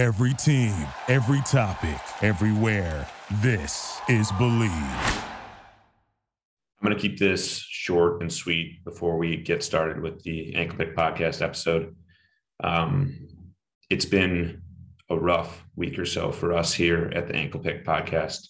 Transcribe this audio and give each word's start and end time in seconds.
Every 0.00 0.32
team, 0.32 0.74
every 1.08 1.42
topic, 1.42 2.00
everywhere. 2.22 3.06
This 3.42 4.00
is 4.08 4.32
Believe. 4.32 4.70
I'm 4.70 5.22
going 6.82 6.96
to 6.96 7.02
keep 7.02 7.18
this 7.18 7.58
short 7.58 8.22
and 8.22 8.32
sweet 8.32 8.82
before 8.82 9.18
we 9.18 9.36
get 9.36 9.62
started 9.62 10.00
with 10.00 10.22
the 10.22 10.54
Ankle 10.54 10.78
Pick 10.78 10.96
podcast 10.96 11.42
episode. 11.42 11.94
Um, 12.64 13.28
it's 13.90 14.06
been 14.06 14.62
a 15.10 15.18
rough 15.18 15.66
week 15.76 15.98
or 15.98 16.06
so 16.06 16.32
for 16.32 16.54
us 16.54 16.72
here 16.72 17.12
at 17.14 17.26
the 17.26 17.36
Ankle 17.36 17.60
Pick 17.60 17.84
podcast. 17.84 18.48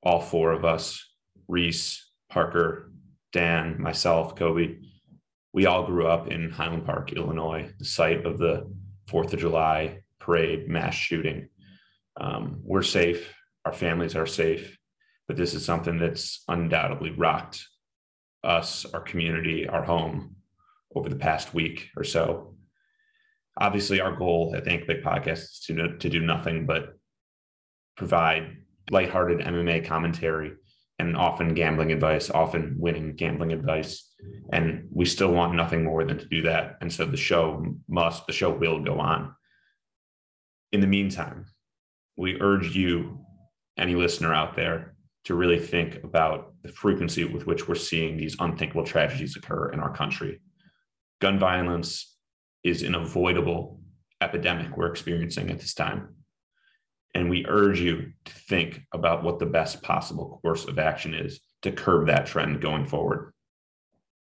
All 0.00 0.20
four 0.20 0.52
of 0.52 0.64
us, 0.64 1.04
Reese, 1.48 2.08
Parker, 2.30 2.92
Dan, 3.32 3.82
myself, 3.82 4.36
Kobe, 4.36 4.76
we 5.52 5.66
all 5.66 5.86
grew 5.86 6.06
up 6.06 6.28
in 6.28 6.50
Highland 6.50 6.86
Park, 6.86 7.12
Illinois, 7.14 7.68
the 7.80 7.84
site 7.84 8.24
of 8.24 8.38
the 8.38 8.72
Fourth 9.08 9.32
of 9.32 9.40
July 9.40 10.03
parade 10.24 10.68
mass 10.68 10.94
shooting. 10.94 11.48
Um, 12.20 12.60
we're 12.62 12.82
safe, 12.82 13.34
our 13.64 13.72
families 13.72 14.16
are 14.16 14.26
safe, 14.26 14.78
but 15.26 15.36
this 15.36 15.54
is 15.54 15.64
something 15.64 15.98
that's 15.98 16.44
undoubtedly 16.48 17.10
rocked 17.10 17.66
us, 18.42 18.86
our 18.92 19.00
community, 19.00 19.68
our 19.68 19.82
home 19.82 20.36
over 20.94 21.08
the 21.08 21.16
past 21.16 21.54
week 21.54 21.88
or 21.96 22.04
so. 22.04 22.54
Obviously, 23.60 24.00
our 24.00 24.14
goal 24.14 24.52
at 24.56 24.64
the 24.64 24.70
Ankle 24.70 24.88
Pick 24.88 25.04
Podcast 25.04 25.38
is 25.38 25.60
to, 25.66 25.96
to 25.96 26.08
do 26.08 26.20
nothing 26.20 26.66
but 26.66 26.96
provide 27.96 28.56
lighthearted 28.90 29.38
MMA 29.40 29.84
commentary 29.86 30.52
and 30.98 31.16
often 31.16 31.54
gambling 31.54 31.92
advice, 31.92 32.30
often 32.30 32.76
winning 32.78 33.14
gambling 33.16 33.52
advice. 33.52 34.12
And 34.52 34.88
we 34.90 35.04
still 35.04 35.32
want 35.32 35.54
nothing 35.54 35.84
more 35.84 36.04
than 36.04 36.18
to 36.18 36.26
do 36.26 36.42
that. 36.42 36.78
And 36.80 36.92
so 36.92 37.04
the 37.04 37.16
show 37.16 37.64
must, 37.88 38.26
the 38.26 38.32
show 38.32 38.50
will 38.50 38.80
go 38.80 38.98
on. 38.98 39.34
In 40.74 40.80
the 40.80 40.88
meantime, 40.88 41.46
we 42.16 42.40
urge 42.40 42.74
you, 42.74 43.20
any 43.78 43.94
listener 43.94 44.34
out 44.34 44.56
there, 44.56 44.96
to 45.26 45.36
really 45.36 45.60
think 45.60 46.02
about 46.02 46.52
the 46.64 46.72
frequency 46.72 47.24
with 47.24 47.46
which 47.46 47.68
we're 47.68 47.76
seeing 47.76 48.16
these 48.16 48.34
unthinkable 48.40 48.82
tragedies 48.82 49.36
occur 49.36 49.70
in 49.70 49.78
our 49.78 49.94
country. 49.94 50.40
Gun 51.20 51.38
violence 51.38 52.16
is 52.64 52.82
an 52.82 52.96
avoidable 52.96 53.78
epidemic 54.20 54.76
we're 54.76 54.90
experiencing 54.90 55.48
at 55.48 55.60
this 55.60 55.74
time. 55.74 56.16
And 57.14 57.30
we 57.30 57.46
urge 57.46 57.78
you 57.78 58.10
to 58.24 58.32
think 58.32 58.82
about 58.92 59.22
what 59.22 59.38
the 59.38 59.46
best 59.46 59.80
possible 59.80 60.40
course 60.42 60.64
of 60.64 60.80
action 60.80 61.14
is 61.14 61.38
to 61.62 61.70
curb 61.70 62.08
that 62.08 62.26
trend 62.26 62.60
going 62.60 62.86
forward. 62.86 63.32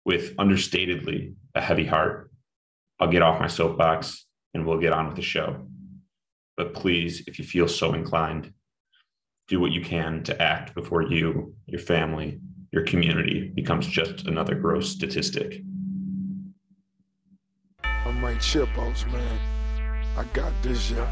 With 0.05 0.37
understatedly 0.37 1.35
a 1.57 1.61
heavy 1.61 1.87
heart, 1.87 2.31
I'll 3.01 3.11
get 3.11 3.23
off 3.23 3.41
my 3.41 3.49
soapbox 3.49 4.25
and 4.55 4.65
we'll 4.65 4.79
get 4.79 4.93
on 4.93 5.09
with 5.09 5.17
the 5.17 5.23
show. 5.23 5.67
But 6.59 6.75
please, 6.75 7.23
if 7.29 7.39
you 7.39 7.45
feel 7.45 7.69
so 7.69 7.95
inclined, 7.95 8.53
do 9.47 9.61
what 9.61 9.71
you 9.71 9.81
can 9.81 10.25
to 10.25 10.43
act 10.43 10.75
before 10.75 11.05
you, 11.05 11.55
your 11.67 11.81
family, 11.81 12.41
your 12.73 12.83
community 12.85 13.53
becomes 13.55 13.87
just 13.87 14.27
another 14.27 14.57
gross 14.57 14.91
statistic. 14.91 15.63
I'm 17.85 18.25
right 18.25 18.41
boss 18.75 19.07
man. 19.07 19.39
I 20.17 20.25
got 20.33 20.53
this, 20.61 20.91
yeah. 20.91 21.09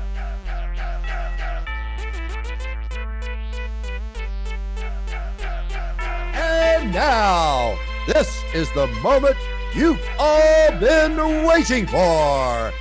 And 6.34 6.92
now, 6.92 7.78
this 8.08 8.36
is 8.52 8.68
the 8.72 8.88
moment 9.00 9.36
you've 9.76 10.02
all 10.18 10.72
been 10.80 11.46
waiting 11.46 11.86
for. 11.86 12.72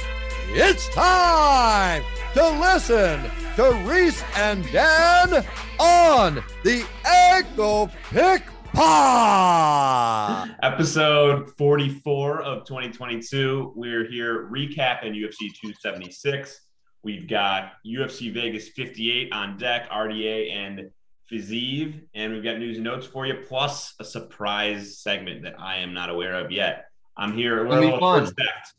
It's 0.50 0.90
time 0.90 2.04
to 2.36 2.50
listen 2.59 3.22
to 3.55 3.72
Reese 3.86 4.22
and 4.36 4.69
Dan 4.69 5.45
on 5.80 6.44
the 6.66 6.86
Ankle 7.05 7.89
Pick 8.09 8.44
Pod. 8.73 10.53
Episode 10.62 11.50
44 11.57 12.41
of 12.41 12.66
2022. 12.66 13.72
We're 13.78 14.06
here 14.06 14.50
recapping 14.51 15.13
UFC 15.13 15.47
276. 15.62 16.59
We've 17.03 17.25
got 17.25 17.72
UFC 17.88 18.34
Vegas 18.34 18.68
58 18.68 19.31
on 19.31 19.57
deck, 19.57 19.90
RDA 19.90 20.51
and 20.51 20.91
Fiziev, 21.31 22.01
and 22.16 22.34
we've 22.34 22.44
got 22.44 22.59
news 22.59 22.75
and 22.75 22.84
notes 22.84 23.07
for 23.07 23.25
you, 23.25 23.35
plus 23.47 23.94
a 24.01 24.03
surprise 24.03 24.97
segment 24.97 25.44
that 25.44 25.57
I 25.57 25.78
am 25.78 25.94
not 25.94 26.09
aware 26.09 26.35
of 26.44 26.51
yet. 26.51 26.88
I'm 27.16 27.31
here. 27.31 27.66
We're 27.66 27.78
a 27.78 27.79
little 27.79 28.00
short 28.00 28.28
staffed. 28.28 28.74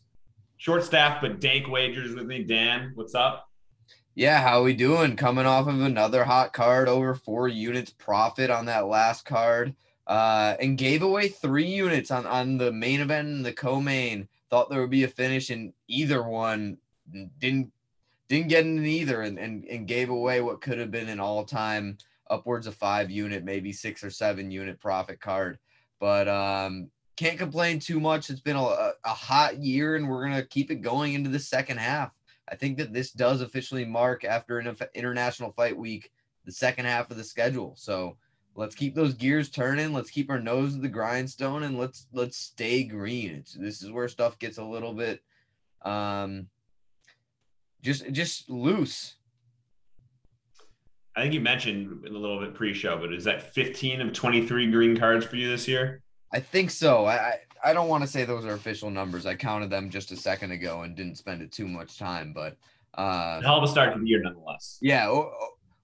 Short 0.59 0.84
staff, 0.84 1.21
but 1.22 1.41
dank 1.41 1.69
wagers 1.69 2.15
with 2.15 2.27
me. 2.27 2.43
Dan, 2.43 2.93
what's 2.95 3.15
up? 3.15 3.46
Yeah, 4.19 4.41
how 4.41 4.62
we 4.62 4.72
doing? 4.72 5.15
Coming 5.15 5.44
off 5.44 5.66
of 5.66 5.78
another 5.78 6.25
hot 6.25 6.54
card, 6.54 6.88
over 6.88 7.15
four 7.15 7.49
units 7.49 7.91
profit 7.91 8.49
on 8.49 8.65
that 8.65 8.87
last 8.87 9.27
card, 9.27 9.75
uh, 10.06 10.56
and 10.59 10.78
gave 10.78 11.03
away 11.03 11.28
three 11.28 11.66
units 11.66 12.10
on 12.10 12.25
on 12.25 12.56
the 12.56 12.72
main 12.72 13.03
event 13.03 13.28
and 13.28 13.44
the 13.44 13.53
co-main. 13.53 14.27
Thought 14.49 14.71
there 14.71 14.81
would 14.81 14.88
be 14.88 15.04
a 15.04 15.09
finish 15.09 15.50
in 15.50 15.75
either 15.87 16.22
one, 16.22 16.78
didn't 17.12 17.71
didn't 18.28 18.49
get 18.49 18.65
in 18.65 18.87
either, 18.87 19.21
and 19.21 19.38
and, 19.38 19.66
and 19.66 19.87
gave 19.87 20.09
away 20.09 20.41
what 20.41 20.62
could 20.62 20.78
have 20.78 20.91
been 20.91 21.10
an 21.10 21.21
all 21.21 21.44
time 21.44 21.98
upwards 22.31 22.66
of 22.66 22.75
five 22.75 23.10
unit, 23.10 23.44
maybe 23.44 23.71
six 23.71 24.03
or 24.03 24.09
seven 24.09 24.50
unit 24.50 24.81
profit 24.81 25.21
card. 25.21 25.59
But 26.00 26.27
um, 26.27 26.88
can't 27.16 27.38
complain 27.38 27.81
too 27.81 28.00
much. 28.00 28.31
It's 28.31 28.41
been 28.41 28.56
a, 28.56 28.93
a 29.04 29.10
hot 29.10 29.59
year, 29.59 29.94
and 29.94 30.09
we're 30.09 30.25
gonna 30.25 30.43
keep 30.43 30.71
it 30.71 30.77
going 30.77 31.12
into 31.12 31.28
the 31.28 31.38
second 31.38 31.81
half. 31.81 32.12
I 32.49 32.55
think 32.55 32.79
that 32.79 32.93
this 32.93 33.11
does 33.11 33.41
officially 33.41 33.84
mark 33.84 34.25
after 34.25 34.59
an 34.59 34.77
international 34.95 35.53
fight 35.53 35.77
week 35.77 36.12
the 36.45 36.53
second 36.53 36.84
half 36.84 37.11
of 37.11 37.17
the 37.17 37.25
schedule. 37.25 37.75
So 37.77 38.17
let's 38.55 38.75
keep 38.75 38.95
those 38.95 39.15
gears 39.15 39.51
turning. 39.51 39.93
Let's 39.93 40.11
keep 40.11 40.31
our 40.31 40.41
nose 40.41 40.75
to 40.75 40.81
the 40.81 40.89
grindstone 40.89 41.65
and 41.65 41.79
let's 41.79 42.07
let's 42.12 42.37
stay 42.37 42.84
green. 42.84 43.33
It's, 43.33 43.55
this 43.55 43.83
is 43.83 43.91
where 43.91 44.09
stuff 44.09 44.39
gets 44.39 44.59
a 44.59 44.65
little 44.65 44.95
bit 44.95 45.23
um 45.83 46.49
just 47.83 48.11
just 48.12 48.49
loose. 48.49 49.17
I 51.15 51.23
think 51.23 51.34
you 51.34 51.41
mentioned 51.41 52.05
a 52.07 52.11
little 52.11 52.39
bit 52.41 52.55
pre-show, 52.55 52.99
but 52.99 53.13
is 53.13 53.25
that 53.25 53.55
15 53.55 54.03
of 54.03 54.13
23 54.13 54.71
green 54.71 54.97
cards 54.97 55.25
for 55.25 55.37
you 55.37 55.49
this 55.49 55.67
year? 55.67 56.03
I 56.33 56.41
think 56.41 56.71
so. 56.71 57.07
I 57.07 57.15
I 57.17 57.39
don't 57.72 57.88
want 57.88 58.03
to 58.04 58.09
say 58.09 58.25
those 58.25 58.44
are 58.44 58.53
official 58.54 58.91
numbers. 58.91 59.27
I 59.27 59.34
counted 59.34 59.71
them 59.71 59.91
just 59.91 60.10
a 60.12 60.16
second 60.16 60.50
ago 60.53 60.82
and 60.82 60.94
didn't 60.97 61.16
spend 61.16 61.43
it 61.43 61.53
too 61.53 61.66
much 61.66 61.99
time, 61.99 62.32
but 62.32 62.56
uh, 62.94 63.41
hell 63.43 63.59
of 63.59 63.65
a 63.65 63.69
start 63.69 63.93
to 63.94 64.00
the 64.00 64.06
year 64.06 64.22
nonetheless. 64.22 64.78
Yeah, 64.81 65.09
o- 65.09 65.32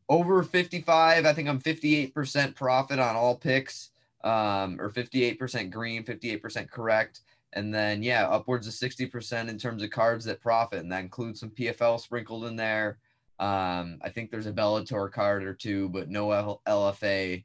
over 0.09 0.43
55. 0.43 1.27
I 1.27 1.33
think 1.33 1.49
I'm 1.49 1.61
58% 1.61 2.55
profit 2.55 2.99
on 2.99 3.17
all 3.17 3.37
picks, 3.37 3.91
um, 4.25 4.81
or 4.81 4.91
58% 4.91 5.71
green, 5.71 6.05
58% 6.05 6.71
correct, 6.71 7.21
and 7.55 7.75
then 7.75 8.03
yeah, 8.03 8.27
upwards 8.29 8.67
of 8.67 8.73
60% 8.75 9.49
in 9.49 9.59
terms 9.59 9.83
of 9.83 9.91
cards 9.91 10.25
that 10.27 10.41
profit, 10.41 10.81
and 10.81 10.93
that 10.93 11.01
includes 11.03 11.41
some 11.41 11.51
PFL 11.51 12.01
sprinkled 12.01 12.45
in 12.47 12.57
there. 12.57 12.99
Um, 13.39 13.99
I 14.03 14.09
think 14.09 14.31
there's 14.31 14.47
a 14.47 14.53
Bellator 14.53 15.11
card 15.11 15.43
or 15.43 15.53
two, 15.55 15.89
but 15.89 16.09
no 16.09 16.31
L- 16.31 16.63
LFA. 16.67 17.45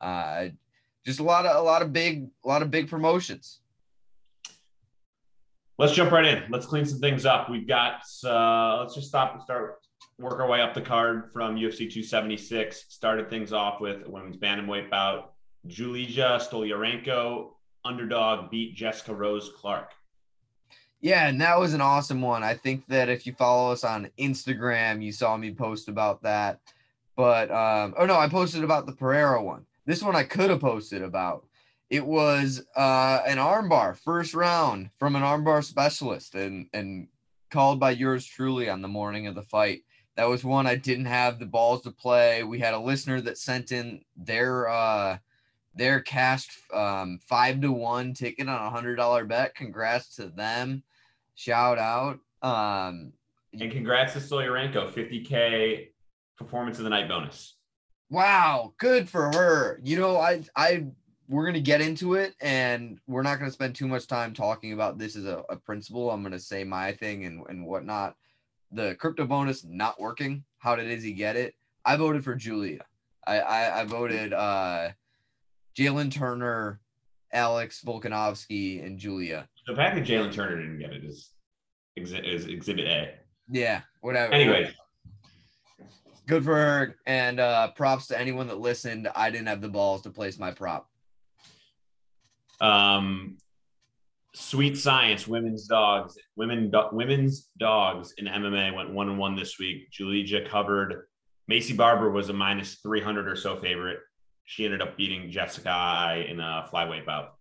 Uh, 0.00 0.48
just 1.04 1.20
a 1.20 1.22
lot 1.22 1.46
of 1.46 1.56
a 1.56 1.62
lot 1.62 1.82
of 1.82 1.92
big 1.92 2.26
a 2.44 2.48
lot 2.48 2.62
of 2.62 2.70
big 2.70 2.88
promotions. 2.88 3.60
Let's 5.78 5.92
jump 5.92 6.10
right 6.10 6.24
in. 6.24 6.44
Let's 6.50 6.64
clean 6.64 6.86
some 6.86 7.00
things 7.00 7.26
up. 7.26 7.50
We've 7.50 7.68
got 7.68 8.00
uh, 8.24 8.78
let's 8.80 8.94
just 8.94 9.08
stop 9.08 9.34
and 9.34 9.42
start 9.42 9.78
work 10.18 10.40
our 10.40 10.48
way 10.48 10.62
up 10.62 10.72
the 10.72 10.80
card 10.80 11.30
from 11.32 11.56
UFC 11.56 11.80
276. 11.80 12.86
Started 12.88 13.28
things 13.28 13.52
off 13.52 13.80
with 13.80 14.06
a 14.06 14.10
women's 14.10 14.38
bantamweight 14.38 14.90
bout. 14.90 15.34
Julija 15.66 16.40
Stoliarenko 16.40 17.50
underdog 17.84 18.50
beat 18.50 18.74
Jessica 18.74 19.14
Rose 19.14 19.50
Clark. 19.56 19.92
Yeah, 21.00 21.28
and 21.28 21.40
that 21.42 21.58
was 21.58 21.74
an 21.74 21.82
awesome 21.82 22.22
one. 22.22 22.42
I 22.42 22.54
think 22.54 22.86
that 22.88 23.10
if 23.10 23.26
you 23.26 23.34
follow 23.34 23.70
us 23.70 23.84
on 23.84 24.10
Instagram, 24.18 25.02
you 25.02 25.12
saw 25.12 25.36
me 25.36 25.52
post 25.52 25.88
about 25.88 26.22
that. 26.22 26.60
But 27.16 27.50
um, 27.50 27.94
oh 27.98 28.06
no, 28.06 28.16
I 28.16 28.28
posted 28.28 28.64
about 28.64 28.86
the 28.86 28.92
Pereira 28.92 29.42
one. 29.42 29.66
This 29.84 30.02
one 30.02 30.16
I 30.16 30.24
could 30.24 30.50
have 30.50 30.60
posted 30.60 31.02
about. 31.02 31.46
It 31.88 32.04
was 32.04 32.64
uh, 32.74 33.20
an 33.26 33.38
armbar 33.38 33.96
first 33.96 34.34
round 34.34 34.90
from 34.98 35.14
an 35.14 35.22
armbar 35.22 35.62
specialist 35.62 36.34
and 36.34 36.66
and 36.72 37.08
called 37.50 37.78
by 37.78 37.92
yours 37.92 38.26
truly 38.26 38.68
on 38.68 38.82
the 38.82 38.88
morning 38.88 39.26
of 39.26 39.34
the 39.34 39.42
fight. 39.42 39.82
That 40.16 40.28
was 40.28 40.42
one 40.42 40.66
I 40.66 40.76
didn't 40.76 41.04
have 41.04 41.38
the 41.38 41.46
balls 41.46 41.82
to 41.82 41.90
play. 41.90 42.42
We 42.42 42.58
had 42.58 42.74
a 42.74 42.78
listener 42.78 43.20
that 43.20 43.38
sent 43.38 43.70
in 43.70 44.00
their 44.16 44.68
uh, 44.68 45.18
their 45.74 46.00
cashed 46.00 46.50
um, 46.72 47.20
five 47.28 47.60
to 47.60 47.70
one 47.70 48.14
ticket 48.14 48.48
on 48.48 48.66
a 48.66 48.70
hundred 48.70 48.96
dollar 48.96 49.24
bet. 49.24 49.54
Congrats 49.54 50.16
to 50.16 50.28
them. 50.28 50.82
Shout 51.34 51.78
out. 51.78 52.18
Um, 52.42 53.12
and 53.52 53.70
congrats 53.70 54.14
to 54.14 54.18
Stoliarenko, 54.18 54.92
50k 54.92 55.88
performance 56.36 56.78
of 56.78 56.84
the 56.84 56.90
night 56.90 57.08
bonus. 57.08 57.54
Wow, 58.10 58.74
good 58.78 59.08
for 59.08 59.30
her. 59.34 59.80
You 59.82 59.98
know, 59.98 60.16
I 60.18 60.42
I 60.54 60.86
we're 61.28 61.46
gonna 61.46 61.60
get 61.60 61.80
into 61.80 62.14
it, 62.14 62.34
and 62.40 62.98
we're 63.06 63.22
not 63.22 63.38
gonna 63.38 63.50
spend 63.50 63.74
too 63.74 63.88
much 63.88 64.06
time 64.06 64.32
talking 64.32 64.72
about 64.72 64.98
this 64.98 65.16
as 65.16 65.24
a, 65.24 65.42
a 65.48 65.56
principle. 65.56 66.10
I'm 66.10 66.22
gonna 66.22 66.38
say 66.38 66.64
my 66.64 66.92
thing 66.92 67.24
and 67.24 67.44
and 67.48 67.66
whatnot. 67.66 68.16
the 68.72 68.94
crypto 68.96 69.26
bonus 69.26 69.64
not 69.64 70.00
working. 70.00 70.44
How 70.58 70.76
did 70.76 70.88
Izzy 70.90 71.12
get 71.12 71.36
it? 71.36 71.54
I 71.84 71.96
voted 71.96 72.24
for 72.24 72.34
Julia. 72.34 72.84
I 73.26 73.40
I, 73.40 73.80
I 73.80 73.84
voted 73.84 74.32
uh, 74.32 74.88
Jalen 75.76 76.10
Turner, 76.12 76.80
Alex 77.32 77.82
Volkanovski, 77.84 78.84
and 78.84 78.98
Julia. 78.98 79.48
The 79.66 79.74
fact 79.74 79.96
that 79.96 80.04
Jalen 80.04 80.32
Turner 80.32 80.56
didn't 80.60 80.78
get 80.78 80.92
it 80.92 81.04
is, 81.04 81.30
is 81.96 82.46
exhibit 82.46 82.86
A. 82.86 83.14
Yeah, 83.48 83.82
whatever. 84.00 84.32
Anyway, 84.32 84.72
good 86.26 86.44
for 86.44 86.54
her. 86.54 86.96
And 87.06 87.40
uh, 87.40 87.70
props 87.72 88.08
to 88.08 88.18
anyone 88.18 88.48
that 88.48 88.58
listened. 88.58 89.08
I 89.14 89.30
didn't 89.30 89.48
have 89.48 89.60
the 89.60 89.68
balls 89.68 90.02
to 90.02 90.10
place 90.10 90.38
my 90.38 90.50
prop. 90.50 90.88
Um, 92.60 93.38
Sweet 94.34 94.76
Science, 94.76 95.26
women's 95.26 95.66
dogs, 95.66 96.18
women 96.36 96.70
do- 96.70 96.90
women's 96.92 97.48
dogs 97.58 98.12
in 98.18 98.26
MMA 98.26 98.74
went 98.74 98.92
one 98.92 99.08
and 99.08 99.18
one 99.18 99.34
this 99.34 99.58
week. 99.58 99.90
Julia 99.90 100.46
covered. 100.46 101.06
Maycee 101.50 101.76
Barber 101.76 102.10
was 102.10 102.28
a 102.28 102.34
minus 102.34 102.74
three 102.76 103.00
hundred 103.00 103.28
or 103.28 103.36
so 103.36 103.56
favorite. 103.56 104.00
She 104.44 104.64
ended 104.64 104.82
up 104.82 104.96
beating 104.96 105.30
Jessica 105.30 105.70
Eye 105.70 106.26
in 106.28 106.38
a 106.40 106.68
flyweight 106.70 107.06
bout. 107.06 107.36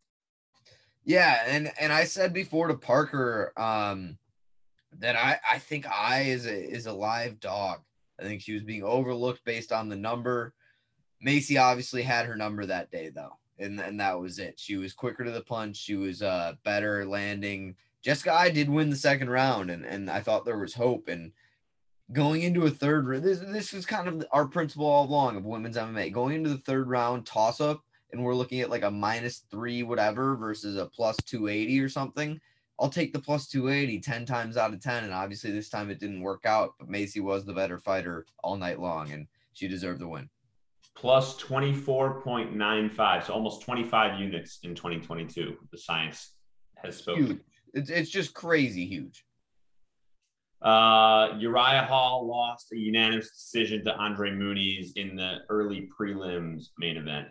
Yeah, 1.03 1.43
and 1.45 1.69
and 1.79 1.91
I 1.91 2.05
said 2.05 2.33
before 2.33 2.67
to 2.67 2.75
Parker 2.75 3.51
um, 3.57 4.17
that 4.99 5.15
I 5.15 5.37
I 5.49 5.59
think 5.59 5.87
I 5.87 6.21
is 6.21 6.45
a 6.45 6.55
is 6.55 6.85
a 6.85 6.93
live 6.93 7.39
dog. 7.39 7.81
I 8.19 8.23
think 8.23 8.41
she 8.41 8.53
was 8.53 8.63
being 8.63 8.83
overlooked 8.83 9.43
based 9.43 9.71
on 9.71 9.89
the 9.89 9.95
number. 9.95 10.53
Maycee 11.25 11.61
obviously 11.61 12.03
had 12.03 12.25
her 12.25 12.35
number 12.35 12.65
that 12.65 12.89
day 12.89 13.09
though, 13.09 13.37
and 13.59 13.79
and 13.79 13.99
that 13.99 14.19
was 14.19 14.39
it. 14.39 14.59
She 14.59 14.77
was 14.77 14.93
quicker 14.93 15.23
to 15.23 15.31
the 15.31 15.41
punch. 15.41 15.77
She 15.77 15.95
was 15.95 16.21
uh 16.21 16.53
better 16.63 17.05
landing. 17.05 17.75
Jessica 18.01 18.33
Eye 18.33 18.49
did 18.49 18.69
win 18.69 18.89
the 18.89 18.95
second 18.95 19.29
round, 19.29 19.69
and 19.69 19.85
and 19.85 20.09
I 20.09 20.19
thought 20.19 20.45
there 20.45 20.59
was 20.59 20.73
hope. 20.73 21.07
And 21.07 21.31
going 22.11 22.43
into 22.43 22.65
a 22.65 22.69
third, 22.69 23.23
this 23.23 23.39
this 23.39 23.73
was 23.73 23.85
kind 23.85 24.07
of 24.07 24.25
our 24.31 24.45
principle 24.47 24.85
all 24.85 25.05
along 25.05 25.37
of 25.37 25.45
women's 25.45 25.77
MMA. 25.77 26.11
Going 26.11 26.35
into 26.35 26.49
the 26.49 26.57
third 26.57 26.89
round 26.89 27.25
toss 27.25 27.61
up, 27.61 27.83
and 28.11 28.23
we're 28.23 28.35
looking 28.35 28.61
at 28.61 28.69
like 28.69 28.83
a 28.83 28.91
minus 28.91 29.43
three 29.49 29.83
whatever 29.83 30.35
versus 30.35 30.77
a 30.77 30.85
plus 30.85 31.17
two 31.17 31.47
eighty 31.47 31.79
or 31.79 31.89
something. 31.89 32.39
I'll 32.79 32.89
take 32.89 33.13
the 33.13 33.19
plus 33.19 33.47
280 33.47 34.01
10 34.01 34.25
times 34.25 34.57
out 34.57 34.73
of 34.73 34.81
10. 34.81 35.05
And 35.05 35.13
obviously, 35.13 35.51
this 35.51 35.69
time 35.69 35.89
it 35.89 35.99
didn't 35.99 36.21
work 36.21 36.45
out, 36.45 36.73
but 36.77 36.89
Maycee 36.89 37.21
was 37.21 37.45
the 37.45 37.53
better 37.53 37.79
fighter 37.79 38.25
all 38.43 38.57
night 38.57 38.81
long, 38.81 39.11
and 39.11 39.27
she 39.53 39.67
deserved 39.67 40.01
the 40.01 40.07
win. 40.07 40.29
Plus 40.95 41.37
24.95, 41.41 43.25
so 43.25 43.33
almost 43.33 43.61
25 43.63 44.19
units 44.19 44.59
in 44.63 44.73
2022. 44.73 45.57
The 45.71 45.77
science 45.77 46.33
has 46.75 46.97
spoken. 46.97 47.25
Huge. 47.25 47.39
It's, 47.73 47.89
it's 47.89 48.09
just 48.09 48.33
crazy 48.33 48.85
huge. 48.85 49.25
Uh, 50.61 51.35
Uriah 51.37 51.83
Hall 51.83 52.27
lost 52.27 52.71
a 52.71 52.77
unanimous 52.77 53.29
decision 53.31 53.83
to 53.83 53.95
Andre 53.95 54.31
Muniz 54.31 54.91
in 54.95 55.15
the 55.15 55.39
early 55.49 55.89
prelims 55.99 56.69
main 56.79 56.97
event. 56.97 57.27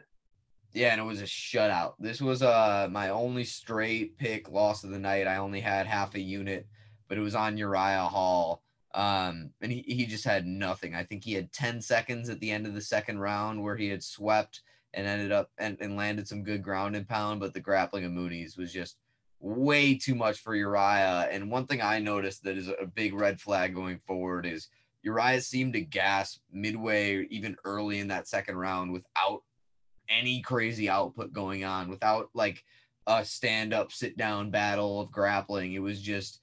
Yeah, 0.74 0.90
and 0.90 1.00
it 1.00 1.04
was 1.04 1.20
a 1.20 1.24
shutout. 1.24 1.94
This 2.00 2.20
was 2.20 2.42
uh 2.42 2.88
my 2.90 3.10
only 3.10 3.44
straight 3.44 4.18
pick 4.18 4.50
loss 4.50 4.82
of 4.82 4.90
the 4.90 4.98
night. 4.98 5.28
I 5.28 5.36
only 5.36 5.60
had 5.60 5.86
half 5.86 6.16
a 6.16 6.20
unit, 6.20 6.66
but 7.08 7.16
it 7.16 7.20
was 7.20 7.36
on 7.36 7.56
Uriah 7.56 8.08
Hall. 8.08 8.63
Um, 8.94 9.50
and 9.60 9.72
he, 9.72 9.84
he 9.86 10.06
just 10.06 10.24
had 10.24 10.46
nothing. 10.46 10.94
I 10.94 11.02
think 11.02 11.24
he 11.24 11.34
had 11.34 11.52
10 11.52 11.80
seconds 11.80 12.28
at 12.28 12.38
the 12.38 12.50
end 12.50 12.66
of 12.66 12.74
the 12.74 12.80
second 12.80 13.18
round 13.18 13.62
where 13.62 13.76
he 13.76 13.88
had 13.88 14.04
swept 14.04 14.62
and 14.94 15.06
ended 15.06 15.32
up 15.32 15.50
and, 15.58 15.76
and 15.80 15.96
landed 15.96 16.28
some 16.28 16.44
good 16.44 16.62
ground 16.62 16.94
and 16.94 17.08
pound, 17.08 17.40
but 17.40 17.52
the 17.52 17.60
grappling 17.60 18.04
of 18.04 18.12
Muniz 18.12 18.56
was 18.56 18.72
just 18.72 18.96
way 19.40 19.96
too 19.96 20.14
much 20.14 20.38
for 20.38 20.54
Uriah. 20.54 21.28
And 21.30 21.50
one 21.50 21.66
thing 21.66 21.82
I 21.82 21.98
noticed 21.98 22.44
that 22.44 22.56
is 22.56 22.68
a 22.68 22.86
big 22.86 23.14
red 23.14 23.40
flag 23.40 23.74
going 23.74 23.98
forward 24.06 24.46
is 24.46 24.68
Uriah 25.02 25.40
seemed 25.40 25.74
to 25.74 25.80
gasp 25.80 26.40
midway, 26.52 27.26
even 27.30 27.56
early 27.64 27.98
in 27.98 28.08
that 28.08 28.28
second 28.28 28.56
round, 28.56 28.92
without 28.92 29.42
any 30.08 30.40
crazy 30.40 30.88
output 30.88 31.32
going 31.32 31.64
on, 31.64 31.90
without 31.90 32.30
like 32.32 32.62
a 33.06 33.24
stand 33.24 33.74
up, 33.74 33.92
sit 33.92 34.16
down 34.16 34.50
battle 34.50 35.00
of 35.00 35.10
grappling. 35.10 35.72
It 35.72 35.82
was 35.82 36.00
just 36.00 36.40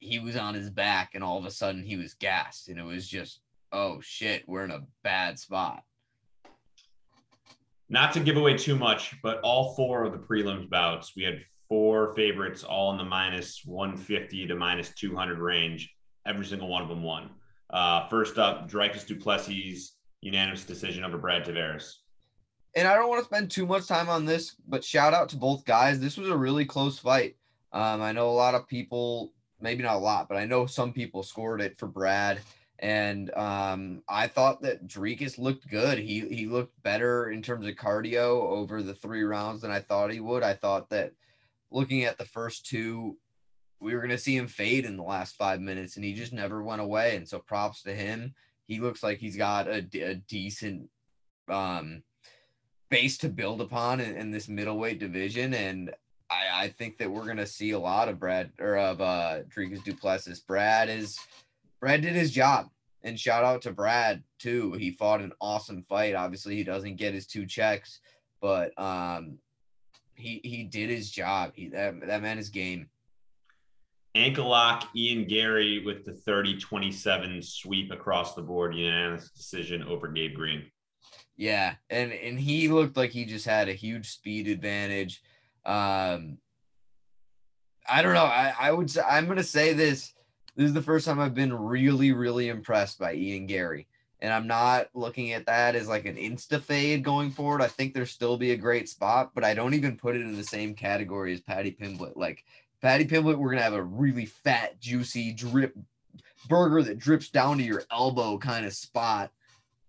he 0.00 0.18
was 0.18 0.36
on 0.36 0.54
his 0.54 0.70
back, 0.70 1.10
and 1.14 1.24
all 1.24 1.38
of 1.38 1.44
a 1.44 1.50
sudden 1.50 1.82
he 1.82 1.96
was 1.96 2.14
gassed, 2.14 2.68
and 2.68 2.78
it 2.78 2.84
was 2.84 3.06
just 3.08 3.40
oh 3.72 4.00
shit, 4.00 4.44
we're 4.46 4.64
in 4.64 4.70
a 4.70 4.86
bad 5.02 5.38
spot. 5.38 5.82
Not 7.90 8.12
to 8.12 8.20
give 8.20 8.36
away 8.36 8.56
too 8.56 8.76
much, 8.76 9.14
but 9.22 9.40
all 9.40 9.74
four 9.74 10.04
of 10.04 10.12
the 10.12 10.18
prelims 10.18 10.68
bouts, 10.68 11.14
we 11.16 11.22
had 11.22 11.40
four 11.68 12.14
favorites 12.14 12.64
all 12.64 12.92
in 12.92 12.98
the 12.98 13.04
minus 13.04 13.62
150 13.64 14.46
to 14.46 14.54
minus 14.54 14.90
200 14.94 15.38
range. 15.38 15.94
Every 16.26 16.44
single 16.44 16.68
one 16.68 16.82
of 16.82 16.88
them 16.88 17.02
won. 17.02 17.30
Uh, 17.70 18.08
first 18.08 18.38
up, 18.38 18.70
Dricus 18.70 19.06
Duplessis, 19.06 19.96
unanimous 20.20 20.64
decision 20.64 21.04
over 21.04 21.18
Brad 21.18 21.44
Tavares. 21.44 21.94
and 22.74 22.86
I 22.86 22.94
don't 22.94 23.08
want 23.08 23.20
to 23.20 23.24
spend 23.24 23.50
too 23.50 23.66
much 23.66 23.86
time 23.86 24.08
on 24.08 24.24
this, 24.24 24.54
but 24.66 24.84
shout 24.84 25.14
out 25.14 25.28
to 25.30 25.36
both 25.36 25.64
guys. 25.64 26.00
This 26.00 26.16
was 26.16 26.28
a 26.28 26.36
really 26.36 26.64
close 26.64 26.98
fight. 26.98 27.36
Um, 27.72 28.00
I 28.00 28.12
know 28.12 28.28
a 28.28 28.32
lot 28.32 28.54
of 28.54 28.66
people, 28.66 29.32
maybe 29.60 29.82
not 29.82 29.96
a 29.96 29.98
lot, 29.98 30.28
but 30.28 30.36
I 30.36 30.44
know 30.44 30.66
some 30.66 30.92
people 30.92 31.22
scored 31.22 31.60
it 31.60 31.78
for 31.78 31.86
Brad. 31.86 32.40
And 32.80 33.34
um, 33.34 34.02
I 34.08 34.28
thought 34.28 34.62
that 34.62 34.86
Dricus 34.86 35.36
looked 35.36 35.68
good. 35.68 35.98
He 35.98 36.20
he 36.20 36.46
looked 36.46 36.80
better 36.82 37.30
in 37.30 37.42
terms 37.42 37.66
of 37.66 37.74
cardio 37.74 38.40
over 38.40 38.82
the 38.82 38.94
three 38.94 39.24
rounds 39.24 39.62
than 39.62 39.72
I 39.72 39.80
thought 39.80 40.12
he 40.12 40.20
would. 40.20 40.44
I 40.44 40.54
thought 40.54 40.90
that 40.90 41.12
looking 41.72 42.04
at 42.04 42.18
the 42.18 42.24
first 42.24 42.66
two, 42.66 43.16
we 43.80 43.94
were 43.94 44.00
going 44.00 44.10
to 44.10 44.18
see 44.18 44.36
him 44.36 44.46
fade 44.46 44.84
in 44.84 44.96
the 44.96 45.02
last 45.02 45.34
five 45.34 45.60
minutes, 45.60 45.96
and 45.96 46.04
he 46.04 46.14
just 46.14 46.32
never 46.32 46.62
went 46.62 46.80
away. 46.80 47.16
And 47.16 47.28
so 47.28 47.40
props 47.40 47.82
to 47.82 47.92
him. 47.92 48.34
He 48.66 48.78
looks 48.78 49.02
like 49.02 49.18
he's 49.18 49.36
got 49.36 49.66
a, 49.66 49.84
a 50.00 50.14
decent 50.14 50.88
um, 51.48 52.02
base 52.90 53.18
to 53.18 53.28
build 53.28 53.60
upon 53.60 53.98
in, 53.98 54.14
in 54.14 54.30
this 54.30 54.48
middleweight 54.48 55.00
division. 55.00 55.52
And 55.52 55.94
I, 56.30 56.64
I 56.64 56.68
think 56.68 56.98
that 56.98 57.10
we're 57.10 57.26
gonna 57.26 57.46
see 57.46 57.70
a 57.70 57.78
lot 57.78 58.08
of 58.08 58.18
Brad 58.18 58.52
or 58.58 58.76
of 58.76 59.00
uh 59.00 59.40
Dricus 59.54 59.82
Duplessis. 59.84 60.40
Brad 60.40 60.88
is 60.88 61.18
Brad 61.80 62.02
did 62.02 62.14
his 62.14 62.30
job. 62.30 62.68
And 63.02 63.18
shout 63.18 63.44
out 63.44 63.62
to 63.62 63.72
Brad 63.72 64.24
too. 64.38 64.72
He 64.72 64.90
fought 64.90 65.20
an 65.20 65.32
awesome 65.40 65.84
fight. 65.88 66.14
Obviously, 66.14 66.56
he 66.56 66.64
doesn't 66.64 66.96
get 66.96 67.14
his 67.14 67.26
two 67.26 67.46
checks, 67.46 68.00
but 68.40 68.78
um 68.78 69.38
he 70.14 70.40
he 70.44 70.64
did 70.64 70.90
his 70.90 71.10
job. 71.10 71.52
He 71.54 71.68
that, 71.68 72.00
that 72.06 72.22
man 72.22 72.38
is 72.38 72.48
game. 72.48 72.88
Ankle 74.14 74.48
lock, 74.48 74.88
Ian 74.96 75.26
Garry 75.28 75.84
with 75.84 76.04
the 76.04 76.12
30 76.12 76.58
27 76.58 77.42
sweep 77.42 77.92
across 77.92 78.34
the 78.34 78.42
board, 78.42 78.74
unanimous 78.74 79.30
decision 79.30 79.84
over 79.84 80.08
Gabe 80.08 80.34
Green. 80.34 80.64
Yeah, 81.36 81.74
and 81.88 82.12
and 82.12 82.38
he 82.38 82.68
looked 82.68 82.96
like 82.96 83.10
he 83.10 83.24
just 83.24 83.46
had 83.46 83.68
a 83.68 83.74
huge 83.74 84.10
speed 84.10 84.48
advantage. 84.48 85.22
Um, 85.68 86.38
I 87.86 88.00
don't 88.00 88.14
know. 88.14 88.24
I 88.24 88.54
I 88.58 88.72
would 88.72 88.90
say 88.90 89.02
I'm 89.02 89.28
gonna 89.28 89.42
say 89.42 89.74
this. 89.74 90.14
This 90.56 90.66
is 90.66 90.72
the 90.72 90.82
first 90.82 91.06
time 91.06 91.20
I've 91.20 91.34
been 91.34 91.52
really 91.52 92.12
really 92.12 92.48
impressed 92.48 92.98
by 92.98 93.14
Ian 93.14 93.46
Garry, 93.46 93.86
and 94.20 94.32
I'm 94.32 94.46
not 94.46 94.88
looking 94.94 95.32
at 95.32 95.44
that 95.44 95.76
as 95.76 95.86
like 95.86 96.06
an 96.06 96.16
insta 96.16 96.60
fade 96.60 97.04
going 97.04 97.30
forward. 97.30 97.60
I 97.60 97.68
think 97.68 97.92
there'll 97.92 98.06
still 98.06 98.38
be 98.38 98.52
a 98.52 98.56
great 98.56 98.88
spot, 98.88 99.32
but 99.34 99.44
I 99.44 99.52
don't 99.52 99.74
even 99.74 99.98
put 99.98 100.16
it 100.16 100.22
in 100.22 100.36
the 100.36 100.42
same 100.42 100.74
category 100.74 101.34
as 101.34 101.42
Paddy 101.42 101.70
Pimblett. 101.70 102.16
Like 102.16 102.44
Paddy 102.80 103.04
Pimblett, 103.04 103.36
we're 103.36 103.50
gonna 103.50 103.62
have 103.62 103.74
a 103.74 103.82
really 103.82 104.26
fat, 104.26 104.80
juicy 104.80 105.32
drip 105.34 105.76
burger 106.48 106.82
that 106.82 106.98
drips 106.98 107.28
down 107.28 107.58
to 107.58 107.64
your 107.64 107.82
elbow 107.90 108.38
kind 108.38 108.64
of 108.64 108.72
spot. 108.72 109.30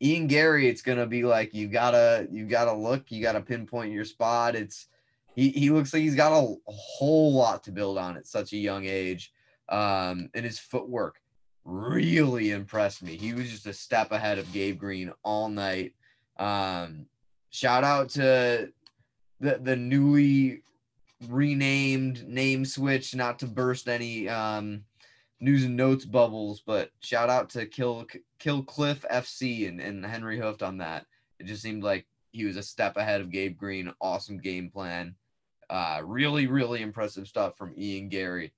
Ian 0.02 0.28
Garry, 0.28 0.68
it's 0.68 0.82
gonna 0.82 1.08
be 1.08 1.24
like 1.24 1.54
you 1.54 1.70
gotta 1.70 2.28
you 2.30 2.48
gotta 2.48 2.74
look, 2.74 3.12
you 3.14 3.22
gotta 3.22 3.40
pinpoint 3.40 3.94
your 3.94 4.06
spot. 4.06 4.58
It's 4.58 4.88
he 5.48 5.70
looks 5.70 5.94
like 5.94 6.02
he's 6.02 6.16
got 6.16 6.32
a, 6.32 6.42
a 6.42 6.72
whole 6.72 7.34
lot 7.34 7.64
to 7.64 7.72
build 7.72 7.98
on 7.98 8.18
at 8.18 8.28
such 8.28 8.54
a 8.54 8.58
young 8.58 8.86
age. 8.86 9.32
Um, 9.70 10.30
and 10.34 10.44
his 10.44 10.60
footwork 10.60 11.22
really 11.64 12.52
impressed 12.52 13.04
me. 13.04 13.16
He 13.16 13.34
was 13.34 13.50
just 13.50 13.68
a 13.68 13.74
step 13.74 14.12
ahead 14.12 14.40
of 14.40 14.52
Gabe 14.52 14.80
Green 14.80 15.12
all 15.24 15.50
night. 15.50 15.94
Um, 16.38 17.06
shout 17.52 17.84
out 17.84 18.10
to 18.10 18.72
the 19.40 19.60
the 19.62 19.76
newly 19.76 20.64
renamed 21.28 22.28
name 22.28 22.66
switch, 22.66 23.16
not 23.16 23.40
to 23.40 23.48
burst 23.48 23.88
any 23.88 24.28
um 24.28 24.84
news 25.40 25.64
and 25.64 25.78
notes 25.78 26.06
bubbles, 26.06 26.62
but 26.66 26.92
shout 27.02 27.30
out 27.30 27.50
to 27.52 27.66
Kill 27.66 28.06
Kill 28.40 28.64
Cliff 28.64 29.06
FC 29.12 29.68
and, 29.68 29.80
and 29.80 30.06
Henry 30.06 30.40
Hooft 30.40 30.64
on 30.64 30.78
that. 30.78 31.06
It 31.40 31.46
just 31.46 31.62
seemed 31.62 31.84
like 31.84 32.06
he 32.32 32.46
was 32.46 32.58
a 32.58 32.64
step 32.64 32.98
ahead 32.98 33.22
of 33.22 33.32
Gabe 33.32 33.58
Green. 33.58 33.92
Awesome 34.02 34.40
game 34.40 34.70
plan. 34.70 35.16
Uh, 35.70 36.02
really, 36.04 36.48
really 36.48 36.82
impressive 36.82 37.28
stuff 37.28 37.58
from 37.58 37.74
Ian 37.78 38.10
Garry. 38.10 38.54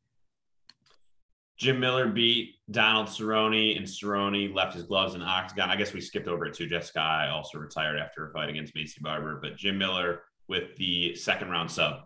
Jim 1.57 1.79
Miller 1.79 2.07
beat 2.07 2.55
Donald 2.71 3.07
Cerrone, 3.07 3.77
and 3.77 3.85
Cerrone 3.85 4.55
left 4.55 4.73
his 4.73 4.83
gloves 4.83 5.13
in 5.13 5.21
octagon. 5.21 5.69
I 5.69 5.75
guess 5.75 5.93
we 5.93 6.01
skipped 6.01 6.27
over 6.27 6.47
it 6.47 6.55
too. 6.55 6.65
Jessica 6.65 6.99
Eye 6.99 7.29
also 7.29 7.59
retired 7.59 7.99
after 7.99 8.27
a 8.27 8.33
fight 8.33 8.49
against 8.49 8.73
Maycee 8.73 9.01
Barber, 9.01 9.37
but 9.39 9.57
Jim 9.57 9.77
Miller 9.77 10.23
with 10.47 10.75
the 10.77 11.13
second 11.15 11.49
round 11.49 11.69
sub. 11.69 12.05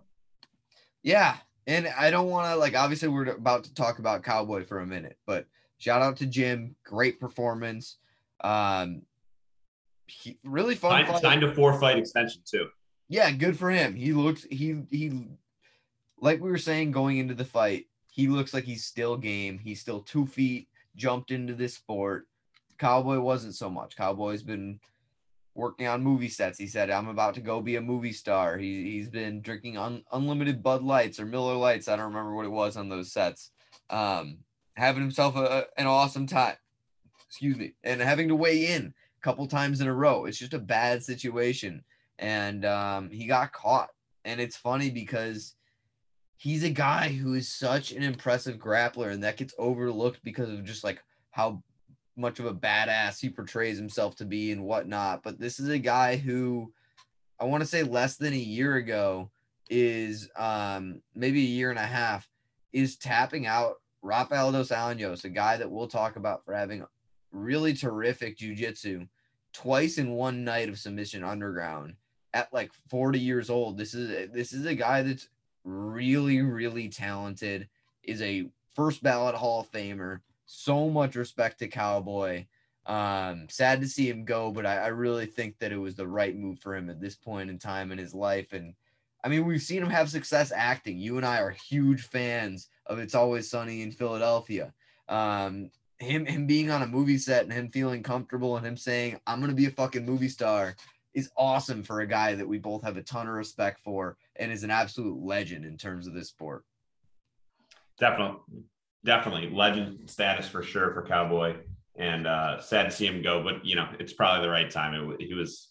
Yeah, 1.03 1.37
and 1.67 1.87
I 1.97 2.09
don't 2.09 2.29
want 2.29 2.47
to 2.47 2.57
like. 2.57 2.75
Obviously, 2.75 3.07
we're 3.07 3.27
about 3.27 3.63
to 3.63 3.73
talk 3.73 3.99
about 3.99 4.23
Cowboy 4.23 4.65
for 4.65 4.79
a 4.79 4.85
minute, 4.85 5.17
but 5.25 5.45
shout 5.77 6.01
out 6.01 6.17
to 6.17 6.25
Jim. 6.25 6.75
Great 6.83 7.19
performance. 7.19 7.97
Um, 8.41 9.03
he, 10.07 10.37
really 10.43 10.75
fun. 10.75 11.05
Signed, 11.05 11.21
signed 11.21 11.43
a 11.43 11.55
four 11.55 11.79
fight 11.79 11.97
extension 11.97 12.41
too. 12.45 12.67
Yeah, 13.07 13.31
good 13.31 13.57
for 13.57 13.69
him. 13.69 13.95
He 13.95 14.13
looks 14.13 14.45
he 14.49 14.83
he 14.89 15.27
like 16.19 16.41
we 16.41 16.49
were 16.49 16.57
saying 16.57 16.91
going 16.91 17.17
into 17.17 17.35
the 17.35 17.45
fight, 17.45 17.85
he 18.09 18.27
looks 18.27 18.53
like 18.53 18.63
he's 18.63 18.85
still 18.85 19.17
game. 19.17 19.59
He's 19.59 19.81
still 19.81 20.01
two 20.01 20.25
feet, 20.25 20.67
jumped 20.95 21.31
into 21.31 21.53
this 21.53 21.75
sport. 21.75 22.27
Cowboy 22.77 23.19
wasn't 23.19 23.55
so 23.55 23.69
much. 23.69 23.95
Cowboy's 23.95 24.43
been 24.43 24.79
working 25.53 25.87
on 25.87 26.03
movie 26.03 26.29
sets. 26.29 26.59
He 26.59 26.67
said, 26.67 26.89
I'm 26.89 27.07
about 27.07 27.33
to 27.35 27.41
go 27.41 27.61
be 27.61 27.77
a 27.77 27.81
movie 27.81 28.11
star. 28.11 28.57
He, 28.57 28.91
he's 28.91 29.09
been 29.09 29.41
drinking 29.41 29.77
un, 29.77 30.03
unlimited 30.11 30.61
Bud 30.61 30.83
Lights 30.83 31.19
or 31.19 31.25
Miller 31.25 31.55
Lights. 31.55 31.87
I 31.87 31.95
don't 31.95 32.07
remember 32.07 32.35
what 32.35 32.45
it 32.45 32.49
was 32.49 32.75
on 32.75 32.89
those 32.89 33.13
sets. 33.13 33.51
Um, 33.89 34.39
having 34.75 35.01
himself 35.01 35.37
a, 35.37 35.65
an 35.77 35.87
awesome 35.87 36.27
time. 36.27 36.55
Excuse 37.27 37.57
me. 37.57 37.73
And 37.83 38.01
having 38.01 38.27
to 38.27 38.35
weigh 38.35 38.67
in 38.67 38.93
a 39.17 39.21
couple 39.21 39.47
times 39.47 39.79
in 39.79 39.87
a 39.87 39.93
row. 39.93 40.25
It's 40.25 40.37
just 40.37 40.53
a 40.53 40.59
bad 40.59 41.03
situation. 41.03 41.83
And 42.19 42.65
um, 42.65 43.09
he 43.09 43.25
got 43.25 43.51
caught. 43.51 43.89
And 44.23 44.39
it's 44.39 44.55
funny 44.55 44.89
because 44.89 45.55
he's 46.37 46.63
a 46.63 46.69
guy 46.69 47.09
who 47.09 47.33
is 47.33 47.53
such 47.53 47.91
an 47.91 48.03
impressive 48.03 48.57
grappler 48.57 49.11
and 49.11 49.23
that 49.23 49.37
gets 49.37 49.53
overlooked 49.57 50.19
because 50.23 50.49
of 50.49 50.63
just 50.63 50.83
like 50.83 51.01
how 51.31 51.63
much 52.17 52.39
of 52.39 52.45
a 52.45 52.53
badass 52.53 53.19
he 53.19 53.29
portrays 53.29 53.77
himself 53.77 54.15
to 54.15 54.25
be 54.25 54.51
and 54.51 54.63
whatnot. 54.63 55.23
But 55.23 55.39
this 55.39 55.59
is 55.59 55.69
a 55.69 55.77
guy 55.77 56.15
who 56.15 56.71
I 57.39 57.45
want 57.45 57.61
to 57.61 57.67
say 57.67 57.83
less 57.83 58.15
than 58.15 58.33
a 58.33 58.37
year 58.37 58.75
ago 58.75 59.31
is 59.69 60.29
um 60.35 61.01
maybe 61.15 61.39
a 61.39 61.49
year 61.49 61.71
and 61.71 61.79
a 61.79 61.85
half 61.85 62.29
is 62.71 62.97
tapping 62.97 63.47
out 63.47 63.75
Rafael 64.01 64.51
dos 64.51 64.69
Anjos, 64.69 65.23
a 65.23 65.29
guy 65.29 65.57
that 65.57 65.71
we'll 65.71 65.87
talk 65.87 66.15
about 66.15 66.45
for 66.45 66.53
having 66.53 66.85
really 67.31 67.73
terrific 67.73 68.37
jujitsu 68.37 69.07
twice 69.51 69.97
in 69.97 70.11
one 70.11 70.43
night 70.43 70.69
of 70.69 70.77
submission 70.77 71.23
underground 71.23 71.95
at 72.35 72.53
like 72.53 72.71
40 72.89 73.17
years 73.17 73.49
old. 73.49 73.77
This 73.77 73.95
is 73.95 74.29
this 74.31 74.51
is 74.53 74.65
a 74.65 74.75
guy 74.75 75.01
that's 75.01 75.29
really, 75.63 76.41
really 76.41 76.89
talented, 76.89 77.69
is 78.03 78.21
a 78.21 78.49
first 78.75 79.01
ballot 79.01 79.35
Hall 79.35 79.61
of 79.61 79.71
Famer. 79.71 80.19
So 80.45 80.89
much 80.89 81.15
respect 81.15 81.59
to 81.59 81.67
Cowboy. 81.67 82.45
Um, 82.85 83.47
sad 83.49 83.81
to 83.81 83.87
see 83.87 84.07
him 84.07 84.25
go, 84.25 84.51
but 84.51 84.65
I, 84.65 84.75
I 84.75 84.87
really 84.87 85.25
think 85.25 85.57
that 85.57 85.71
it 85.71 85.77
was 85.77 85.95
the 85.95 86.05
right 86.05 86.37
move 86.37 86.59
for 86.59 86.75
him 86.75 86.89
at 86.91 87.01
this 87.01 87.15
point 87.15 87.49
in 87.49 87.57
time 87.57 87.91
in 87.91 87.97
his 87.97 88.13
life. 88.13 88.53
And 88.53 88.75
I 89.23 89.29
mean, 89.29 89.45
we've 89.45 89.61
seen 89.61 89.81
him 89.81 89.89
have 89.89 90.09
success 90.09 90.51
acting. 90.53 90.99
You 90.99 91.17
and 91.17 91.25
I 91.25 91.39
are 91.39 91.49
huge 91.49 92.03
fans 92.03 92.67
of 92.85 92.99
It's 92.99 93.15
Always 93.15 93.49
Sunny 93.49 93.81
in 93.81 93.91
Philadelphia. 93.91 94.71
Um, 95.07 95.71
him 95.97 96.25
him 96.25 96.45
being 96.45 96.69
on 96.69 96.83
a 96.83 96.87
movie 96.87 97.17
set 97.17 97.43
and 97.43 97.53
him 97.53 97.69
feeling 97.69 98.03
comfortable 98.03 98.57
and 98.57 98.67
him 98.67 98.75
saying, 98.75 99.19
I'm 99.25 99.39
gonna 99.39 99.53
be 99.53 99.67
a 99.67 99.71
fucking 99.71 100.05
movie 100.05 100.27
star 100.27 100.75
is 101.15 101.31
awesome 101.37 101.81
for 101.81 102.01
a 102.01 102.07
guy 102.07 102.35
that 102.35 102.47
we 102.47 102.59
both 102.59 102.83
have 102.83 102.97
a 102.97 103.01
ton 103.01 103.27
of 103.27 103.33
respect 103.33 103.79
for 103.83 104.17
and 104.35 104.51
is 104.51 104.63
an 104.63 104.69
absolute 104.69 105.17
legend 105.17 105.65
in 105.65 105.77
terms 105.77 106.05
of 106.05 106.13
this 106.13 106.27
sport. 106.27 106.63
Definitely, 107.97 108.41
definitely 109.05 109.49
legend 109.49 110.09
status 110.09 110.47
for 110.47 110.61
sure 110.61 110.93
for 110.93 111.01
Cowboy, 111.03 111.55
and 111.95 112.27
uh, 112.27 112.59
sad 112.59 112.83
to 112.83 112.91
see 112.91 113.07
him 113.07 113.21
go. 113.21 113.41
But 113.41 113.65
you 113.65 113.75
know, 113.75 113.87
it's 113.97 114.11
probably 114.11 114.45
the 114.45 114.51
right 114.51 114.69
time. 114.69 114.93
It, 115.11 115.21
he 115.21 115.33
was 115.33 115.69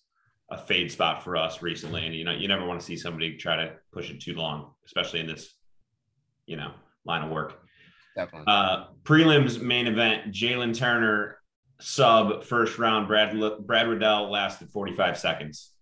a 0.50 0.56
fade 0.56 0.90
spot 0.90 1.22
for 1.22 1.36
us 1.36 1.60
recently, 1.60 2.06
and 2.06 2.14
you 2.14 2.24
know, 2.24 2.32
you 2.32 2.48
never 2.48 2.64
want 2.64 2.80
to 2.80 2.86
see 2.86 2.96
somebody 2.96 3.36
try 3.36 3.56
to 3.56 3.74
push 3.92 4.10
it 4.10 4.22
too 4.22 4.34
long, 4.34 4.70
especially 4.86 5.20
in 5.20 5.26
this, 5.26 5.54
you 6.46 6.56
know, 6.56 6.72
line 7.04 7.22
of 7.22 7.30
work. 7.30 7.60
Definitely. 8.16 8.46
Uh, 8.46 8.86
prelims 9.02 9.60
main 9.60 9.86
event: 9.86 10.32
Jalen 10.32 10.74
Turner 10.74 11.40
sub 11.84 12.42
first 12.44 12.78
round. 12.78 13.06
Brad 13.06 13.38
Brad 13.66 13.88
Riddell 13.88 14.30
lasted 14.30 14.70
45 14.70 15.18
seconds. 15.18 15.72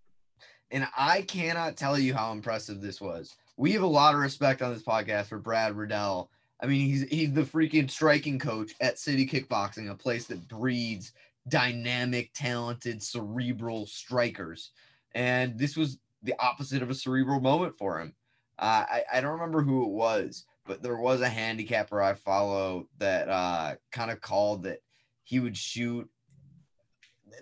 And 0.69 0.87
I 0.97 1.21
cannot 1.21 1.77
tell 1.77 1.97
you 1.97 2.13
how 2.13 2.31
impressive 2.31 2.81
this 2.81 2.99
was. 2.99 3.35
We 3.57 3.71
have 3.73 3.83
a 3.83 3.87
lot 3.87 4.15
of 4.15 4.19
respect 4.19 4.61
on 4.61 4.73
this 4.73 4.83
podcast 4.83 5.27
for 5.27 5.37
Brad 5.37 5.75
Riddell. 5.75 6.29
I 6.61 6.65
mean, 6.65 6.87
he's 6.87 7.03
he's 7.03 7.33
the 7.33 7.43
freaking 7.43 7.89
striking 7.89 8.37
coach 8.37 8.73
at 8.81 8.99
City 8.99 9.25
Kickboxing, 9.25 9.89
a 9.89 9.95
place 9.95 10.25
that 10.27 10.47
breeds 10.47 11.13
dynamic, 11.47 12.31
talented, 12.33 13.01
cerebral 13.01 13.85
strikers. 13.85 14.71
And 15.13 15.57
this 15.57 15.77
was 15.77 15.99
the 16.21 16.33
opposite 16.39 16.81
of 16.81 16.89
a 16.89 16.95
cerebral 16.95 17.39
moment 17.39 17.77
for 17.77 17.99
him. 17.99 18.13
Uh, 18.57 18.85
I, 18.89 19.03
I 19.13 19.21
don't 19.21 19.33
remember 19.33 19.61
who 19.61 19.83
it 19.83 19.89
was, 19.89 20.45
but 20.65 20.81
there 20.81 20.97
was 20.97 21.21
a 21.21 21.29
handicapper 21.29 22.01
I 22.01 22.13
follow 22.13 22.87
that 22.97 23.29
uh, 23.29 23.75
kind 23.91 24.09
of 24.09 24.21
called 24.21 24.63
that 24.63 24.79
he 25.23 25.39
would 25.39 25.57
shoot 25.57 26.09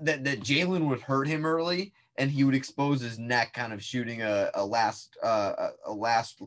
that, 0.02 0.24
that 0.24 0.42
Jalen 0.42 0.88
would 0.88 1.02
hurt 1.02 1.28
him 1.28 1.46
early 1.46 1.94
and 2.18 2.30
he 2.30 2.44
would 2.44 2.56
expose 2.56 3.02
his 3.02 3.18
neck, 3.18 3.54
kind 3.54 3.74
of 3.74 3.84
shooting 3.84 4.22
a, 4.22 4.52
a 4.54 4.66
last 4.66 5.18
uh, 5.24 5.70
a 5.86 5.92
last 5.92 6.42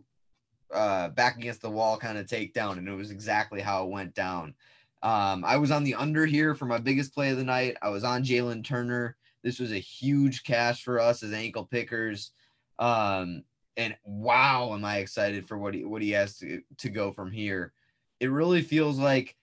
uh, 0.73 1.09
back 1.11 1.37
against 1.37 1.62
the 1.62 1.71
wall 1.71 1.97
kind 1.97 2.19
of 2.19 2.26
takedown, 2.26 2.79
and 2.79 2.88
it 2.88 2.95
was 2.95 3.11
exactly 3.11 3.61
how 3.61 3.85
it 3.85 3.91
went 3.91 4.14
down. 4.14 4.55
Um, 5.03 5.45
I 5.45 5.57
was 5.57 5.71
on 5.71 5.85
the 5.85 5.95
under 5.95 6.26
here 6.26 6.55
for 6.55 6.67
my 6.67 6.79
biggest 6.79 7.14
play 7.14 7.31
of 7.31 7.37
the 7.37 7.45
night. 7.45 7.76
I 7.83 7.91
was 7.91 8.05
on 8.05 8.25
Jalen 8.25 8.64
Turner. 8.64 9.17
This 9.43 9.59
was 9.59 9.73
a 9.73 9.79
huge 9.79 10.45
cash 10.45 10.83
for 10.83 10.99
us 10.99 11.23
as 11.23 11.33
ankle 11.33 11.64
pickers. 11.64 12.31
Um, 12.79 13.45
and 13.76 13.95
wow, 14.05 14.73
am 14.73 14.85
I 14.85 14.99
excited 14.99 15.47
for 15.47 15.59
what 15.59 15.75
he 15.75 15.85
what 15.85 16.03
he 16.03 16.11
has 16.12 16.38
to, 16.38 16.62
to 16.79 16.88
go 16.88 17.12
from 17.12 17.31
here. 17.33 17.73
It 18.21 18.31
really 18.31 18.62
feels 18.62 18.99
like 18.99 19.37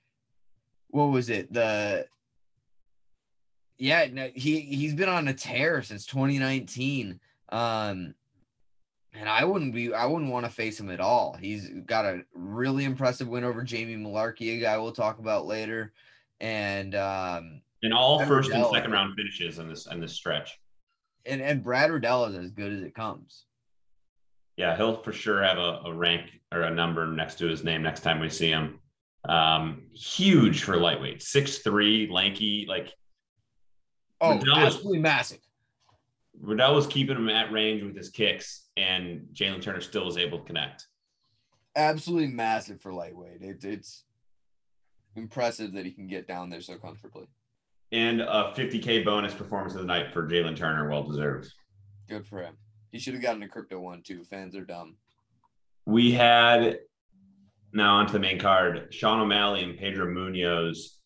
what 0.91 1.05
was 1.05 1.29
it? 1.29 1.51
The 1.51 2.05
yeah, 3.77 4.07
no, 4.11 4.29
he 4.35 4.61
he's 4.61 4.93
been 4.93 5.09
on 5.09 5.27
a 5.27 5.33
tear 5.33 5.81
since 5.81 6.05
2019. 6.05 7.19
Um, 7.49 8.13
and 9.13 9.27
I 9.27 9.43
wouldn't 9.43 9.73
be 9.73 9.93
I 9.93 10.05
wouldn't 10.05 10.31
want 10.31 10.45
to 10.45 10.51
face 10.51 10.79
him 10.79 10.89
at 10.89 10.99
all. 10.99 11.35
He's 11.39 11.69
got 11.85 12.05
a 12.05 12.21
really 12.33 12.85
impressive 12.85 13.27
win 13.27 13.43
over 13.43 13.63
Jamie 13.63 13.95
Mullarkey, 13.95 14.57
a 14.57 14.61
guy 14.61 14.77
we'll 14.77 14.91
talk 14.91 15.19
about 15.19 15.45
later. 15.45 15.93
And 16.39 16.95
um 16.95 17.61
in 17.81 17.93
all 17.93 18.17
Brad 18.17 18.29
first 18.29 18.49
Riddell, 18.49 18.67
and 18.67 18.75
second 18.75 18.91
round 18.91 19.15
finishes 19.15 19.59
in 19.59 19.67
this 19.67 19.87
in 19.87 19.99
this 19.99 20.13
stretch. 20.13 20.59
And 21.25 21.41
and 21.41 21.63
Brad 21.63 21.91
Riddell 21.91 22.25
is 22.25 22.35
as 22.35 22.51
good 22.51 22.71
as 22.71 22.83
it 22.83 22.95
comes. 22.95 23.45
Yeah, 24.57 24.77
he'll 24.77 25.01
for 25.01 25.11
sure 25.11 25.43
have 25.43 25.57
a, 25.57 25.81
a 25.85 25.93
rank 25.93 26.39
or 26.51 26.61
a 26.61 26.71
number 26.71 27.07
next 27.07 27.37
to 27.39 27.47
his 27.47 27.63
name 27.63 27.81
next 27.81 28.01
time 28.01 28.19
we 28.19 28.29
see 28.29 28.49
him. 28.49 28.79
Um, 29.27 29.83
huge 29.93 30.63
for 30.63 30.77
lightweight, 30.77 31.21
six 31.21 31.59
three, 31.59 32.09
lanky, 32.11 32.65
like 32.67 32.91
Oh, 34.19 34.35
Riddell 34.37 34.57
absolutely 34.57 34.99
was, 34.99 35.03
massive. 35.03 35.39
Riddell 36.39 36.75
was 36.75 36.87
keeping 36.87 37.17
him 37.17 37.29
at 37.29 37.51
range 37.51 37.83
with 37.83 37.95
his 37.95 38.09
kicks, 38.09 38.67
and 38.77 39.27
Jalen 39.33 39.61
Turner 39.61 39.81
still 39.81 40.05
was 40.05 40.17
able 40.17 40.39
to 40.39 40.45
connect. 40.45 40.85
Absolutely 41.75 42.27
massive 42.27 42.81
for 42.81 42.93
lightweight. 42.93 43.41
It, 43.41 43.63
it's 43.63 44.03
impressive 45.15 45.73
that 45.73 45.85
he 45.85 45.91
can 45.91 46.07
get 46.07 46.27
down 46.27 46.49
there 46.49 46.61
so 46.61 46.77
comfortably. 46.77 47.25
And 47.91 48.21
a 48.21 48.53
50K 48.55 49.03
bonus 49.03 49.33
performance 49.33 49.73
of 49.73 49.81
the 49.81 49.87
night 49.87 50.13
for 50.13 50.27
Jalen 50.27 50.55
Turner. 50.55 50.89
Well 50.89 51.03
deserved. 51.03 51.51
Good 52.07 52.25
for 52.27 52.41
him. 52.41 52.55
He 52.91 52.99
should 52.99 53.13
have 53.13 53.23
gotten 53.23 53.43
a 53.43 53.47
crypto 53.47 53.79
one 53.79 54.01
too. 54.03 54.23
Fans 54.23 54.55
are 54.55 54.65
dumb. 54.65 54.97
We 55.85 56.11
had 56.11 56.79
now 57.73 57.95
onto 57.95 58.13
the 58.13 58.19
main 58.19 58.39
card 58.39 58.93
Sean 58.93 59.19
O'Malley 59.19 59.63
and 59.63 59.77
Pedro 59.77 60.07
Munhoz, 60.07 60.97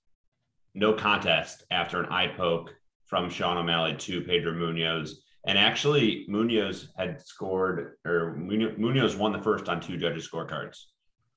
No 0.74 0.93
contest 0.93 1.63
after 1.72 2.01
an 2.01 2.10
eye 2.12 2.34
poke 2.36 2.74
from 3.05 3.29
Sean 3.29 3.57
O'Malley 3.57 3.95
to 3.98 4.22
Pedro 4.22 4.53
Munhoz. 4.53 5.12
And 5.48 5.60
actually, 5.60 6.25
Munhoz 6.27 6.88
had 6.98 7.22
scored, 7.22 7.98
or 8.03 8.36
Munhoz 8.39 9.17
won 9.17 9.31
the 9.31 9.41
first 9.41 9.69
on 9.69 9.79
two 9.79 9.98
judges' 9.98 10.27
scorecards. 10.27 10.86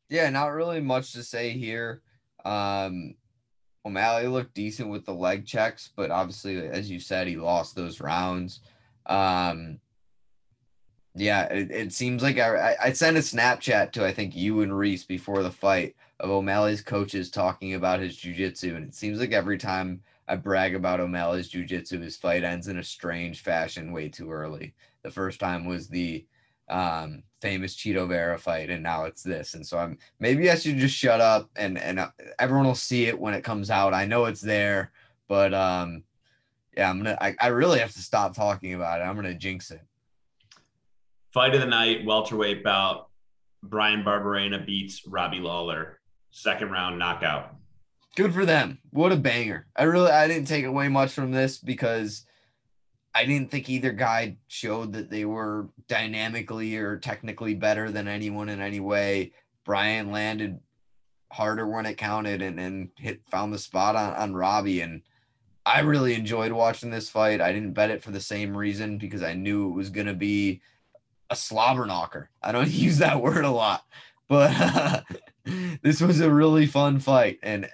Yeah, 0.09 0.31
not 0.31 0.47
really 0.47 0.81
much 0.81 1.13
to 1.13 1.23
say 1.23 1.51
here. 1.51 2.01
Um, 2.45 3.15
O'Malley 3.85 4.27
looked 4.27 4.55
decent 4.55 4.89
with 4.89 5.05
the 5.05 5.13
leg 5.13 5.47
checks, 5.47 5.91
but 5.95 6.11
obviously, 6.11 6.57
as 6.57 6.91
you 6.91 7.01
said, 7.01 7.27
he 7.27 7.37
lost 7.37 7.77
those 7.77 8.01
rounds. 8.01 8.61
Um, 9.05 9.79
yeah, 11.21 11.45
it, 11.45 11.71
it 11.71 11.93
seems 11.93 12.23
like 12.23 12.39
I, 12.39 12.77
I 12.83 12.93
sent 12.93 13.17
a 13.17 13.21
Snapchat 13.21 13.93
to 13.93 14.07
I 14.07 14.13
think 14.13 14.37
you 14.37 14.63
and 14.63 14.77
Reese 14.77 15.05
before 15.05 15.43
the 15.43 15.51
fight 15.51 15.97
of 16.21 16.31
O'Malley's 16.31 16.83
coaches 16.83 17.31
talking 17.31 17.75
about 17.75 18.01
his 18.01 18.17
jujitsu, 18.17 18.77
and 18.77 18.85
it 18.85 18.95
seems 18.95 19.19
like 19.19 19.33
every 19.33 19.59
time 19.59 20.03
I 20.29 20.37
brag 20.37 20.75
about 20.75 21.01
O'Malley's 21.01 21.51
jujitsu. 21.51 22.03
His 22.03 22.17
fight 22.17 22.45
ends 22.45 22.69
in 22.69 22.79
a 22.79 22.85
strange 22.85 23.41
fashion 23.41 23.93
way 23.93 24.09
too 24.09 24.31
early. 24.31 24.75
The 25.03 25.11
first 25.11 25.41
time 25.41 25.65
was 25.65 25.89
the 25.89 26.27
um, 26.69 27.23
famous 27.41 27.75
Chito 27.75 28.07
Vera 28.07 28.39
fight, 28.39 28.69
and 28.69 28.83
now 28.83 29.05
it's 29.05 29.23
this. 29.23 29.55
And 29.55 29.67
so 29.67 29.79
I'm 29.79 29.99
maybe 30.21 30.51
I 30.51 30.57
should 30.57 30.77
just 30.77 30.95
shut 30.95 31.21
up 31.21 31.49
and 31.57 31.79
and 31.79 31.99
uh, 31.99 32.11
everyone 32.39 32.67
will 32.67 32.75
see 32.75 33.07
it 33.07 33.19
when 33.19 33.35
it 33.35 33.43
comes 33.45 33.71
out. 33.71 33.95
I 33.95 34.05
know 34.05 34.27
it's 34.27 34.43
there, 34.43 34.93
but 35.29 35.55
um, 35.55 36.05
yeah, 36.77 36.91
I'm 36.91 36.99
gonna. 36.99 37.17
I, 37.21 37.35
I 37.41 37.47
really 37.49 37.79
have 37.79 37.93
to 37.93 38.03
stop 38.03 38.37
talking 38.37 38.75
about 38.75 39.01
it. 39.01 39.05
I'm 39.05 39.17
gonna 39.17 39.35
jinx 39.35 39.71
it. 39.71 39.81
Fight 41.33 41.55
of 41.55 41.61
the 41.61 41.67
night, 41.67 42.05
welterweight 42.05 42.65
bout. 42.65 43.09
Bryan 43.63 44.05
Barberena 44.05 44.65
beats 44.65 45.07
Robbie 45.07 45.41
Lawler, 45.41 46.01
second 46.31 46.71
round 46.71 46.99
knockout. 46.99 47.55
good 48.17 48.33
for 48.33 48.47
them. 48.47 48.79
What 48.91 49.13
a 49.13 49.17
banger. 49.17 49.67
I 49.77 49.85
really 49.85 50.11
I 50.11 50.29
didn't 50.29 50.49
take 50.49 50.65
away 50.65 50.89
much 50.89 51.13
from 51.13 51.33
this 51.33 51.59
because 51.59 52.25
I 53.15 53.25
didn't 53.25 53.51
think 53.51 53.69
either 53.69 53.93
guy 53.93 54.37
showed 54.47 54.93
that 54.93 55.11
they 55.11 55.25
were 55.25 55.69
dynamically 55.89 56.77
or 56.77 56.99
technically 56.99 57.55
better 57.55 57.91
than 57.91 58.07
anyone 58.09 58.49
in 58.49 58.61
any 58.61 58.81
way. 58.81 59.33
Bryan 59.65 60.13
landed 60.13 60.61
harder 61.33 61.67
when 61.67 61.85
it 61.85 61.99
counted 61.99 62.43
and, 62.43 62.59
and 62.59 62.89
hit 62.97 63.21
found 63.29 63.53
the 63.53 63.59
spot 63.59 63.97
on, 63.97 64.15
on 64.15 64.35
Robbie. 64.35 64.81
And 64.81 65.03
I 65.67 65.81
really 65.81 66.15
enjoyed 66.15 66.53
watching 66.53 66.91
this 66.91 67.11
fight. 67.11 67.41
I 67.41 67.53
didn't 67.53 67.75
bet 67.75 67.91
it 67.91 68.03
for 68.03 68.13
the 68.13 68.21
same 68.21 68.57
reason 68.57 68.99
because 68.99 69.23
I 69.23 69.35
knew 69.35 69.69
it 69.69 69.75
was 69.75 69.91
gonna 69.91 70.15
be 70.15 70.61
a 71.31 71.37
slobber 71.37 71.87
knocker. 71.87 72.31
I 72.43 72.53
don't 72.53 72.69
use 72.71 72.99
that 72.99 73.23
word 73.23 73.45
a 73.45 73.51
lot, 73.51 73.85
but 74.29 74.53
uh, 74.55 75.01
this 75.83 76.01
was 76.01 76.21
a 76.21 76.33
really 76.33 76.67
fun 76.67 77.01
fight. 77.01 77.39
And 77.43 77.69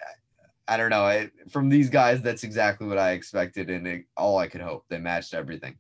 I 0.67 0.77
don't 0.77 0.91
know. 0.91 1.05
I, 1.05 1.31
from 1.51 1.69
these 1.69 1.91
guys, 1.91 2.23
that's 2.23 2.43
exactly 2.43 2.87
what 2.87 2.99
I 2.99 3.13
expected, 3.13 3.71
and 3.71 3.87
it, 3.87 4.05
all 4.17 4.39
I 4.39 4.49
could 4.49 4.63
hope. 4.63 4.85
They 4.89 4.99
matched 4.99 5.35
everything. 5.35 5.77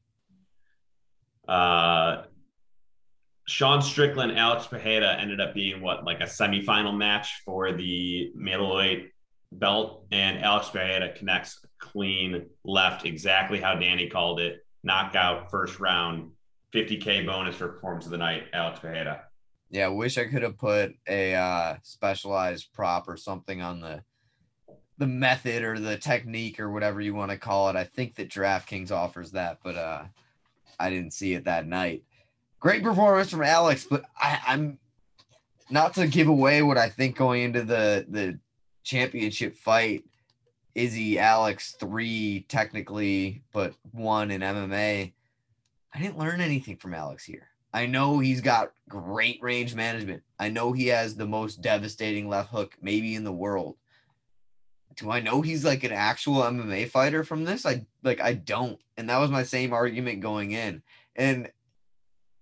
Uh, 1.48 2.24
Sean 3.46 3.82
Strickland, 3.82 4.38
Alex 4.38 4.66
Pereira 4.66 5.16
ended 5.18 5.40
up 5.40 5.54
being 5.54 5.80
what 5.80 6.04
like 6.04 6.20
a 6.20 6.24
semifinal 6.24 6.96
match 6.96 7.42
for 7.44 7.72
the 7.72 8.30
middleweight 8.34 9.10
belt, 9.52 10.06
and 10.10 10.42
Alex 10.42 10.68
Pereira 10.70 11.12
connects 11.14 11.64
clean 11.78 12.46
left, 12.64 13.04
exactly 13.04 13.60
how 13.60 13.74
Danny 13.74 14.08
called 14.08 14.40
it. 14.40 14.60
Knockout 14.82 15.50
first 15.50 15.80
round, 15.80 16.30
50k 16.74 17.24
bonus 17.24 17.56
for 17.56 17.68
performance 17.68 18.04
of 18.04 18.10
the 18.10 18.18
night, 18.18 18.44
Alex 18.52 18.80
Pereira. 18.80 19.24
Yeah, 19.70 19.86
I 19.86 19.88
wish 19.88 20.18
I 20.18 20.24
could 20.24 20.42
have 20.42 20.58
put 20.58 20.94
a 21.08 21.34
uh, 21.34 21.76
specialized 21.82 22.72
prop 22.72 23.08
or 23.08 23.16
something 23.16 23.62
on 23.62 23.80
the 23.80 24.02
the 24.98 25.06
method 25.06 25.64
or 25.64 25.78
the 25.78 25.96
technique 25.96 26.60
or 26.60 26.70
whatever 26.70 27.00
you 27.00 27.14
want 27.14 27.30
to 27.32 27.36
call 27.36 27.68
it. 27.68 27.74
I 27.74 27.82
think 27.82 28.14
that 28.14 28.28
DraftKings 28.28 28.92
offers 28.92 29.32
that, 29.32 29.58
but 29.64 29.74
uh, 29.74 30.04
I 30.78 30.90
didn't 30.90 31.12
see 31.12 31.34
it 31.34 31.44
that 31.46 31.66
night. 31.66 32.04
Great 32.60 32.84
performance 32.84 33.30
from 33.30 33.42
Alex, 33.42 33.86
but 33.90 34.04
I, 34.16 34.38
I'm 34.46 34.78
not 35.70 35.94
to 35.94 36.06
give 36.06 36.28
away 36.28 36.62
what 36.62 36.78
I 36.78 36.88
think 36.88 37.16
going 37.16 37.42
into 37.42 37.62
the 37.62 38.06
the 38.08 38.38
championship 38.82 39.56
fight. 39.56 40.04
Izzy 40.74 41.20
Alex 41.20 41.76
three 41.78 42.46
technically, 42.48 43.42
but 43.52 43.74
one 43.92 44.30
in 44.30 44.40
MMA. 44.40 45.12
I 45.94 46.00
didn't 46.00 46.18
learn 46.18 46.40
anything 46.40 46.76
from 46.76 46.94
Alex 46.94 47.24
here. 47.24 47.48
I 47.72 47.86
know 47.86 48.18
he's 48.18 48.40
got 48.40 48.72
great 48.88 49.40
range 49.42 49.74
management. 49.74 50.22
I 50.38 50.48
know 50.48 50.72
he 50.72 50.88
has 50.88 51.14
the 51.14 51.26
most 51.26 51.60
devastating 51.60 52.28
left 52.28 52.50
hook 52.50 52.76
maybe 52.80 53.14
in 53.14 53.24
the 53.24 53.32
world 53.32 53.76
do 54.96 55.10
I 55.10 55.20
know 55.20 55.42
he's 55.42 55.64
like 55.64 55.84
an 55.84 55.92
actual 55.92 56.42
MMA 56.42 56.88
fighter 56.88 57.24
from 57.24 57.44
this? 57.44 57.66
I 57.66 57.86
like 58.02 58.20
I 58.20 58.34
don't. 58.34 58.78
And 58.96 59.08
that 59.10 59.18
was 59.18 59.30
my 59.30 59.42
same 59.42 59.72
argument 59.72 60.20
going 60.20 60.52
in. 60.52 60.82
And 61.16 61.50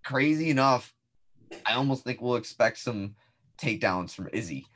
crazy 0.05 0.51
enough, 0.51 0.95
I 1.67 1.75
almost 1.75 2.05
think 2.05 2.21
we'll 2.21 2.37
expect 2.37 2.79
some 2.79 3.15
takedowns 3.59 4.15
from 4.15 4.29
Izzy 4.33 4.67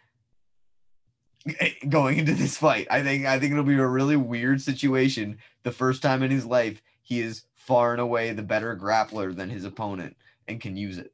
going 1.89 2.19
into 2.19 2.35
this 2.35 2.57
fight. 2.57 2.87
I 2.91 3.03
think 3.03 3.27
I 3.27 3.39
think 3.39 3.53
it'll 3.53 3.65
be 3.65 3.75
a 3.75 3.87
really 3.87 4.17
weird 4.17 4.61
situation. 4.61 5.39
The 5.63 5.73
first 5.73 6.03
time 6.03 6.23
in 6.23 6.31
his 6.31 6.47
life, 6.47 6.81
he 7.03 7.21
is 7.21 7.45
far 7.67 7.93
and 7.93 8.01
away 8.01 8.33
the 8.33 8.43
better 8.43 8.77
grappler 8.77 9.35
than 9.35 9.51
his 9.51 9.65
opponent 9.65 10.17
and 10.49 10.61
can 10.61 10.77
use 10.77 10.99
it. 10.99 11.13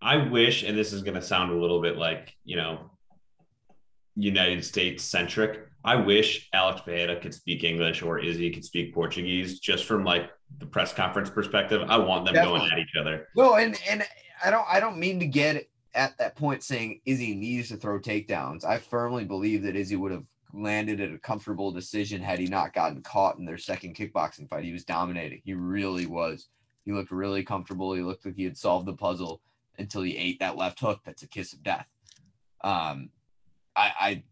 I 0.00 0.28
wish, 0.28 0.62
and 0.62 0.76
this 0.76 0.92
is 0.92 1.02
going 1.02 1.14
to 1.14 1.22
sound 1.22 1.50
a 1.50 1.56
little 1.56 1.80
bit 1.80 1.96
like, 1.96 2.34
you 2.44 2.56
know, 2.56 2.90
United 4.14 4.64
States 4.64 5.02
centric. 5.02 5.66
I 5.84 5.96
wish 5.96 6.48
Alex 6.52 6.82
Pereira 6.82 7.18
could 7.20 7.32
speak 7.32 7.64
English 7.64 8.02
or 8.02 8.18
Izzy 8.18 8.50
could 8.50 8.64
speak 8.64 8.94
Portuguese 8.94 9.58
just 9.58 9.86
from 9.86 10.04
like 10.04 10.30
the 10.58 10.66
press 10.66 10.92
conference 10.92 11.30
perspective. 11.30 11.82
I 11.88 11.96
want 11.98 12.26
them 12.26 12.34
Definitely. 12.34 12.60
going 12.60 12.72
at 12.72 12.78
each 12.78 12.96
other. 13.00 13.28
No, 13.36 13.54
and 13.56 13.80
and 13.88 14.04
I 14.44 14.50
don't 14.50 14.66
I 14.68 14.80
don't 14.80 14.98
mean 14.98 15.20
to 15.20 15.26
get 15.26 15.68
at 15.94 16.18
that 16.18 16.36
point 16.36 16.62
saying 16.62 17.00
Izzy 17.06 17.34
needs 17.34 17.68
to 17.68 17.76
throw 17.76 17.98
takedowns. 17.98 18.64
I 18.64 18.78
firmly 18.78 19.24
believe 19.24 19.62
that 19.62 19.76
Izzy 19.76 19.96
would 19.96 20.12
have 20.12 20.24
landed 20.52 21.00
at 21.00 21.12
a 21.12 21.18
comfortable 21.18 21.70
decision 21.70 22.22
had 22.22 22.38
he 22.38 22.46
not 22.46 22.72
gotten 22.72 23.02
caught 23.02 23.38
in 23.38 23.44
their 23.44 23.58
second 23.58 23.94
kickboxing 23.94 24.48
fight. 24.48 24.64
He 24.64 24.72
was 24.72 24.84
dominating. 24.84 25.42
He 25.44 25.54
really 25.54 26.06
was. 26.06 26.48
He 26.84 26.92
looked 26.92 27.10
really 27.10 27.42
comfortable. 27.42 27.92
He 27.92 28.02
looked 28.02 28.24
like 28.24 28.36
he 28.36 28.44
had 28.44 28.56
solved 28.56 28.86
the 28.86 28.94
puzzle 28.94 29.40
until 29.78 30.02
he 30.02 30.16
ate 30.16 30.40
that 30.40 30.56
left 30.56 30.80
hook. 30.80 31.00
That's 31.04 31.22
a 31.22 31.28
kiss 31.28 31.52
of 31.52 31.62
death. 31.62 31.86
Um, 32.62 33.10
I, 33.76 33.92
I 34.00 34.22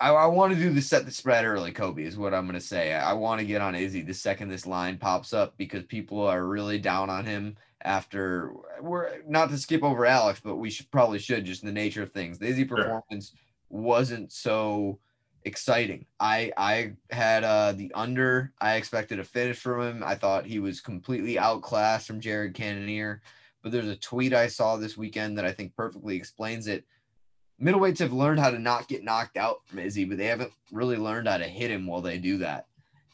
I, 0.00 0.10
I 0.10 0.26
want 0.26 0.52
to 0.52 0.58
do 0.58 0.70
the 0.70 0.80
set 0.80 1.04
the 1.06 1.10
spread 1.10 1.44
early, 1.44 1.72
Kobe, 1.72 2.04
is 2.04 2.16
what 2.16 2.32
I'm 2.32 2.46
going 2.46 2.54
to 2.54 2.64
say. 2.64 2.94
I, 2.94 3.10
I 3.10 3.12
want 3.14 3.40
to 3.40 3.46
get 3.46 3.60
on 3.60 3.74
Izzy 3.74 4.02
the 4.02 4.14
second 4.14 4.48
this 4.48 4.66
line 4.66 4.96
pops 4.96 5.32
up 5.32 5.56
because 5.56 5.82
people 5.84 6.24
are 6.26 6.44
really 6.44 6.78
down 6.78 7.10
on 7.10 7.24
him 7.24 7.56
after 7.82 8.52
we're 8.80 9.22
not 9.26 9.50
to 9.50 9.58
skip 9.58 9.82
over 9.82 10.06
Alex, 10.06 10.40
but 10.42 10.56
we 10.56 10.70
should 10.70 10.90
probably 10.90 11.18
should 11.18 11.44
just 11.44 11.64
the 11.64 11.72
nature 11.72 12.02
of 12.02 12.12
things. 12.12 12.38
The 12.38 12.46
Izzy 12.46 12.64
performance 12.64 13.30
sure. 13.30 13.38
Wasn't 13.70 14.32
so 14.32 14.98
exciting. 15.44 16.06
I 16.20 16.52
I 16.56 16.92
had 17.10 17.44
uh 17.44 17.72
the 17.72 17.92
under. 17.94 18.52
I 18.60 18.76
expected 18.76 19.18
a 19.18 19.24
finish 19.24 19.58
from 19.58 19.80
him. 19.82 20.02
I 20.04 20.14
thought 20.14 20.46
he 20.46 20.58
was 20.58 20.80
completely 20.80 21.38
outclassed 21.38 22.06
from 22.06 22.20
Jared 22.20 22.54
Cannonier. 22.54 23.22
But 23.62 23.72
there's 23.72 23.88
a 23.88 23.96
tweet 23.96 24.32
I 24.32 24.46
saw 24.46 24.76
this 24.76 24.96
weekend 24.96 25.36
that 25.38 25.44
I 25.44 25.52
think 25.52 25.74
perfectly 25.74 26.16
explains 26.16 26.68
it 26.68 26.84
middleweights 27.60 27.98
have 27.98 28.12
learned 28.12 28.40
how 28.40 28.50
to 28.50 28.58
not 28.58 28.88
get 28.88 29.04
knocked 29.04 29.36
out 29.36 29.66
from 29.66 29.80
Izzy, 29.80 30.04
but 30.04 30.18
they 30.18 30.26
haven't 30.26 30.52
really 30.70 30.96
learned 30.96 31.28
how 31.28 31.38
to 31.38 31.44
hit 31.44 31.70
him 31.70 31.86
while 31.86 32.00
they 32.00 32.18
do 32.18 32.38
that. 32.38 32.66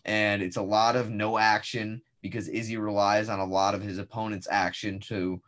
And 0.05 0.43
it's 0.43 0.57
a 0.57 0.63
lot 0.63 0.97
of 0.97 1.11
no 1.11 1.39
action 1.39 2.03
because 2.21 2.49
Izzy 2.49 2.77
relies 2.77 3.29
on 3.29 3.41
a 3.41 3.45
lot 3.45 3.75
of 3.75 3.83
his 3.83 3.99
opponent's 3.99 4.49
action 4.51 5.01
to 5.01 5.41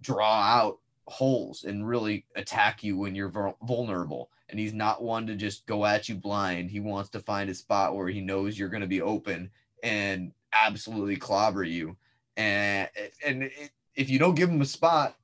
draw 0.00 0.40
out 0.42 0.78
holes 1.08 1.64
and 1.64 1.86
really 1.86 2.24
attack 2.36 2.84
you 2.84 2.96
when 2.96 3.14
you're 3.14 3.54
vulnerable. 3.62 4.30
And 4.48 4.58
he's 4.58 4.72
not 4.72 5.02
one 5.02 5.26
to 5.26 5.34
just 5.34 5.66
go 5.66 5.84
at 5.84 6.08
you 6.08 6.14
blind. 6.14 6.70
He 6.70 6.80
wants 6.80 7.10
to 7.10 7.20
find 7.20 7.50
a 7.50 7.54
spot 7.54 7.96
where 7.96 8.08
he 8.08 8.20
knows 8.20 8.58
you're 8.58 8.68
going 8.68 8.82
to 8.82 8.86
be 8.86 9.02
open 9.02 9.50
and 9.82 10.32
absolutely 10.52 11.16
clobber 11.16 11.64
you. 11.64 11.96
And 12.36 12.88
and 13.24 13.50
if 13.94 14.08
you 14.10 14.18
don't 14.18 14.34
give 14.34 14.50
him 14.50 14.60
a 14.60 14.66
spot, 14.66 15.16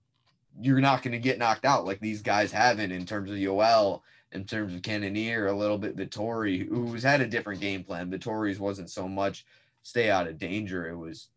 you're 0.60 0.80
not 0.80 1.02
going 1.02 1.12
to 1.12 1.18
get 1.18 1.38
knocked 1.38 1.64
out 1.64 1.86
like 1.86 2.00
these 2.00 2.22
guys 2.22 2.50
haven't 2.50 2.92
in 2.92 3.06
terms 3.06 3.30
of 3.30 3.36
Yoel, 3.36 4.02
in 4.32 4.44
terms 4.44 4.74
of 4.74 4.82
Cannonier, 4.82 5.46
a 5.46 5.52
little 5.52 5.78
bit 5.78 5.96
Vettori, 5.96 6.66
who's 6.66 7.02
had 7.02 7.20
a 7.20 7.26
different 7.26 7.60
game 7.60 7.84
plan. 7.84 8.10
Vettori's 8.10 8.58
wasn't 8.58 8.90
so 8.90 9.06
much 9.06 9.44
stay 9.82 10.10
out 10.10 10.26
of 10.26 10.38
danger. 10.38 10.88
It 10.88 10.96
was 10.96 11.28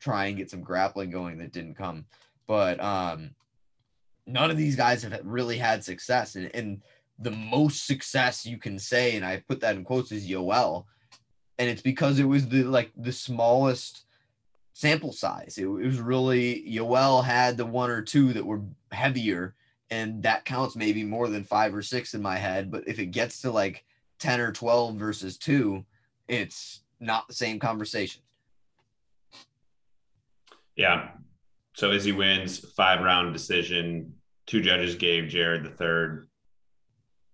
try 0.00 0.26
and 0.26 0.36
get 0.36 0.50
some 0.50 0.62
grappling 0.62 1.10
going 1.10 1.38
that 1.38 1.52
didn't 1.52 1.74
come. 1.74 2.06
But 2.46 2.82
um, 2.82 3.30
none 4.26 4.50
of 4.50 4.56
these 4.56 4.76
guys 4.76 5.02
have 5.02 5.20
really 5.24 5.58
had 5.58 5.84
success. 5.84 6.34
And, 6.34 6.50
and 6.54 6.82
the 7.20 7.30
most 7.30 7.86
success 7.86 8.46
you 8.46 8.58
can 8.58 8.78
say, 8.78 9.16
and 9.16 9.24
I 9.24 9.42
put 9.46 9.60
that 9.60 9.76
in 9.76 9.84
quotes, 9.84 10.12
is 10.12 10.28
Yoel. 10.28 10.86
And 11.58 11.68
it's 11.68 11.82
because 11.82 12.18
it 12.18 12.24
was 12.24 12.48
the 12.48 12.64
like 12.64 12.90
the 12.96 13.12
smallest– 13.12 14.04
sample 14.80 15.12
size. 15.12 15.58
It, 15.58 15.64
it 15.64 15.86
was 15.86 16.00
really 16.00 16.64
Yoel 16.66 17.22
had 17.22 17.58
the 17.58 17.66
one 17.66 17.90
or 17.90 18.00
two 18.00 18.32
that 18.32 18.46
were 18.46 18.62
heavier, 18.92 19.54
and 19.90 20.22
that 20.22 20.46
counts 20.46 20.74
maybe 20.74 21.04
more 21.04 21.28
than 21.28 21.44
five 21.44 21.74
or 21.74 21.82
six 21.82 22.14
in 22.14 22.22
my 22.22 22.36
head. 22.36 22.70
But 22.70 22.88
if 22.88 22.98
it 22.98 23.06
gets 23.06 23.42
to 23.42 23.50
like 23.50 23.84
10 24.20 24.40
or 24.40 24.52
12 24.52 24.96
versus 24.96 25.36
two, 25.36 25.84
it's 26.28 26.80
not 26.98 27.28
the 27.28 27.34
same 27.34 27.58
conversation. 27.58 28.22
Yeah. 30.76 31.10
So 31.74 31.92
Izzy 31.92 32.12
wins 32.12 32.58
five 32.70 33.02
round 33.02 33.34
decision. 33.34 34.14
Two 34.46 34.62
judges 34.62 34.94
gave 34.94 35.28
Jared 35.28 35.62
the 35.62 35.70
third. 35.70 36.29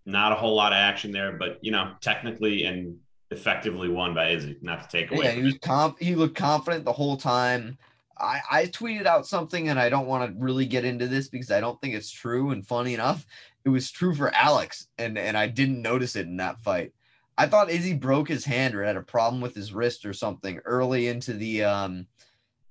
Not 0.07 0.33
a 0.33 0.37
whole 0.37 0.55
lot 0.55 0.73
of 0.73 0.77
action 0.77 1.13
there, 1.13 1.33
but 1.33 1.59
you 1.63 1.73
know, 1.73 1.93
technically 2.01 2.65
and 2.65 2.99
effectively 3.31 3.89
won 3.89 4.15
by 4.15 4.31
Izzy, 4.31 4.57
not 4.63 4.83
to 4.83 4.89
take 4.89 5.11
away. 5.11 5.25
Yeah, 5.25 5.33
he 5.33 5.43
was 5.43 5.59
conf- 5.59 5.99
he 5.99 6.15
looked 6.15 6.37
confident 6.37 6.85
the 6.85 6.93
whole 6.93 7.17
time. 7.17 7.77
I, 8.19 8.41
I 8.51 8.65
tweeted 8.67 9.05
out 9.05 9.27
something 9.27 9.69
and 9.69 9.79
I 9.79 9.91
don't 9.91 10.07
want 10.07 10.31
to 10.31 10.43
really 10.43 10.65
get 10.65 10.87
into 10.87 11.07
this 11.07 11.29
because 11.29 11.51
I 11.51 11.61
don't 11.61 11.79
think 11.81 11.95
it's 11.95 12.11
true. 12.11 12.51
And 12.51 12.67
funny 12.67 12.95
enough, 12.95 13.27
it 13.65 13.69
was 13.69 13.91
true 13.91 14.15
for 14.15 14.33
Alex, 14.33 14.87
and, 14.97 15.19
and 15.19 15.37
I 15.37 15.49
didn't 15.49 15.83
notice 15.83 16.17
it 16.17 16.27
in 16.27 16.37
that 16.37 16.61
fight. 16.61 16.93
I 17.37 17.47
thought 17.47 17.69
Izzy 17.69 17.93
broke 17.93 18.29
his 18.29 18.45
hand 18.45 18.75
or 18.75 18.85
had 18.85 18.97
a 18.97 19.03
problem 19.03 19.43
with 19.43 19.55
his 19.55 19.75
wrist 19.75 20.07
or 20.07 20.13
something 20.13 20.59
early 20.65 21.09
into 21.09 21.35
the 21.35 21.65
um 21.65 22.07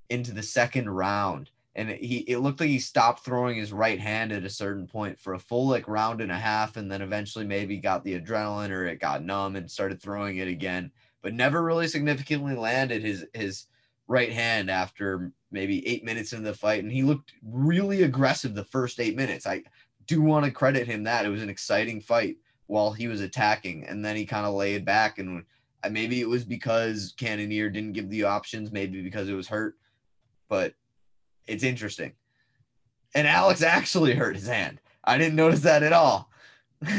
into 0.09 0.31
the 0.31 0.43
second 0.43 0.89
round 0.89 1.49
and 1.75 1.89
he 1.89 2.19
it 2.19 2.39
looked 2.39 2.59
like 2.59 2.69
he 2.69 2.79
stopped 2.79 3.23
throwing 3.25 3.57
his 3.57 3.73
right 3.73 3.99
hand 3.99 4.31
at 4.31 4.45
a 4.45 4.49
certain 4.49 4.87
point 4.87 5.19
for 5.19 5.33
a 5.33 5.39
full 5.39 5.67
like 5.67 5.87
round 5.87 6.21
and 6.21 6.31
a 6.31 6.37
half 6.37 6.77
and 6.77 6.91
then 6.91 7.01
eventually 7.01 7.45
maybe 7.45 7.77
got 7.77 8.03
the 8.03 8.19
adrenaline 8.19 8.69
or 8.69 8.85
it 8.85 8.99
got 8.99 9.23
numb 9.23 9.55
and 9.55 9.69
started 9.69 10.01
throwing 10.01 10.37
it 10.37 10.47
again 10.47 10.91
but 11.21 11.33
never 11.33 11.63
really 11.63 11.87
significantly 11.87 12.55
landed 12.55 13.03
his 13.03 13.25
his 13.33 13.65
right 14.07 14.31
hand 14.31 14.69
after 14.69 15.31
maybe 15.51 15.87
8 15.87 16.03
minutes 16.03 16.33
into 16.33 16.45
the 16.45 16.55
fight 16.55 16.83
and 16.83 16.91
he 16.91 17.01
looked 17.01 17.33
really 17.43 18.03
aggressive 18.03 18.53
the 18.53 18.63
first 18.63 18.99
8 18.99 19.15
minutes. 19.15 19.47
I 19.47 19.63
do 20.07 20.21
want 20.21 20.45
to 20.45 20.51
credit 20.51 20.87
him 20.87 21.03
that 21.03 21.25
it 21.25 21.29
was 21.29 21.41
an 21.41 21.49
exciting 21.49 22.01
fight 22.01 22.37
while 22.67 22.91
he 22.91 23.07
was 23.07 23.21
attacking, 23.21 23.85
and 23.85 24.03
then 24.03 24.15
he 24.15 24.25
kind 24.25 24.45
of 24.45 24.53
laid 24.53 24.85
back, 24.85 25.19
and 25.19 25.43
maybe 25.91 26.19
it 26.21 26.27
was 26.27 26.43
because 26.43 27.13
Cannonier 27.17 27.69
didn't 27.69 27.93
give 27.93 28.09
the 28.09 28.23
options, 28.23 28.71
maybe 28.71 29.01
because 29.01 29.29
it 29.29 29.33
was 29.33 29.47
hurt, 29.47 29.75
but 30.49 30.73
it's 31.47 31.63
interesting. 31.63 32.13
And 33.13 33.27
Alex 33.27 33.61
actually 33.61 34.13
hurt 34.13 34.35
his 34.35 34.47
hand. 34.47 34.79
I 35.03 35.17
didn't 35.17 35.35
notice 35.35 35.61
that 35.61 35.83
at 35.83 35.93
all. 35.93 36.29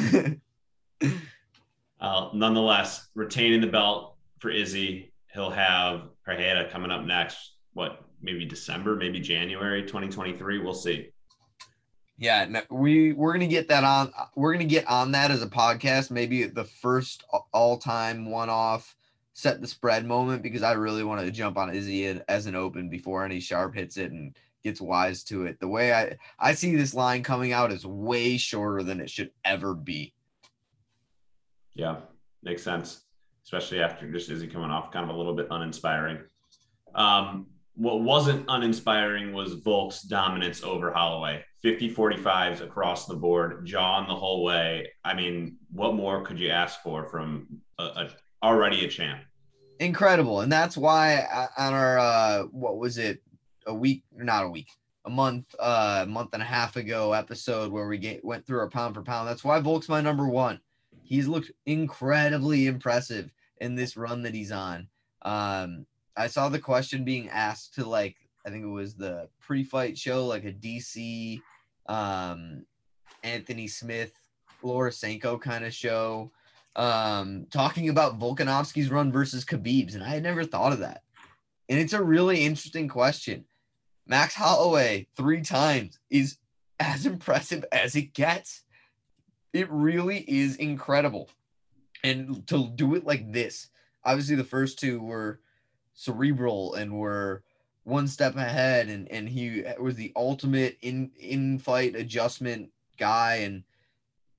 uh, 2.00 2.30
nonetheless, 2.32 3.09
retaining 3.14 3.61
the 3.61 3.66
belt 3.66 4.16
for 4.38 4.50
Izzy, 4.50 5.12
he'll 5.32 5.50
have 5.50 6.09
Pereira 6.24 6.70
coming 6.70 6.90
up 6.90 7.04
next. 7.04 7.52
What 7.74 8.02
maybe 8.22 8.46
December, 8.46 8.96
maybe 8.96 9.20
January 9.20 9.82
2023. 9.82 10.61
We'll 10.61 10.72
see. 10.72 11.11
Yeah, 12.18 12.46
no, 12.48 12.62
we 12.70 13.12
we're 13.12 13.35
gonna 13.35 13.46
get 13.46 13.68
that 13.68 13.85
on. 13.85 14.11
We're 14.35 14.54
gonna 14.54 14.64
get 14.64 14.87
on 14.87 15.12
that 15.12 15.30
as 15.30 15.42
a 15.42 15.46
podcast. 15.46 16.11
Maybe 16.11 16.44
the 16.44 16.64
first 16.64 17.24
all 17.52 17.76
time 17.76 18.30
one 18.30 18.48
off 18.48 18.96
set 19.37 19.61
the 19.61 19.66
spread 19.66 20.07
moment 20.07 20.42
because 20.42 20.62
I 20.62 20.72
really 20.72 21.05
wanted 21.05 21.27
to 21.27 21.31
jump 21.31 21.59
on 21.59 21.75
Izzy 21.75 22.07
as 22.27 22.46
an 22.46 22.55
open 22.55 22.88
before 22.88 23.22
any 23.22 23.38
sharp 23.38 23.75
hits 23.75 23.99
it 23.99 24.11
and 24.11 24.35
gets 24.64 24.81
wise 24.81 25.22
to 25.25 25.44
it. 25.44 25.61
The 25.61 25.68
way 25.68 25.92
I 25.92 26.16
I 26.38 26.55
see 26.55 26.75
this 26.75 26.94
line 26.94 27.22
coming 27.22 27.53
out 27.53 27.70
is 27.70 27.85
way 27.85 28.38
shorter 28.38 28.83
than 28.83 28.99
it 28.99 29.11
should 29.11 29.31
ever 29.44 29.75
be. 29.75 30.14
Yeah, 31.75 31.96
makes 32.42 32.62
sense, 32.62 33.03
especially 33.44 33.83
after 33.83 34.11
just 34.11 34.31
Izzy 34.31 34.46
coming 34.46 34.70
off 34.70 34.90
kind 34.90 35.05
of 35.05 35.14
a 35.14 35.18
little 35.18 35.35
bit 35.35 35.49
uninspiring. 35.51 36.20
Um, 36.94 37.49
what 37.75 38.01
wasn't 38.01 38.46
uninspiring 38.49 39.35
was 39.35 39.53
Volk's 39.57 40.01
dominance 40.01 40.62
over 40.62 40.90
Holloway. 40.90 41.44
50 41.61 41.94
45s 41.94 42.62
across 42.62 43.05
the 43.05 43.16
board, 43.16 43.66
John 43.66 44.09
the 44.09 44.14
whole 44.14 44.44
way. 44.44 44.90
I 45.05 45.12
mean, 45.12 45.59
what 45.70 45.94
more 45.94 46.22
could 46.22 46.38
you 46.38 46.49
ask 46.49 46.81
for 46.81 47.05
from 47.11 47.61
a, 47.79 47.83
a 47.83 48.11
already 48.42 48.87
a 48.87 48.88
champ? 48.88 49.25
Incredible. 49.78 50.40
And 50.40 50.50
that's 50.50 50.76
why 50.76 51.26
uh, 51.32 51.48
on 51.58 51.74
our, 51.74 51.98
uh, 51.98 52.42
what 52.44 52.78
was 52.78 52.98
it, 52.98 53.22
a 53.66 53.74
week, 53.74 54.04
not 54.16 54.44
a 54.44 54.48
week, 54.48 54.68
a 55.04 55.10
month, 55.10 55.54
uh, 55.58 56.04
a 56.04 56.06
month 56.06 56.30
and 56.32 56.42
a 56.42 56.46
half 56.46 56.76
ago 56.76 57.12
episode 57.12 57.72
where 57.72 57.88
we 57.88 57.98
get, 57.98 58.24
went 58.24 58.46
through 58.46 58.60
our 58.60 58.70
pound 58.70 58.94
for 58.94 59.02
pound. 59.02 59.28
That's 59.28 59.44
why 59.44 59.60
Volk's 59.60 59.88
my 59.88 60.00
number 60.00 60.28
one. 60.28 60.60
He's 61.02 61.28
looked 61.28 61.50
incredibly 61.66 62.66
impressive 62.66 63.30
in 63.60 63.74
this 63.74 63.96
run 63.96 64.22
that 64.22 64.34
he's 64.34 64.52
on. 64.52 64.88
Um, 65.22 65.86
I 66.16 66.28
saw 66.28 66.48
the 66.48 66.58
question 66.58 67.04
being 67.04 67.28
asked 67.28 67.74
to 67.74 67.84
like 67.84 68.16
I 68.44 68.50
think 68.50 68.64
it 68.64 68.68
was 68.68 68.94
the 68.94 69.28
pre-fight 69.40 69.98
show, 69.98 70.26
like 70.26 70.44
a 70.44 70.52
DC 70.52 71.40
um 71.86 72.64
Anthony 73.22 73.68
Smith, 73.68 74.12
Laura 74.62 74.92
kind 75.40 75.64
of 75.64 75.74
show, 75.74 76.30
um, 76.76 77.46
talking 77.50 77.88
about 77.88 78.18
Volkanovski's 78.20 78.90
run 78.90 79.10
versus 79.10 79.44
Khabib's, 79.44 79.94
and 79.94 80.04
I 80.04 80.10
had 80.10 80.22
never 80.22 80.44
thought 80.44 80.72
of 80.72 80.80
that. 80.80 81.02
And 81.68 81.80
it's 81.80 81.94
a 81.94 82.04
really 82.04 82.44
interesting 82.44 82.86
question. 82.86 83.46
Max 84.06 84.34
Holloway 84.34 85.08
three 85.16 85.40
times 85.40 85.98
is 86.10 86.36
as 86.78 87.06
impressive 87.06 87.64
as 87.72 87.96
it 87.96 88.12
gets. 88.12 88.62
It 89.52 89.70
really 89.70 90.18
is 90.28 90.56
incredible. 90.56 91.30
And 92.04 92.46
to 92.48 92.68
do 92.68 92.94
it 92.94 93.04
like 93.04 93.32
this, 93.32 93.68
obviously 94.04 94.36
the 94.36 94.44
first 94.44 94.78
two 94.78 95.00
were 95.00 95.40
cerebral 95.94 96.74
and 96.74 96.92
were 96.92 97.42
one 97.84 98.06
step 98.06 98.36
ahead 98.36 98.88
and 98.88 99.08
and 99.10 99.28
he 99.28 99.64
was 99.80 99.94
the 99.94 100.12
ultimate 100.16 100.76
in 100.82 101.10
in 101.18 101.58
fight 101.58 101.94
adjustment 101.94 102.68
guy 102.98 103.36
and 103.36 103.62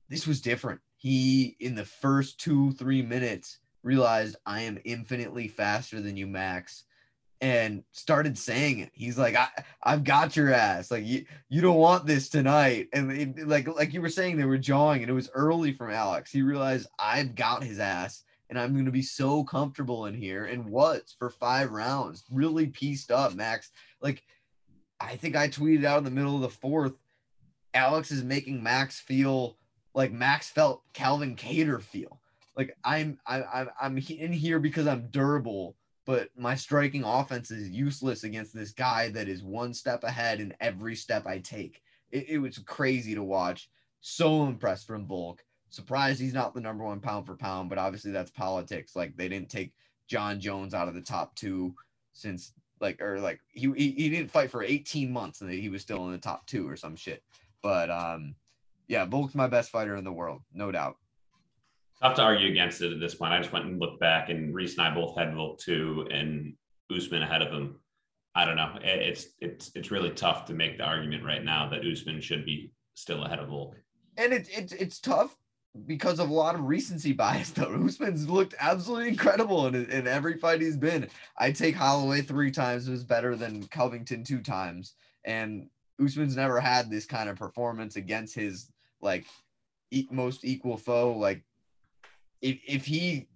this 0.10 0.28
was 0.28 0.42
different 0.42 0.82
he 0.98 1.56
in 1.60 1.76
the 1.76 1.86
first 1.86 2.40
two 2.40 2.72
three 2.74 3.02
minutes 3.02 3.60
realized 3.84 4.36
i 4.46 4.62
am 4.62 4.78
infinitely 4.84 5.48
faster 5.48 6.02
than 6.02 6.18
you 6.18 6.28
max 6.28 6.84
and 7.40 7.84
started 7.92 8.36
saying 8.36 8.80
it. 8.80 8.90
He's 8.94 9.16
like 9.16 9.36
i 9.36 9.48
i've 9.84 10.04
got 10.04 10.36
your 10.36 10.52
ass. 10.52 10.90
Like 10.90 11.06
you 11.06 11.24
you 11.50 11.62
don't 11.62 11.78
want 11.78 12.08
this 12.08 12.30
tonight. 12.30 12.88
And 12.94 13.12
it, 13.12 13.48
like 13.48 13.68
like 13.68 13.94
you 13.94 14.02
were 14.02 14.10
saying 14.10 14.38
they 14.38 14.46
were 14.46 14.58
jawing 14.58 15.04
and 15.04 15.10
it 15.12 15.14
was 15.14 15.30
early 15.36 15.72
from 15.72 15.92
alex. 15.92 16.32
He 16.32 16.42
realized 16.42 16.88
i've 16.98 17.36
got 17.36 17.64
his 17.64 17.78
ass 17.78 18.24
and 18.50 18.60
I'm 18.60 18.74
going 18.74 18.86
to 18.86 18.92
be 18.92 19.02
so 19.02 19.44
comfortable 19.44 20.06
in 20.06 20.14
here 20.14 20.46
and 20.46 20.70
was 20.70 21.16
for 21.18 21.30
five 21.30 21.72
rounds, 21.72 22.24
really 22.32 22.68
pieced 22.68 23.12
up, 23.12 23.36
Max. 23.36 23.72
Like, 24.02 24.24
I 25.00 25.16
think 25.16 25.36
I 25.36 25.50
tweeted 25.50 25.84
out 25.84 26.00
in 26.00 26.06
the 26.06 26.12
middle 26.12 26.36
of 26.36 26.42
the 26.42 26.50
fourth, 26.50 26.94
Alex 27.74 28.12
is 28.12 28.24
making 28.24 28.64
Max 28.64 29.00
feel 29.00 29.58
like 29.98 30.12
Max 30.12 30.48
felt 30.48 30.84
Calvin 30.94 31.36
Kattar 31.36 31.82
feel. 31.82 32.22
Like 32.56 32.78
I'm 32.84 33.20
I, 33.26 33.66
I'm 33.82 33.98
in 33.98 34.32
here 34.32 34.60
because 34.60 34.86
I'm 34.86 35.08
durable, 35.10 35.76
but 36.06 36.30
my 36.38 36.54
striking 36.54 37.04
offense 37.04 37.50
is 37.50 37.70
useless 37.70 38.24
against 38.24 38.54
this 38.54 38.72
guy 38.72 39.10
that 39.10 39.28
is 39.28 39.44
one 39.44 39.74
step 39.74 40.04
ahead 40.04 40.40
in 40.40 40.54
every 40.62 40.96
step 40.96 41.26
I 41.26 41.40
take. 41.40 41.82
It, 42.12 42.30
it 42.30 42.38
was 42.38 42.60
crazy 42.60 43.16
to 43.16 43.24
watch. 43.24 43.70
So 44.00 44.46
impressed 44.46 44.86
from 44.86 45.08
Volk 45.08 45.44
surprised 45.70 46.22
he's 46.22 46.34
not 46.34 46.54
the 46.54 46.62
number 46.62 46.84
one 46.84 47.00
pound 47.00 47.26
for 47.26 47.36
pound, 47.36 47.68
but 47.68 47.80
obviously 47.80 48.12
that's 48.12 48.32
politics. 48.32 48.96
Like 48.96 49.18
they 49.18 49.28
didn't 49.28 49.50
take 49.50 49.74
Jon 50.08 50.40
Jones 50.40 50.76
out 50.76 50.88
of 50.88 50.94
the 50.94 51.02
top 51.02 51.36
two 51.36 51.74
since 52.14 52.54
like 52.80 53.02
or 53.02 53.20
like 53.20 53.40
he 53.52 53.72
he, 53.76 53.92
he 53.92 54.10
didn't 54.10 54.30
fight 54.30 54.52
for 54.52 54.62
18 54.62 55.12
months 55.12 55.42
and 55.42 55.50
he 55.50 55.70
was 55.70 55.82
still 55.82 56.06
in 56.06 56.12
the 56.12 56.20
top 56.20 56.46
two 56.46 56.70
or 56.70 56.76
some 56.76 56.96
shit. 56.96 57.24
But 57.64 57.90
um 57.90 58.36
yeah, 58.88 59.06
Volk's 59.06 59.36
my 59.36 59.48
best 59.48 59.70
fighter 59.70 59.96
in 59.96 60.04
the 60.04 60.12
world, 60.12 60.42
no 60.54 60.72
doubt. 60.72 60.98
Tough 62.02 62.16
to 62.16 62.22
argue 62.22 62.50
against 62.50 62.82
it 62.82 62.94
at 62.94 63.00
this 63.00 63.16
point. 63.16 63.34
I 63.34 63.40
just 63.40 63.52
went 63.52 63.66
and 63.66 63.80
looked 63.80 64.00
back, 64.00 64.30
and 64.30 64.54
Reese 64.54 64.78
and 64.78 64.88
I 64.88 64.94
both 64.94 65.18
had 65.18 65.34
Volk 65.34 65.60
two, 65.60 66.08
and 66.12 66.54
Usman 66.96 67.24
ahead 67.24 67.42
of 67.42 67.52
him. 67.52 67.80
I 68.36 68.46
don't 68.46 68.56
know. 68.56 68.78
It's 68.84 69.28
it's 69.42 69.72
it's 69.76 69.92
really 69.92 70.12
tough 70.12 70.46
to 70.46 70.54
make 70.54 70.78
the 70.78 70.84
argument 70.84 71.24
right 71.24 71.44
now 71.44 71.70
that 71.70 71.86
Usman 71.86 72.22
should 72.22 72.46
be 72.46 72.72
still 72.94 73.24
ahead 73.24 73.40
of 73.40 73.50
Volk. 73.50 73.76
And 74.16 74.32
it's 74.32 74.50
it's 74.50 74.74
it's 74.74 75.00
tough 75.00 75.36
because 75.86 76.20
of 76.20 76.30
a 76.30 76.34
lot 76.34 76.56
of 76.56 76.62
recency 76.62 77.14
bias, 77.14 77.50
though. 77.56 77.74
Usman's 77.84 78.30
looked 78.30 78.54
absolutely 78.60 79.10
incredible 79.10 79.68
in, 79.68 79.76
in 79.90 80.08
every 80.08 80.38
fight 80.38 80.62
he's 80.62 80.78
been. 80.78 81.10
I 81.38 81.52
take 81.52 81.76
Holloway 81.76 82.22
three 82.22 82.52
times 82.52 82.90
was 82.90 83.04
better 83.04 83.36
than 83.36 83.68
Covington 83.68 84.24
two 84.24 84.42
times, 84.42 84.94
and 85.26 85.68
Usman's 86.04 86.36
never 86.36 86.60
had 86.60 86.90
this 86.90 87.06
kind 87.06 87.30
of 87.30 87.38
performance 87.38 87.96
against 87.96 88.36
his 88.36 88.72
like 89.02 89.26
e- 89.92 90.08
most 90.12 90.46
equal 90.46 90.78
foe. 90.78 91.14
Like 91.14 91.44
if 92.42 92.60
if 92.68 92.86
he 92.86 93.28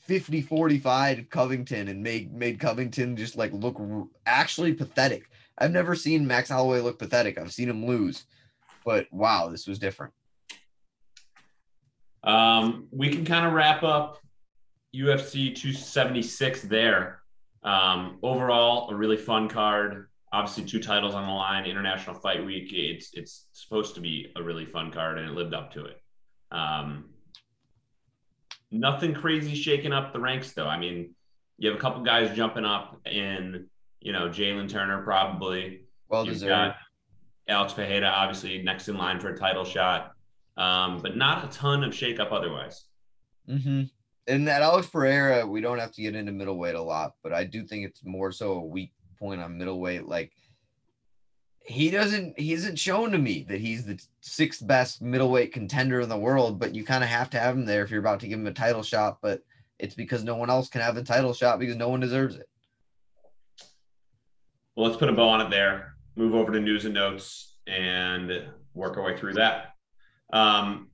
50 0.00 0.42
45 0.42 1.30
Covington 1.30 1.88
and 1.88 2.02
made 2.02 2.32
made 2.32 2.58
Covington 2.58 3.16
just 3.16 3.36
like 3.36 3.52
look 3.52 3.78
r- 3.78 4.08
actually 4.26 4.72
pathetic. 4.74 5.30
I've 5.58 5.72
never 5.72 5.94
seen 5.94 6.26
Max 6.26 6.48
Holloway 6.48 6.80
look 6.80 6.98
pathetic. 6.98 7.38
I've 7.38 7.52
seen 7.52 7.68
him 7.68 7.86
lose, 7.86 8.24
but 8.84 9.06
wow, 9.12 9.48
this 9.50 9.66
was 9.66 9.78
different. 9.78 10.12
Um, 12.24 12.88
we 12.90 13.08
can 13.10 13.24
kind 13.24 13.46
of 13.46 13.52
wrap 13.52 13.82
up 13.82 14.18
UFC 14.94 15.54
276 15.54 16.62
there. 16.62 17.20
Um, 17.62 18.18
overall, 18.22 18.90
a 18.90 18.94
really 18.94 19.16
fun 19.16 19.48
card. 19.48 20.08
Obviously, 20.32 20.64
two 20.64 20.80
titles 20.80 21.14
on 21.14 21.26
the 21.26 21.32
line. 21.32 21.66
International 21.66 22.14
Fight 22.14 22.44
Week. 22.44 22.70
It's 22.72 23.10
it's 23.14 23.46
supposed 23.52 23.94
to 23.96 24.00
be 24.00 24.32
a 24.36 24.42
really 24.42 24.64
fun 24.64 24.92
card, 24.92 25.18
and 25.18 25.28
it 25.28 25.34
lived 25.34 25.54
up 25.54 25.72
to 25.72 25.86
it. 25.86 26.00
Um, 26.52 27.10
nothing 28.70 29.14
crazy 29.14 29.54
shaking 29.54 29.92
up 29.92 30.12
the 30.12 30.20
ranks, 30.20 30.52
though. 30.52 30.68
I 30.68 30.78
mean, 30.78 31.14
you 31.58 31.68
have 31.68 31.78
a 31.78 31.80
couple 31.80 32.02
guys 32.02 32.34
jumping 32.36 32.64
up 32.64 33.00
in, 33.06 33.66
you 34.00 34.12
know, 34.12 34.28
Jalen 34.28 34.68
Turner 34.68 35.02
probably. 35.02 35.86
Well 36.08 36.24
You've 36.24 36.34
deserved. 36.34 36.74
Alex 37.48 37.72
Pereira, 37.72 38.06
obviously 38.06 38.62
next 38.62 38.88
in 38.88 38.96
line 38.96 39.18
for 39.18 39.30
a 39.30 39.36
title 39.36 39.64
shot 39.64 40.12
um, 40.60 41.00
but 41.00 41.16
not 41.16 41.44
a 41.44 41.48
ton 41.48 41.82
of 41.82 41.92
shakeup 41.92 42.32
otherwise. 42.32 42.84
Mm-hmm. 43.48 43.84
And 44.26 44.46
that 44.46 44.62
Alex 44.62 44.86
Pereira, 44.86 45.46
we 45.46 45.60
don't 45.60 45.78
have 45.78 45.92
to 45.92 46.02
get 46.02 46.14
into 46.14 46.32
middleweight 46.32 46.74
a 46.74 46.82
lot, 46.82 47.12
but 47.22 47.32
I 47.32 47.44
do 47.44 47.64
think 47.66 47.86
it's 47.86 48.04
more 48.04 48.30
so 48.30 48.52
a 48.52 48.64
weak 48.64 48.92
point 49.20 49.40
on 49.40 49.58
middleweight. 49.58 50.06
Like 50.06 50.32
he 51.62 51.90
doesn't, 51.90 52.38
he 52.38 52.52
isn't 52.54 52.78
shown 52.78 53.12
to 53.12 53.18
me 53.18 53.46
that 53.48 53.60
he's 53.60 53.84
the 53.84 54.00
sixth 54.20 54.66
best 54.66 55.02
middleweight 55.02 55.52
contender 55.52 56.00
in 56.00 56.08
the 56.08 56.18
world, 56.18 56.58
but 56.58 56.74
you 56.74 56.84
kind 56.84 57.04
of 57.04 57.10
have 57.10 57.30
to 57.30 57.38
have 57.38 57.54
him 57.54 57.66
there 57.66 57.84
if 57.84 57.90
you're 57.90 58.00
about 58.00 58.20
to 58.20 58.28
give 58.28 58.40
him 58.40 58.46
a 58.46 58.52
title 58.52 58.82
shot. 58.82 59.18
But 59.22 59.42
it's 59.78 59.94
because 59.94 60.24
no 60.24 60.34
one 60.34 60.50
else 60.50 60.68
can 60.68 60.80
have 60.80 60.94
the 60.94 61.04
title 61.04 61.32
shot 61.32 61.58
because 61.58 61.76
no 61.76 61.88
one 61.88 62.00
deserves 62.00 62.34
it. 62.34 62.48
Well, 64.74 64.86
let's 64.86 64.98
put 64.98 65.08
a 65.08 65.12
bow 65.12 65.28
on 65.28 65.40
it 65.40 65.50
there. 65.50 65.94
Move 66.16 66.34
over 66.34 66.52
to 66.52 66.60
news 66.60 66.84
and 66.84 66.94
notes 66.94 67.58
and 67.66 68.48
work 68.74 68.96
our 68.96 69.04
way 69.04 69.16
through 69.16 69.34
that. 69.34 69.74
Um, 70.32 70.88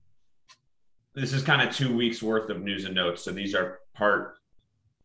this 1.14 1.32
is 1.32 1.42
kind 1.42 1.66
of 1.66 1.74
two 1.74 1.96
weeks 1.96 2.22
worth 2.22 2.50
of 2.50 2.62
news 2.62 2.84
and 2.84 2.94
notes. 2.94 3.22
So 3.22 3.32
these 3.32 3.54
are 3.54 3.80
part, 3.94 4.34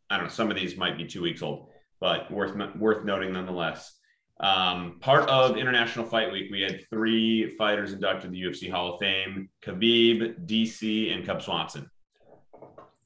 I 0.09 0.17
don't 0.17 0.25
know, 0.25 0.31
some 0.31 0.51
of 0.51 0.57
these 0.57 0.77
might 0.77 0.97
be 0.97 1.05
two 1.05 1.21
weeks 1.21 1.41
old, 1.41 1.69
but 2.01 2.29
worth 2.29 2.55
worth 2.75 3.05
noting 3.05 3.31
nonetheless. 3.31 3.93
Um, 4.41 4.97
part 4.99 5.29
of 5.29 5.55
International 5.55 6.03
Fight 6.03 6.31
Week, 6.31 6.51
we 6.51 6.61
had 6.61 6.89
three 6.89 7.55
fighters 7.57 7.93
inducted 7.93 8.23
to 8.23 8.27
the 8.29 8.41
UFC 8.41 8.69
Hall 8.69 8.95
of 8.95 8.99
Fame: 8.99 9.47
Khabib, 9.63 10.45
DC, 10.47 11.15
and 11.15 11.25
Cub 11.25 11.41
Swanson. 11.41 11.89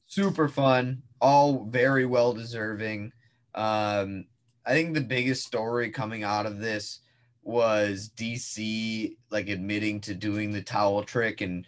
super 0.06 0.48
fun, 0.48 1.02
all 1.20 1.66
very 1.66 2.06
well 2.06 2.32
deserving. 2.32 3.12
Um, 3.54 4.24
I 4.64 4.72
think 4.72 4.94
the 4.94 5.00
biggest 5.00 5.46
story 5.46 5.90
coming 5.90 6.24
out 6.24 6.46
of 6.46 6.58
this 6.58 7.00
was 7.42 8.10
DC 8.16 9.16
like 9.30 9.48
admitting 9.48 10.00
to 10.00 10.14
doing 10.14 10.52
the 10.52 10.62
towel 10.62 11.04
trick 11.04 11.40
and 11.42 11.64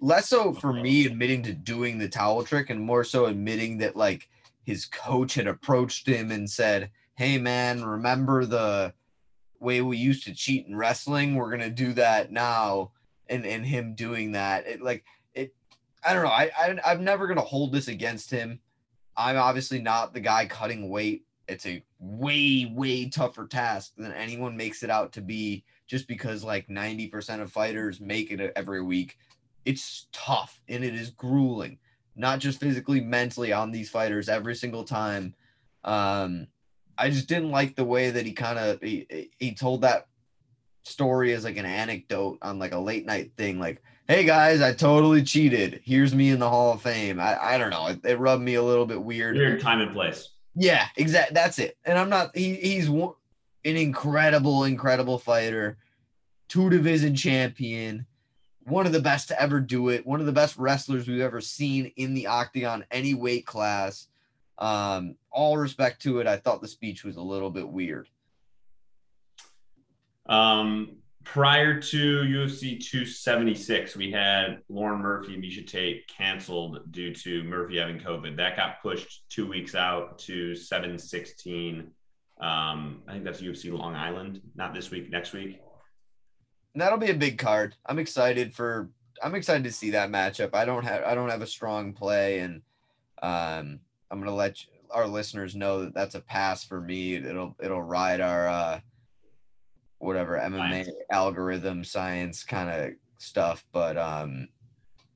less 0.00 0.28
so 0.28 0.52
for 0.52 0.72
me 0.72 1.06
admitting 1.06 1.42
to 1.44 1.52
doing 1.52 1.98
the 1.98 2.08
towel 2.08 2.42
trick 2.42 2.70
and 2.70 2.80
more 2.80 3.04
so 3.04 3.26
admitting 3.26 3.78
that 3.78 3.94
like 3.94 4.28
his 4.68 4.84
coach 4.84 5.32
had 5.32 5.46
approached 5.46 6.06
him 6.06 6.30
and 6.30 6.48
said, 6.48 6.90
"Hey 7.14 7.38
man, 7.38 7.82
remember 7.82 8.44
the 8.44 8.92
way 9.58 9.80
we 9.80 9.96
used 9.96 10.24
to 10.24 10.34
cheat 10.34 10.66
in 10.66 10.76
wrestling? 10.76 11.36
We're 11.36 11.48
going 11.48 11.60
to 11.60 11.70
do 11.70 11.94
that 11.94 12.30
now." 12.30 12.92
And 13.30 13.46
and 13.46 13.64
him 13.64 13.94
doing 13.94 14.32
that. 14.32 14.66
It 14.66 14.82
like 14.82 15.06
it, 15.32 15.54
I 16.04 16.12
don't 16.12 16.24
know. 16.24 16.28
I, 16.28 16.50
I 16.58 16.78
I'm 16.84 17.02
never 17.02 17.26
gonna 17.26 17.40
hold 17.40 17.72
this 17.72 17.88
against 17.88 18.30
him. 18.30 18.60
I'm 19.16 19.38
obviously 19.38 19.80
not 19.80 20.12
the 20.12 20.20
guy 20.20 20.44
cutting 20.44 20.90
weight. 20.90 21.24
It's 21.48 21.64
a 21.64 21.82
way 21.98 22.70
way 22.70 23.08
tougher 23.08 23.46
task 23.46 23.94
than 23.96 24.12
anyone 24.12 24.54
makes 24.54 24.82
it 24.82 24.90
out 24.90 25.12
to 25.14 25.22
be. 25.22 25.64
Just 25.86 26.06
because 26.06 26.44
like 26.44 26.68
90% 26.68 27.40
of 27.40 27.50
fighters 27.50 28.02
make 28.02 28.30
it 28.30 28.52
every 28.54 28.82
week, 28.82 29.16
it's 29.64 30.08
tough 30.12 30.60
and 30.68 30.84
it 30.84 30.94
is 30.94 31.08
grueling, 31.08 31.78
not 32.18 32.40
just 32.40 32.60
physically, 32.60 33.00
mentally 33.00 33.52
on 33.52 33.70
these 33.70 33.88
fighters 33.88 34.28
every 34.28 34.54
single 34.54 34.84
time. 34.84 35.34
Um, 35.84 36.48
I 36.98 37.10
just 37.10 37.28
didn't 37.28 37.50
like 37.50 37.76
the 37.76 37.84
way 37.84 38.10
that 38.10 38.26
he 38.26 38.32
kind 38.32 38.58
of 38.58 38.80
he, 38.82 39.30
he 39.38 39.54
told 39.54 39.82
that 39.82 40.08
story 40.82 41.32
as 41.32 41.44
like 41.44 41.56
an 41.56 41.66
anecdote 41.66 42.38
on 42.42 42.58
like 42.58 42.72
a 42.72 42.78
late 42.78 43.06
night 43.06 43.32
thing, 43.36 43.58
like 43.58 43.82
hey 44.08 44.24
guys, 44.24 44.62
I 44.62 44.72
totally 44.72 45.22
cheated. 45.22 45.80
Here's 45.84 46.14
me 46.14 46.30
in 46.30 46.38
the 46.38 46.48
Hall 46.48 46.72
of 46.72 46.82
Fame. 46.82 47.20
I, 47.20 47.38
I 47.40 47.58
don't 47.58 47.70
know. 47.70 47.88
It, 47.88 48.00
it 48.04 48.18
rubbed 48.18 48.42
me 48.42 48.54
a 48.54 48.62
little 48.62 48.86
bit 48.86 49.00
weird. 49.00 49.36
Weird 49.36 49.60
time 49.60 49.80
and 49.80 49.92
place. 49.92 50.30
Yeah, 50.54 50.86
exactly. 50.96 51.34
That's 51.34 51.58
it. 51.58 51.76
And 51.84 51.98
I'm 51.98 52.08
not. 52.08 52.36
He 52.36 52.54
he's 52.54 52.88
an 52.88 53.12
incredible, 53.64 54.64
incredible 54.64 55.18
fighter, 55.18 55.76
two 56.48 56.70
division 56.70 57.14
champion, 57.14 58.06
one 58.68 58.86
of 58.86 58.92
the 58.92 59.00
best 59.00 59.28
to 59.28 59.40
ever 59.40 59.60
do 59.60 59.88
it, 59.88 60.06
one 60.06 60.20
of 60.20 60.26
the 60.26 60.32
best 60.32 60.56
wrestlers 60.56 61.08
we've 61.08 61.20
ever 61.20 61.40
seen 61.40 61.92
in 61.96 62.14
the 62.14 62.26
octagon, 62.26 62.84
any 62.90 63.14
weight 63.14 63.46
class. 63.46 64.08
Um, 64.58 65.16
all 65.30 65.56
respect 65.56 66.02
to 66.02 66.18
it. 66.20 66.26
I 66.26 66.36
thought 66.36 66.60
the 66.60 66.68
speech 66.68 67.04
was 67.04 67.16
a 67.16 67.22
little 67.22 67.50
bit 67.50 67.68
weird. 67.68 68.08
Um, 70.28 70.96
prior 71.24 71.80
to 71.80 72.22
UFC 72.22 72.80
276, 72.80 73.96
we 73.96 74.10
had 74.10 74.58
Lauren 74.68 75.00
Murphy, 75.00 75.34
and 75.34 75.42
Miesha 75.42 75.66
Tate 75.66 76.08
canceled 76.08 76.90
due 76.90 77.14
to 77.14 77.44
Murphy 77.44 77.78
having 77.78 77.98
COVID. 77.98 78.36
That 78.36 78.56
got 78.56 78.82
pushed 78.82 79.28
two 79.28 79.46
weeks 79.46 79.74
out 79.74 80.18
to 80.20 80.54
716. 80.54 81.90
Um, 82.40 83.02
I 83.08 83.12
think 83.12 83.24
that's 83.24 83.40
UFC 83.40 83.76
Long 83.76 83.94
Island, 83.94 84.40
not 84.54 84.74
this 84.74 84.90
week, 84.90 85.10
next 85.10 85.32
week. 85.32 85.60
And 86.78 86.82
that'll 86.84 86.98
be 87.00 87.10
a 87.10 87.14
big 87.14 87.38
card. 87.38 87.74
I'm 87.86 87.98
excited 87.98 88.54
for. 88.54 88.88
I'm 89.20 89.34
excited 89.34 89.64
to 89.64 89.72
see 89.72 89.90
that 89.90 90.10
matchup. 90.10 90.54
I 90.54 90.64
don't 90.64 90.84
have. 90.84 91.02
I 91.02 91.16
don't 91.16 91.28
have 91.28 91.42
a 91.42 91.46
strong 91.48 91.92
play, 91.92 92.38
and 92.38 92.62
um, 93.20 93.80
I'm 94.12 94.20
gonna 94.20 94.32
let 94.32 94.62
you, 94.62 94.70
our 94.92 95.08
listeners 95.08 95.56
know 95.56 95.80
that 95.80 95.92
that's 95.92 96.14
a 96.14 96.20
pass 96.20 96.62
for 96.62 96.80
me. 96.80 97.16
It'll 97.16 97.56
it'll 97.60 97.82
ride 97.82 98.20
our 98.20 98.46
uh, 98.46 98.80
whatever 99.98 100.38
MMA 100.38 100.84
Science. 100.84 100.90
algorithm 101.10 101.82
science 101.82 102.44
kind 102.44 102.70
of 102.70 102.92
stuff. 103.18 103.66
But 103.72 103.98
um, 103.98 104.46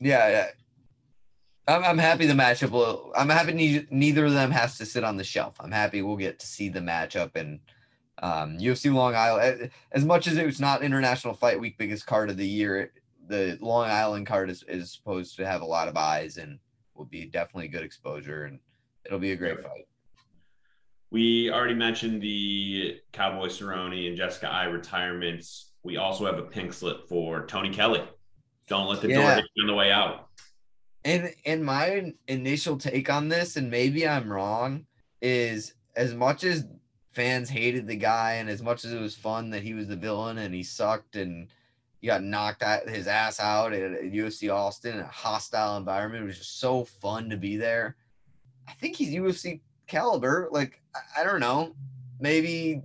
yeah, 0.01 0.31
yeah. 0.31 0.49
I'm, 1.69 1.85
I'm 1.85 1.99
happy 1.99 2.27
the 2.27 2.35
matchup 2.35 2.71
will. 2.71 3.13
I'm 3.17 3.29
happy 3.29 3.53
ne- 3.53 3.87
neither 3.89 4.25
of 4.27 4.33
them 4.33 4.51
has 4.51 4.79
to 4.79 4.85
sit 4.85 5.05
on 5.05 5.17
the 5.17 5.23
shelf. 5.23 5.55
I'm 5.61 5.71
happy 5.71 6.03
we'll 6.03 6.17
get 6.17 6.41
to 6.41 6.47
see 6.49 6.71
the 6.71 6.81
matchup 6.81 7.37
and 7.37 7.61
um, 8.23 8.57
UFC 8.59 8.93
Long 8.93 9.15
Island. 9.15 9.71
As 9.91 10.05
much 10.05 10.27
as 10.27 10.37
it 10.39 10.47
was 10.47 10.61
not 10.61 10.83
International 10.83 11.35
Fight 11.35 11.61
Week 11.61 11.77
biggest 11.77 12.07
card 12.07 12.31
of 12.31 12.37
the 12.37 12.47
year, 12.47 12.93
the 13.27 13.59
Long 13.61 13.91
Island 13.91 14.27
card 14.27 14.49
is, 14.49 14.65
is 14.69 14.93
supposed 14.93 15.37
to 15.37 15.47
have 15.47 15.61
a 15.61 15.67
lot 15.67 15.89
of 15.89 15.97
eyes 15.97 16.37
and 16.39 16.59
will 16.95 17.05
be 17.05 17.27
definitely 17.27 17.69
good 17.69 17.83
exposure 17.83 18.45
and 18.45 18.59
it'll 19.05 19.19
be 19.19 19.33
a 19.33 19.37
great 19.37 19.63
fight. 19.63 19.87
We 21.11 21.51
already 21.51 21.75
mentioned 21.75 22.23
the 22.23 22.99
Cowboy 23.13 23.49
Cerrone 23.49 24.09
and 24.09 24.17
Jessica 24.17 24.49
Eye 24.49 24.65
retirements. 24.65 25.73
We 25.83 25.99
also 25.99 26.25
have 26.25 26.39
a 26.39 26.45
pink 26.45 26.73
slip 26.73 27.09
for 27.09 27.45
Tony 27.47 27.71
Kelly. 27.71 28.03
Don't 28.69 28.89
let 28.89 29.03
the 29.03 29.09
door 29.09 29.19
Yeah. 29.23 29.35
hit 29.37 29.45
you 29.55 29.65
on 29.65 29.67
the 29.67 29.75
way 29.75 29.93
out. 29.93 30.29
And 31.05 31.35
and 31.45 31.65
my 31.65 32.13
initial 32.29 32.79
take 32.79 33.11
on 33.11 33.29
this, 33.29 33.57
and 33.57 33.69
maybe 33.69 34.07
I'm 34.07 34.33
wrong, 34.33 34.87
is 35.21 35.75
as 35.97 36.15
much 36.15 36.45
as 36.45 36.65
fans 37.13 37.51
hated 37.51 37.87
the 37.87 37.97
guy, 37.97 38.35
and 38.35 38.49
as 38.49 38.63
much 38.63 38.85
as 38.85 38.93
it 38.93 39.01
was 39.01 39.15
fun 39.15 39.51
that 39.51 39.63
he 39.63 39.75
was 39.75 39.87
the 39.87 39.97
villain 39.97 40.39
and 40.39 40.55
he 40.55 40.63
sucked 40.63 41.17
and 41.17 41.49
he 42.01 42.09
got 42.09 42.23
knocked 42.23 42.63
out 42.63 42.89
his 42.89 43.07
ass 43.07 43.39
out 43.39 43.73
at, 43.73 44.03
UFC 44.03 44.53
Austin, 44.53 44.99
a 44.99 45.07
hostile 45.07 45.77
environment. 45.77 46.25
It 46.25 46.27
was 46.27 46.39
just 46.39 46.59
so 46.59 46.85
fun 46.85 47.31
to 47.31 47.37
be 47.37 47.57
there. 47.57 47.97
I 48.67 48.73
think 48.73 48.97
he's 48.97 49.15
UFC 49.15 49.61
caliber. 49.87 50.49
Like 50.51 50.81
I, 50.95 51.21
I 51.21 51.25
don't 51.25 51.41
know, 51.41 51.75
maybe 52.19 52.83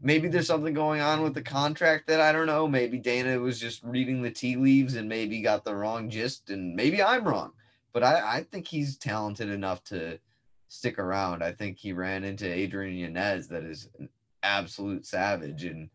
maybe 0.00 0.28
there's 0.28 0.46
something 0.46 0.74
going 0.74 1.00
on 1.00 1.22
with 1.22 1.34
the 1.34 1.42
contract 1.42 2.06
that 2.06 2.20
I 2.20 2.32
don't 2.32 2.46
know. 2.46 2.68
Maybe 2.68 2.98
Dana 2.98 3.38
was 3.40 3.58
just 3.58 3.82
reading 3.82 4.22
the 4.22 4.30
tea 4.30 4.56
leaves 4.56 4.94
and 4.94 5.08
maybe 5.08 5.42
got 5.42 5.64
the 5.64 5.74
wrong 5.74 6.08
gist, 6.08 6.50
and 6.50 6.74
maybe 6.74 7.02
I'm 7.02 7.26
wrong. 7.26 7.52
But 7.92 8.04
I, 8.04 8.38
I 8.38 8.42
think 8.44 8.68
he's 8.68 8.96
talented 8.96 9.48
enough 9.48 9.82
to 9.84 10.20
stick 10.68 10.98
around. 10.98 11.42
I 11.42 11.52
think 11.52 11.78
he 11.78 11.92
ran 11.92 12.24
into 12.24 12.46
Adrian 12.46 12.96
Yanez, 12.96 13.48
that 13.48 13.64
is 13.64 13.88
an 13.98 14.08
absolute 14.42 15.06
savage 15.06 15.64
and 15.64 15.90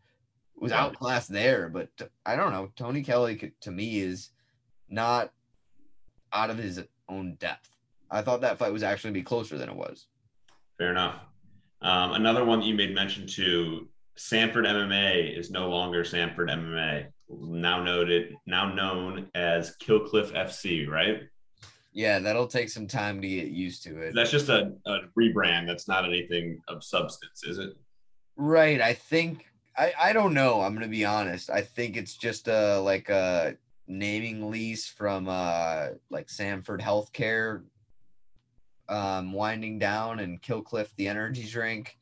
was 0.56 0.72
outclassed 0.72 1.32
there. 1.32 1.68
But 1.68 1.88
I 2.24 2.36
don't 2.36 2.52
know. 2.52 2.70
Tony 2.76 3.02
Kelly 3.02 3.36
could, 3.36 3.58
to 3.62 3.70
me 3.70 4.00
is 4.00 4.30
not 4.88 5.32
out 6.32 6.50
of 6.50 6.58
his 6.58 6.82
own 7.08 7.34
depth. 7.36 7.70
I 8.10 8.22
thought 8.22 8.42
that 8.42 8.58
fight 8.58 8.72
was 8.72 8.82
actually 8.82 9.12
be 9.12 9.22
closer 9.22 9.58
than 9.58 9.68
it 9.68 9.76
was. 9.76 10.06
Fair 10.78 10.90
enough. 10.90 11.20
Um, 11.82 12.12
another 12.12 12.44
one 12.44 12.60
that 12.60 12.66
you 12.66 12.74
made 12.74 12.94
mention 12.94 13.26
to 13.28 13.88
Sanford 14.16 14.64
MMA 14.64 15.36
is 15.38 15.50
no 15.50 15.68
longer 15.68 16.04
Sanford 16.04 16.48
MMA, 16.48 17.06
now 17.28 17.82
noted, 17.82 18.34
now 18.46 18.72
known 18.72 19.28
as 19.34 19.76
Kill 19.76 20.00
Cliff 20.00 20.32
FC, 20.32 20.88
right? 20.88 21.22
Yeah, 21.94 22.18
that'll 22.18 22.48
take 22.48 22.70
some 22.70 22.88
time 22.88 23.22
to 23.22 23.28
get 23.28 23.46
used 23.46 23.84
to 23.84 23.96
it. 24.00 24.14
That's 24.16 24.32
just 24.32 24.48
a, 24.48 24.72
a 24.84 24.98
rebrand. 25.16 25.68
That's 25.68 25.86
not 25.86 26.04
anything 26.04 26.60
of 26.66 26.82
substance, 26.82 27.44
is 27.44 27.58
it? 27.58 27.70
Right. 28.36 28.80
I 28.80 28.94
think 28.94 29.46
I, 29.76 29.92
I 29.98 30.12
don't 30.12 30.34
know. 30.34 30.60
I'm 30.60 30.74
gonna 30.74 30.88
be 30.88 31.04
honest. 31.04 31.50
I 31.50 31.60
think 31.62 31.96
it's 31.96 32.16
just 32.16 32.48
a 32.48 32.80
like 32.80 33.08
a 33.10 33.56
naming 33.86 34.50
lease 34.50 34.88
from 34.88 35.28
uh 35.28 35.88
like 36.10 36.28
Sanford 36.28 36.80
Healthcare 36.80 37.62
um 38.88 39.32
winding 39.32 39.78
down 39.78 40.18
and 40.18 40.42
Kill 40.42 40.62
Cliff 40.62 40.92
the 40.96 41.06
energy 41.06 41.46
drink, 41.46 41.96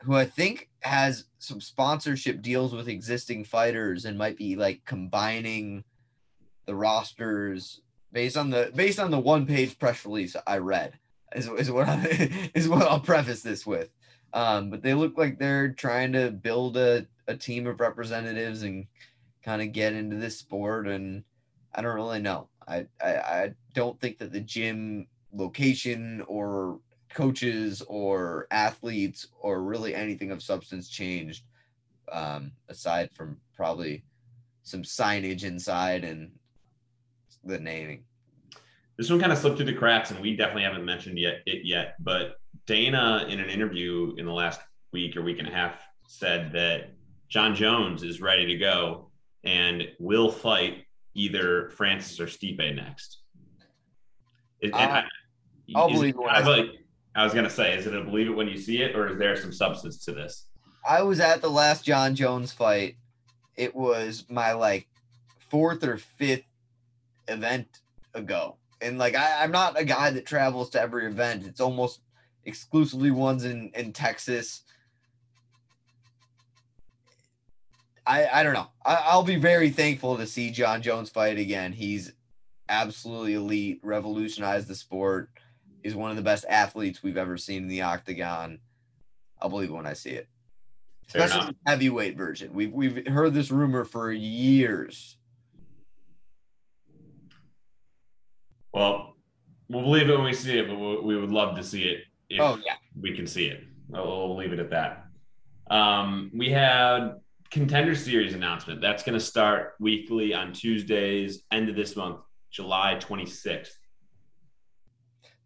who 0.00 0.14
I 0.14 0.24
think 0.24 0.70
has 0.80 1.26
some 1.38 1.60
sponsorship 1.60 2.40
deals 2.40 2.74
with 2.74 2.88
existing 2.88 3.44
fighters 3.44 4.06
and 4.06 4.16
might 4.16 4.38
be 4.38 4.56
like 4.56 4.80
combining 4.86 5.84
the 6.64 6.74
rosters 6.74 7.82
based 8.12 8.36
on 8.36 8.50
the 8.50 8.70
based 8.74 8.98
on 8.98 9.10
the 9.10 9.18
one 9.18 9.46
page 9.46 9.78
press 9.78 10.04
release 10.04 10.36
I 10.46 10.58
read 10.58 10.98
is, 11.34 11.48
is 11.48 11.70
what 11.70 11.88
I, 11.88 12.50
is 12.54 12.68
what 12.68 12.82
I'll 12.82 13.00
preface 13.00 13.42
this 13.42 13.66
with. 13.66 13.88
Um, 14.34 14.70
but 14.70 14.82
they 14.82 14.94
look 14.94 15.18
like 15.18 15.38
they're 15.38 15.72
trying 15.72 16.12
to 16.12 16.30
build 16.30 16.76
a, 16.76 17.06
a 17.28 17.36
team 17.36 17.66
of 17.66 17.80
representatives 17.80 18.62
and 18.62 18.86
kind 19.42 19.60
of 19.60 19.72
get 19.72 19.92
into 19.92 20.16
this 20.16 20.38
sport. 20.38 20.88
And 20.88 21.24
I 21.74 21.82
don't 21.82 21.94
really 21.94 22.20
know. 22.20 22.48
I, 22.66 22.86
I, 23.02 23.14
I 23.14 23.54
don't 23.74 24.00
think 24.00 24.18
that 24.18 24.32
the 24.32 24.40
gym 24.40 25.06
location 25.32 26.22
or 26.26 26.80
coaches 27.10 27.82
or 27.88 28.46
athletes 28.50 29.26
or 29.40 29.62
really 29.62 29.94
anything 29.94 30.30
of 30.30 30.42
substance 30.42 30.88
changed 30.88 31.44
um, 32.10 32.52
aside 32.68 33.10
from 33.14 33.36
probably 33.54 34.04
some 34.62 34.82
signage 34.82 35.44
inside 35.44 36.04
and 36.04 36.30
the 37.44 37.58
naming. 37.58 38.04
This 38.96 39.10
one 39.10 39.20
kind 39.20 39.32
of 39.32 39.38
slipped 39.38 39.56
through 39.56 39.66
the 39.66 39.74
cracks, 39.74 40.10
and 40.10 40.20
we 40.20 40.36
definitely 40.36 40.62
haven't 40.64 40.84
mentioned 40.84 41.18
yet 41.18 41.36
it 41.46 41.64
yet. 41.64 41.94
But 42.00 42.36
Dana, 42.66 43.26
in 43.28 43.40
an 43.40 43.48
interview 43.50 44.14
in 44.18 44.26
the 44.26 44.32
last 44.32 44.60
week 44.92 45.16
or 45.16 45.22
week 45.22 45.38
and 45.38 45.48
a 45.48 45.50
half, 45.50 45.80
said 46.06 46.52
that 46.52 46.90
Jon 47.28 47.54
Jones 47.54 48.02
is 48.02 48.20
ready 48.20 48.46
to 48.46 48.56
go 48.56 49.10
and 49.44 49.84
will 49.98 50.30
fight 50.30 50.84
either 51.14 51.70
Francis 51.70 52.20
or 52.20 52.26
Stipe 52.26 52.74
next. 52.74 53.22
Uh, 54.62 54.76
I- 54.76 55.04
I'll 55.74 55.86
is 55.88 55.92
it 55.92 55.94
believe 55.96 56.14
it 56.16 56.20
I 56.28 56.40
like- 56.46 56.70
I 57.14 57.24
was 57.24 57.34
gonna 57.34 57.50
say, 57.50 57.76
is 57.76 57.86
it 57.86 57.94
a 57.94 58.02
believe 58.04 58.26
it 58.28 58.30
when 58.32 58.48
you 58.48 58.56
see 58.58 58.82
it, 58.82 58.94
or 58.96 59.08
is 59.08 59.18
there 59.18 59.36
some 59.36 59.52
substance 59.52 60.04
to 60.04 60.12
this? 60.12 60.46
I 60.88 61.02
was 61.02 61.20
at 61.20 61.40
the 61.42 61.50
last 61.50 61.84
Jon 61.84 62.14
Jones 62.14 62.52
fight. 62.52 62.96
It 63.56 63.74
was 63.74 64.24
my 64.30 64.52
like 64.52 64.88
fourth 65.50 65.84
or 65.84 65.98
fifth 65.98 66.44
event 67.28 67.80
ago. 68.14 68.56
And 68.80 68.98
like 68.98 69.14
I, 69.14 69.42
I'm 69.42 69.52
not 69.52 69.78
a 69.78 69.84
guy 69.84 70.10
that 70.10 70.26
travels 70.26 70.70
to 70.70 70.80
every 70.80 71.06
event. 71.06 71.46
It's 71.46 71.60
almost 71.60 72.00
exclusively 72.44 73.10
ones 73.10 73.44
in, 73.44 73.70
in 73.74 73.92
Texas. 73.92 74.62
I, 78.04 78.26
I 78.26 78.42
don't 78.42 78.54
know. 78.54 78.68
I, 78.84 79.02
I'll 79.06 79.22
be 79.22 79.36
very 79.36 79.70
thankful 79.70 80.16
to 80.16 80.26
see 80.26 80.50
Jon 80.50 80.82
Jones 80.82 81.10
fight 81.10 81.38
again. 81.38 81.72
He's 81.72 82.12
absolutely 82.68 83.34
elite, 83.34 83.80
revolutionized 83.82 84.66
the 84.66 84.74
sport. 84.74 85.30
He's 85.82 85.94
one 85.94 86.10
of 86.10 86.16
the 86.16 86.22
best 86.22 86.44
athletes 86.48 87.02
we've 87.02 87.16
ever 87.16 87.36
seen 87.36 87.62
in 87.62 87.68
the 87.68 87.82
octagon. 87.82 88.58
I'll 89.40 89.48
believe 89.50 89.70
it 89.70 89.74
when 89.74 89.86
I 89.86 89.92
see 89.92 90.10
it. 90.10 90.28
Especially 91.08 91.52
the 91.52 91.56
heavyweight 91.70 92.16
version. 92.16 92.54
We've 92.54 92.72
we've 92.72 93.06
heard 93.06 93.34
this 93.34 93.50
rumor 93.50 93.84
for 93.84 94.10
years. 94.10 95.16
Well, 98.72 99.16
we'll 99.68 99.82
believe 99.82 100.08
it 100.08 100.14
when 100.16 100.24
we 100.24 100.32
see 100.32 100.58
it, 100.58 100.68
but 100.68 100.76
we, 100.76 101.00
we 101.00 101.16
would 101.16 101.30
love 101.30 101.56
to 101.56 101.62
see 101.62 101.82
it 101.84 102.04
if 102.28 102.40
Oh 102.40 102.58
yeah. 102.64 102.74
we 102.98 103.14
can 103.14 103.26
see 103.26 103.46
it. 103.46 103.62
We'll, 103.88 104.06
we'll 104.28 104.36
leave 104.36 104.52
it 104.52 104.58
at 104.58 104.70
that. 104.70 105.06
Um, 105.70 106.30
we 106.34 106.50
had 106.50 107.16
contender 107.50 107.94
series 107.94 108.34
announcement. 108.34 108.80
That's 108.80 109.02
going 109.02 109.18
to 109.18 109.24
start 109.24 109.74
weekly 109.78 110.34
on 110.34 110.52
Tuesdays, 110.52 111.42
end 111.50 111.68
of 111.68 111.76
this 111.76 111.96
month, 111.96 112.20
July 112.50 112.96
26th. 113.00 113.68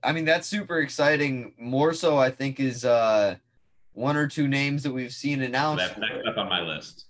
I 0.02 0.12
mean, 0.12 0.24
that's 0.24 0.46
super 0.46 0.78
exciting. 0.80 1.54
More 1.58 1.92
so, 1.92 2.16
I 2.16 2.30
think, 2.30 2.60
is 2.60 2.84
uh, 2.84 3.36
one 3.92 4.16
or 4.16 4.28
two 4.28 4.46
names 4.46 4.84
that 4.84 4.92
we've 4.92 5.12
seen 5.12 5.42
announced. 5.42 5.84
that's 5.84 5.98
next 5.98 6.26
up 6.28 6.36
on 6.36 6.48
my 6.48 6.60
list. 6.60 7.06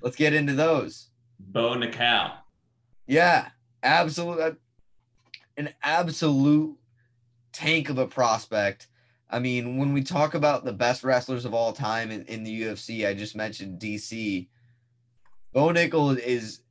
Let's 0.00 0.16
get 0.16 0.34
into 0.34 0.54
those. 0.54 1.08
Bo 1.38 1.74
Nickal. 1.76 2.32
Yeah, 3.06 3.48
absolute, 3.82 4.56
an 5.66 5.74
absolute 5.82 6.76
tank 7.52 7.88
of 7.88 7.98
a 7.98 8.06
prospect. 8.06 8.88
I 9.30 9.38
mean, 9.38 9.76
when 9.76 9.92
we 9.92 10.02
talk 10.02 10.34
about 10.34 10.64
the 10.64 10.72
best 10.72 11.04
wrestlers 11.04 11.44
of 11.44 11.54
all 11.54 11.72
time 11.72 12.10
in, 12.10 12.24
in 12.24 12.42
the 12.42 12.62
UFC, 12.62 13.06
I 13.06 13.14
just 13.14 13.36
mentioned 13.36 13.80
DC. 13.80 14.48
Bo 15.52 15.68
Nickal 15.68 16.18
is 16.18 16.62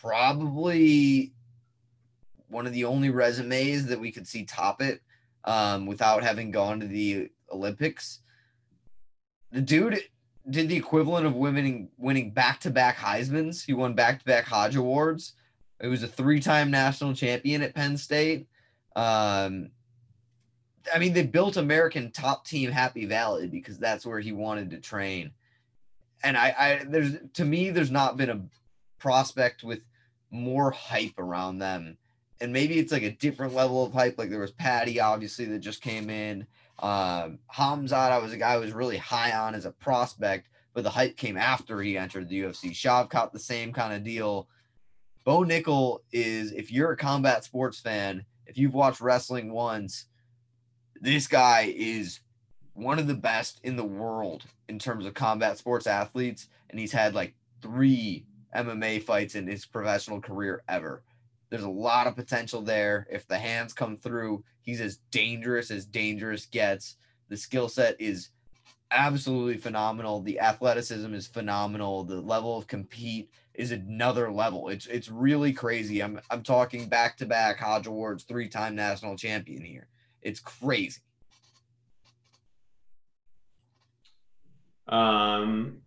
probably 0.00 1.32
one 2.48 2.66
of 2.66 2.72
the 2.72 2.84
only 2.84 3.10
resumes 3.10 3.86
that 3.86 4.00
we 4.00 4.10
could 4.10 4.26
see 4.26 4.44
top 4.44 4.82
it 4.82 5.00
um, 5.44 5.86
without 5.86 6.24
having 6.24 6.50
gone 6.50 6.80
to 6.80 6.86
the 6.86 7.30
Olympics. 7.52 8.18
The 9.52 9.60
dude 9.60 10.00
did 10.48 10.68
the 10.68 10.76
equivalent 10.76 11.26
of 11.26 11.34
winning 11.34 11.90
winning 11.96 12.32
back 12.32 12.60
to 12.60 12.70
back 12.70 12.96
Heisman's. 12.96 13.62
He 13.62 13.72
won 13.72 13.94
back 13.94 14.18
to 14.18 14.24
back 14.24 14.44
Hodge 14.44 14.74
Awards. 14.74 15.34
He 15.80 15.88
was 15.88 16.02
a 16.02 16.08
three 16.08 16.40
time 16.40 16.70
national 16.70 17.14
champion 17.14 17.62
at 17.62 17.74
Penn 17.74 17.96
State. 17.96 18.48
Um, 18.96 19.70
I 20.92 20.98
mean, 20.98 21.12
they 21.12 21.22
built 21.22 21.56
American 21.56 22.10
top 22.10 22.44
team 22.44 22.70
Happy 22.70 23.06
Valley 23.06 23.46
because 23.46 23.78
that's 23.78 24.04
where 24.04 24.20
he 24.20 24.32
wanted 24.32 24.70
to 24.70 24.78
train. 24.78 25.32
And 26.22 26.36
I, 26.36 26.54
I 26.58 26.84
there's 26.86 27.16
to 27.34 27.44
me, 27.44 27.70
there's 27.70 27.90
not 27.90 28.16
been 28.16 28.30
a 28.30 28.42
prospect 28.98 29.62
with 29.62 29.80
more 30.30 30.70
hype 30.70 31.18
around 31.18 31.58
them. 31.58 31.96
And 32.40 32.52
maybe 32.52 32.78
it's 32.78 32.92
like 32.92 33.02
a 33.02 33.10
different 33.10 33.54
level 33.54 33.84
of 33.84 33.92
hype. 33.92 34.16
Like 34.18 34.30
there 34.30 34.40
was 34.40 34.52
Paddy, 34.52 35.00
obviously, 35.00 35.44
that 35.46 35.58
just 35.58 35.82
came 35.82 36.08
in. 36.08 36.46
Um, 36.78 37.38
Hamzat, 37.54 38.10
I 38.10 38.18
was 38.18 38.32
a 38.32 38.38
guy 38.38 38.54
who 38.54 38.60
was 38.60 38.72
really 38.72 38.96
high 38.96 39.32
on 39.32 39.54
as 39.54 39.66
a 39.66 39.70
prospect, 39.70 40.48
but 40.72 40.82
the 40.82 40.90
hype 40.90 41.16
came 41.16 41.36
after 41.36 41.82
he 41.82 41.98
entered 41.98 42.28
the 42.28 42.40
UFC. 42.42 42.70
Shavkat, 42.70 43.32
the 43.32 43.38
same 43.38 43.72
kind 43.72 43.92
of 43.92 44.02
deal. 44.02 44.48
Bo 45.24 45.40
Nickal 45.40 46.00
is, 46.12 46.52
if 46.52 46.72
you're 46.72 46.92
a 46.92 46.96
combat 46.96 47.44
sports 47.44 47.78
fan, 47.78 48.24
if 48.46 48.56
you've 48.56 48.74
watched 48.74 49.00
wrestling 49.00 49.52
once, 49.52 50.06
this 51.00 51.26
guy 51.26 51.72
is 51.74 52.20
one 52.74 52.98
of 52.98 53.06
the 53.06 53.14
best 53.14 53.60
in 53.62 53.76
the 53.76 53.84
world 53.84 54.44
in 54.68 54.78
terms 54.78 55.04
of 55.06 55.14
combat 55.14 55.58
sports 55.58 55.86
athletes. 55.86 56.48
And 56.70 56.78
he's 56.78 56.92
had 56.92 57.14
like 57.14 57.34
three 57.60 58.24
MMA 58.56 59.02
fights 59.02 59.34
in 59.34 59.46
his 59.46 59.66
professional 59.66 60.20
career 60.20 60.62
ever. 60.68 61.02
There's 61.50 61.64
a 61.64 61.68
lot 61.68 62.06
of 62.06 62.16
potential 62.16 62.62
there. 62.62 63.06
If 63.10 63.26
the 63.26 63.38
hands 63.38 63.72
come 63.72 63.96
through, 63.96 64.44
he's 64.62 64.80
as 64.80 64.98
dangerous 65.10 65.70
as 65.70 65.84
dangerous 65.84 66.46
gets. 66.46 66.96
The 67.28 67.36
skill 67.36 67.68
set 67.68 68.00
is 68.00 68.30
absolutely 68.90 69.56
phenomenal. 69.56 70.20
The 70.20 70.40
athleticism 70.40 71.12
is 71.14 71.26
phenomenal. 71.26 72.04
The 72.04 72.20
level 72.20 72.56
of 72.56 72.66
compete 72.66 73.30
is 73.54 73.72
another 73.72 74.30
level. 74.30 74.68
It's 74.68 74.86
it's 74.86 75.08
really 75.08 75.52
crazy. 75.52 76.02
I'm 76.02 76.20
I'm 76.30 76.42
talking 76.42 76.88
back 76.88 77.16
to 77.18 77.26
back 77.26 77.58
Hodge 77.58 77.86
Awards, 77.86 78.24
three 78.24 78.48
time 78.48 78.74
national 78.74 79.16
champion 79.16 79.64
here. 79.64 79.88
It's 80.22 80.40
crazy. 80.40 81.00
Um, 84.88 85.78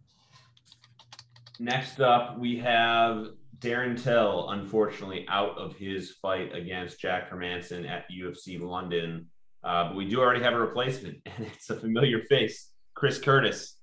next 1.60 2.00
up, 2.00 2.40
we 2.40 2.58
have 2.60 3.28
Darren 3.60 4.02
Till, 4.02 4.50
unfortunately, 4.50 5.26
out 5.30 5.58
of 5.58 5.76
his 5.76 6.12
fight 6.12 6.56
against 6.56 7.00
Jack 7.00 7.30
Hermansson 7.30 7.88
at 7.88 8.06
UFC 8.10 8.60
London. 8.60 9.28
Uh, 9.64 9.90
but 9.90 9.96
we 9.96 10.08
do 10.08 10.20
already 10.20 10.44
have 10.44 10.54
a 10.54 10.60
replacement, 10.60 11.18
and 11.26 11.46
it's 11.48 11.70
a 11.70 11.80
familiar 11.80 12.22
face, 12.22 12.73
Chris 12.94 13.20
Curtis, 13.20 13.78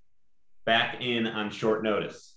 back 0.65 1.01
in 1.01 1.27
on 1.27 1.51
short 1.51 1.83
notice. 1.83 2.37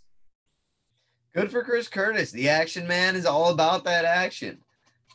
Good 1.34 1.52
for 1.52 1.64
Chris 1.64 1.88
Curtis. 1.88 2.32
The 2.32 2.50
action 2.50 2.88
man 2.88 3.16
is 3.16 3.26
all 3.26 3.52
about 3.52 3.86
that 3.86 4.06
action. 4.06 4.60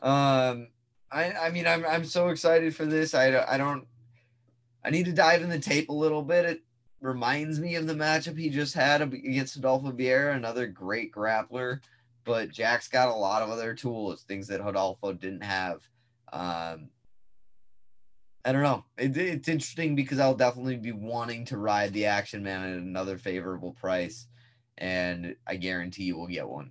Um, 0.03 0.69
I 1.11 1.33
I 1.33 1.51
mean 1.51 1.67
I'm 1.67 1.85
I'm 1.87 2.05
so 2.05 2.29
excited 2.29 2.75
for 2.75 2.87
this. 2.87 3.15
I 3.15 3.45
I 3.47 3.57
don't. 3.57 3.87
I 4.85 4.91
need 4.91 5.07
to 5.07 5.13
dive 5.13 5.43
in 5.43 5.49
the 5.49 5.59
tape 5.59 5.89
a 5.89 5.95
little 5.95 6.23
bit. 6.23 6.45
It 6.45 6.63
reminds 7.01 7.61
me 7.61 7.75
of 7.75 7.87
the 7.87 7.95
matchup 7.95 8.39
he 8.39 8.49
just 8.49 8.75
had 8.75 9.03
against 9.03 9.57
Adolfo 9.57 9.93
Vieira, 9.93 10.35
another 10.35 10.67
great 10.67 11.13
grappler. 11.13 11.81
But 12.25 12.51
Jack's 12.51 12.89
got 12.89 13.09
a 13.09 13.15
lot 13.15 13.43
of 13.43 13.51
other 13.51 13.75
tools, 13.75 14.23
things 14.23 14.47
that 14.49 14.67
Adolfo 14.67 15.13
didn't 15.13 15.43
have. 15.43 15.81
Um, 16.33 16.91
I 18.49 18.53
don't 18.53 18.63
know. 18.63 18.83
It, 18.97 19.15
it's 19.15 19.47
interesting 19.47 19.95
because 19.95 20.19
I'll 20.19 20.35
definitely 20.35 20.77
be 20.77 20.93
wanting 20.93 21.45
to 21.47 21.59
ride 21.59 21.93
the 21.93 22.07
action 22.07 22.43
man 22.43 22.63
at 22.63 22.79
another 22.79 23.19
favorable 23.19 23.75
price 23.75 24.27
and 24.79 25.37
I 25.47 25.57
guarantee 25.57 26.05
you 26.05 26.17
will 26.17 26.29
get 26.29 26.49
one. 26.49 26.71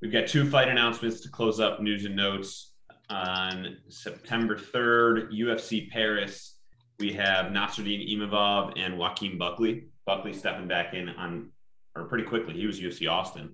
We've 0.00 0.12
got 0.12 0.28
two 0.28 0.48
fight 0.48 0.68
announcements 0.68 1.22
to 1.22 1.28
close 1.28 1.58
up 1.58 1.80
news 1.80 2.04
and 2.04 2.14
notes. 2.14 2.74
On 3.10 3.78
September 3.88 4.56
3rd, 4.56 5.36
UFC 5.36 5.90
Paris, 5.90 6.58
we 7.00 7.12
have 7.14 7.46
Nassourdine 7.46 8.08
Imavov 8.16 8.74
and 8.76 8.96
Joaquin 8.96 9.36
Buckley. 9.36 9.88
Buckley 10.06 10.32
stepping 10.32 10.68
back 10.68 10.94
in 10.94 11.08
on, 11.08 11.50
or 11.96 12.04
pretty 12.04 12.24
quickly. 12.24 12.54
He 12.54 12.66
was 12.66 12.80
UFC 12.80 13.10
Austin. 13.10 13.52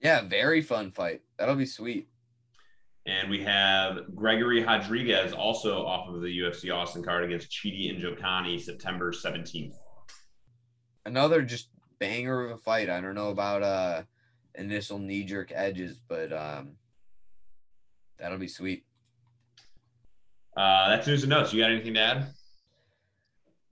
Yeah, 0.00 0.26
very 0.26 0.62
fun 0.62 0.92
fight. 0.92 1.20
That'll 1.38 1.56
be 1.56 1.66
sweet. 1.66 2.08
And 3.06 3.30
we 3.30 3.42
have 3.44 4.14
Gregory 4.16 4.64
Rodrigues 4.64 5.32
also 5.32 5.86
off 5.86 6.08
of 6.08 6.20
the 6.20 6.40
UFC 6.40 6.74
Austin 6.74 7.04
card 7.04 7.24
against 7.24 7.50
Chidi 7.50 7.96
Njokuani 7.96 8.60
September 8.60 9.12
17th. 9.12 9.74
Another 11.04 11.42
just 11.42 11.68
banger 12.00 12.44
of 12.44 12.50
a 12.50 12.56
fight. 12.56 12.90
I 12.90 13.00
don't 13.00 13.14
know 13.14 13.30
about 13.30 13.62
uh 13.62 14.02
initial 14.56 14.98
knee 14.98 15.22
jerk 15.22 15.52
edges, 15.54 16.00
but 16.08 16.32
um 16.32 16.72
that'll 18.18 18.38
be 18.38 18.48
sweet. 18.48 18.84
Uh, 20.56 20.88
that's 20.88 21.06
news 21.06 21.22
and 21.22 21.30
notes. 21.30 21.52
You 21.52 21.62
got 21.62 21.70
anything 21.70 21.94
to 21.94 22.00
add? 22.00 22.26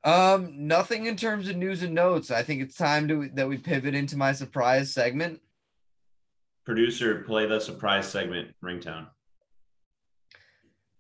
Um, 0.04 0.66
nothing 0.68 1.06
in 1.06 1.16
terms 1.16 1.48
of 1.48 1.56
news 1.56 1.82
and 1.82 1.94
notes. 1.94 2.30
I 2.30 2.42
think 2.42 2.60
it's 2.60 2.76
time 2.76 3.08
to 3.08 3.30
that 3.34 3.48
we 3.48 3.56
pivot 3.56 3.94
into 3.94 4.18
my 4.18 4.32
surprise 4.32 4.92
segment. 4.92 5.40
Producer, 6.66 7.24
play 7.26 7.46
the 7.46 7.58
surprise 7.58 8.06
segment 8.06 8.54
ringtone. 8.62 9.06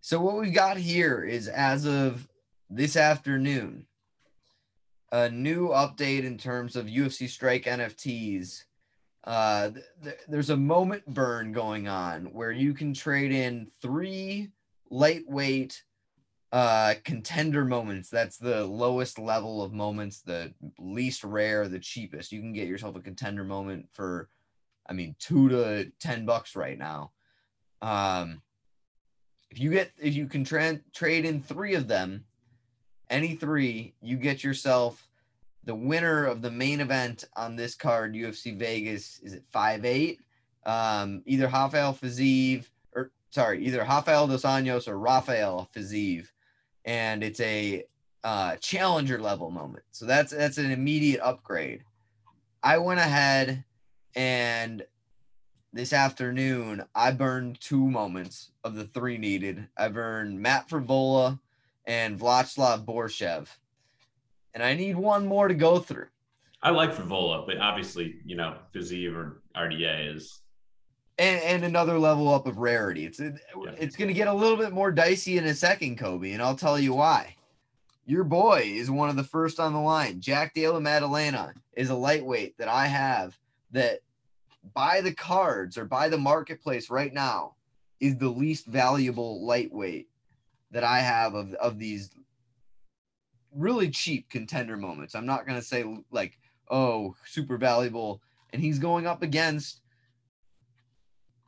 So 0.04 0.20
what 0.20 0.36
we've 0.36 0.52
got 0.52 0.76
here 0.76 1.24
is 1.24 1.48
as 1.48 1.86
of 1.86 2.28
this 2.68 2.94
afternoon, 2.94 3.86
a 5.10 5.30
new 5.30 5.68
update 5.68 6.24
in 6.24 6.36
terms 6.36 6.76
of 6.76 6.84
UFC 6.84 7.26
Strike 7.26 7.64
NFTs. 7.64 8.64
Uh, 9.26 9.70
th- 9.70 9.84
th- 10.02 10.18
there's 10.28 10.50
a 10.50 10.58
moment 10.58 11.06
burn 11.06 11.52
going 11.52 11.88
on 11.88 12.34
where 12.34 12.52
you 12.52 12.74
can 12.74 12.92
trade 12.92 13.32
in 13.32 13.70
three 13.80 14.50
lightweight 14.90 15.82
uh, 16.52 16.96
contender 17.02 17.64
moments. 17.64 18.10
That's 18.10 18.36
the 18.36 18.66
lowest 18.66 19.18
level 19.18 19.62
of 19.62 19.72
moments, 19.72 20.20
the 20.20 20.52
least 20.78 21.24
rare, 21.24 21.66
the 21.66 21.78
cheapest. 21.78 22.30
You 22.30 22.42
can 22.42 22.52
get 22.52 22.68
yourself 22.68 22.94
a 22.94 23.00
contender 23.00 23.42
moment 23.42 23.86
for, 23.94 24.28
I 24.86 24.92
mean, 24.92 25.16
two 25.18 25.48
to 25.48 25.90
ten 25.98 26.26
bucks 26.26 26.54
right 26.54 26.76
now. 26.76 27.12
Um, 27.80 28.42
if 29.54 29.60
you 29.60 29.70
get 29.70 29.92
if 30.00 30.16
you 30.16 30.26
can 30.26 30.42
tra- 30.42 30.80
trade 30.92 31.24
in 31.24 31.40
three 31.40 31.74
of 31.74 31.86
them, 31.86 32.24
any 33.08 33.36
three, 33.36 33.94
you 34.02 34.16
get 34.16 34.42
yourself 34.42 35.06
the 35.62 35.76
winner 35.76 36.24
of 36.24 36.42
the 36.42 36.50
main 36.50 36.80
event 36.80 37.22
on 37.36 37.54
this 37.54 37.76
card, 37.76 38.14
UFC 38.14 38.58
Vegas, 38.58 39.20
is 39.20 39.32
it 39.32 39.44
five 39.52 39.84
eight? 39.84 40.18
Um, 40.66 41.22
either 41.24 41.46
Rafael 41.46 41.94
Fiziev 41.94 42.68
or 42.96 43.12
sorry, 43.30 43.64
either 43.64 43.78
Rafael 43.78 44.26
dos 44.26 44.42
Anjos 44.42 44.88
or 44.88 44.98
Rafael 44.98 45.70
Fiziev, 45.72 46.26
and 46.84 47.22
it's 47.22 47.38
a 47.38 47.84
uh, 48.24 48.56
challenger 48.56 49.20
level 49.20 49.52
moment. 49.52 49.84
So 49.92 50.04
that's 50.04 50.32
that's 50.32 50.58
an 50.58 50.72
immediate 50.72 51.20
upgrade. 51.20 51.84
I 52.60 52.78
went 52.78 52.98
ahead 52.98 53.62
and 54.16 54.84
this 55.74 55.92
afternoon 55.92 56.84
I 56.94 57.10
burned 57.10 57.60
two 57.60 57.90
moments 57.90 58.50
of 58.62 58.76
the 58.76 58.84
three 58.84 59.18
needed. 59.18 59.66
I 59.76 59.88
burned 59.88 60.40
Matt 60.40 60.68
Frevola 60.68 61.40
and 61.84 62.18
Vladislav 62.18 62.84
Borshchev. 62.84 63.48
And 64.54 64.62
I 64.62 64.74
need 64.74 64.94
one 64.96 65.26
more 65.26 65.48
to 65.48 65.54
go 65.54 65.80
through. 65.80 66.06
I 66.62 66.70
like 66.70 66.94
Frevola, 66.94 67.44
but 67.44 67.58
obviously, 67.58 68.20
you 68.24 68.36
know, 68.36 68.56
Fiziev 68.72 69.16
or 69.16 69.42
RDA 69.56 70.14
is 70.14 70.40
and, 71.18 71.42
and 71.42 71.64
another 71.64 71.98
level 71.98 72.32
up 72.32 72.46
of 72.46 72.58
rarity. 72.58 73.04
It's 73.04 73.20
it's 73.20 73.96
going 73.96 74.08
to 74.08 74.14
get 74.14 74.28
a 74.28 74.32
little 74.32 74.56
bit 74.56 74.72
more 74.72 74.92
dicey 74.92 75.38
in 75.38 75.44
a 75.44 75.54
second, 75.54 75.98
Kobe, 75.98 76.32
and 76.32 76.42
I'll 76.42 76.56
tell 76.56 76.78
you 76.78 76.94
why. 76.94 77.34
Your 78.06 78.24
boy 78.24 78.62
is 78.64 78.90
one 78.90 79.08
of 79.08 79.16
the 79.16 79.24
first 79.24 79.58
on 79.58 79.72
the 79.72 79.80
line. 79.80 80.20
Jack 80.20 80.54
Della 80.54 80.80
Maddalena 80.80 81.54
is 81.72 81.90
a 81.90 81.94
lightweight 81.94 82.58
that 82.58 82.68
I 82.68 82.86
have 82.86 83.36
that 83.72 84.00
by 84.72 85.00
the 85.00 85.12
cards 85.12 85.76
or 85.76 85.84
by 85.84 86.08
the 86.08 86.18
marketplace 86.18 86.90
right 86.90 87.12
now 87.12 87.54
is 88.00 88.16
the 88.16 88.28
least 88.28 88.66
valuable 88.66 89.44
lightweight 89.44 90.08
that 90.70 90.84
I 90.84 91.00
have 91.00 91.34
of, 91.34 91.52
of 91.54 91.78
these 91.78 92.10
really 93.54 93.90
cheap 93.90 94.28
contender 94.28 94.76
moments. 94.76 95.14
I'm 95.14 95.26
not 95.26 95.46
going 95.46 95.58
to 95.58 95.64
say 95.64 95.84
like, 96.10 96.38
oh, 96.70 97.14
super 97.24 97.56
valuable. 97.56 98.20
And 98.52 98.60
he's 98.62 98.78
going 98.78 99.06
up 99.06 99.22
against 99.22 99.80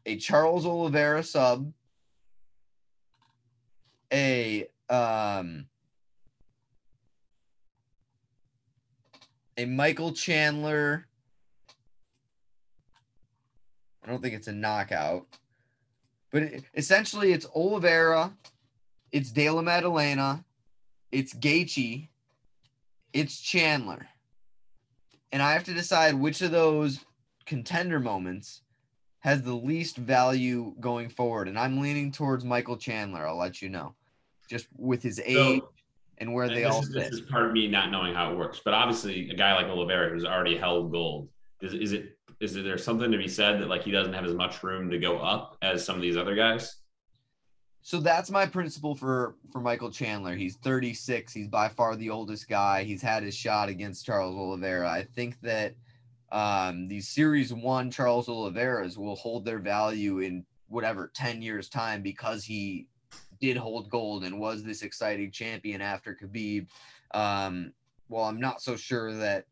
a 0.04 0.16
Charles 0.16 0.64
Oliveira 0.64 1.22
sub, 1.22 1.72
a 4.12 4.68
um, 4.88 5.66
a 9.56 9.64
Michael 9.64 10.12
Chandler. 10.12 11.08
I 14.06 14.10
don't 14.10 14.22
think 14.22 14.34
it's 14.34 14.46
a 14.46 14.52
knockout, 14.52 15.26
but 16.30 16.42
it, 16.42 16.64
essentially 16.74 17.32
it's 17.32 17.46
Oliveira, 17.54 18.32
it's 19.10 19.32
Della 19.32 19.62
Maddalena, 19.62 20.44
it's 21.10 21.34
Gaethje, 21.34 22.08
it's 23.12 23.40
Chandler, 23.40 24.06
and 25.32 25.42
I 25.42 25.52
have 25.54 25.64
to 25.64 25.74
decide 25.74 26.14
which 26.14 26.40
of 26.40 26.52
those 26.52 27.00
contender 27.46 27.98
moments 27.98 28.62
has 29.20 29.42
the 29.42 29.54
least 29.54 29.96
value 29.96 30.72
going 30.78 31.08
forward, 31.08 31.48
and 31.48 31.58
I'm 31.58 31.80
leaning 31.80 32.12
towards 32.12 32.44
Michael 32.44 32.76
Chandler. 32.76 33.26
I'll 33.26 33.36
let 33.36 33.60
you 33.60 33.68
know, 33.68 33.94
just 34.48 34.68
with 34.76 35.02
his 35.02 35.20
age 35.24 35.60
so, 35.60 35.72
and 36.18 36.32
where 36.32 36.48
they 36.48 36.62
this 36.62 36.72
all 36.72 36.82
is, 36.82 36.88
fit. 36.94 37.10
This 37.10 37.20
is 37.20 37.20
part 37.22 37.46
of 37.46 37.52
me 37.52 37.66
not 37.66 37.90
knowing 37.90 38.14
how 38.14 38.30
it 38.30 38.38
works, 38.38 38.60
but 38.64 38.72
obviously, 38.72 39.28
a 39.30 39.34
guy 39.34 39.56
like 39.56 39.66
Oliveira 39.66 40.10
who's 40.10 40.24
already 40.24 40.56
held 40.56 40.92
gold, 40.92 41.28
is, 41.60 41.74
is 41.74 41.92
it 41.92 42.15
is 42.40 42.54
there 42.54 42.78
something 42.78 43.10
to 43.10 43.18
be 43.18 43.28
said 43.28 43.60
that 43.60 43.68
like 43.68 43.82
he 43.82 43.90
doesn't 43.90 44.12
have 44.12 44.24
as 44.24 44.34
much 44.34 44.62
room 44.62 44.90
to 44.90 44.98
go 44.98 45.18
up 45.18 45.56
as 45.62 45.84
some 45.84 45.96
of 45.96 46.02
these 46.02 46.16
other 46.16 46.34
guys? 46.34 46.76
So 47.82 48.00
that's 48.00 48.30
my 48.30 48.46
principle 48.46 48.96
for 48.96 49.36
for 49.52 49.60
Michael 49.60 49.90
Chandler. 49.90 50.34
He's 50.34 50.56
36. 50.56 51.32
He's 51.32 51.48
by 51.48 51.68
far 51.68 51.94
the 51.94 52.10
oldest 52.10 52.48
guy. 52.48 52.82
He's 52.82 53.00
had 53.00 53.22
his 53.22 53.36
shot 53.36 53.68
against 53.68 54.04
Charles 54.04 54.34
Oliveira. 54.36 54.90
I 54.90 55.04
think 55.04 55.40
that 55.42 55.74
um, 56.32 56.88
these 56.88 57.08
Series 57.08 57.52
One 57.54 57.90
Charles 57.90 58.28
Oliveira's 58.28 58.98
will 58.98 59.14
hold 59.14 59.44
their 59.44 59.60
value 59.60 60.18
in 60.18 60.44
whatever 60.68 61.12
10 61.14 61.42
years 61.42 61.68
time 61.68 62.02
because 62.02 62.44
he 62.44 62.88
did 63.40 63.56
hold 63.56 63.88
gold 63.88 64.24
and 64.24 64.40
was 64.40 64.64
this 64.64 64.82
exciting 64.82 65.30
champion 65.30 65.80
after 65.80 66.16
Khabib. 66.20 66.66
Um, 67.12 67.72
well, 68.08 68.24
I'm 68.24 68.40
not 68.40 68.60
so 68.60 68.76
sure 68.76 69.14
that 69.14 69.46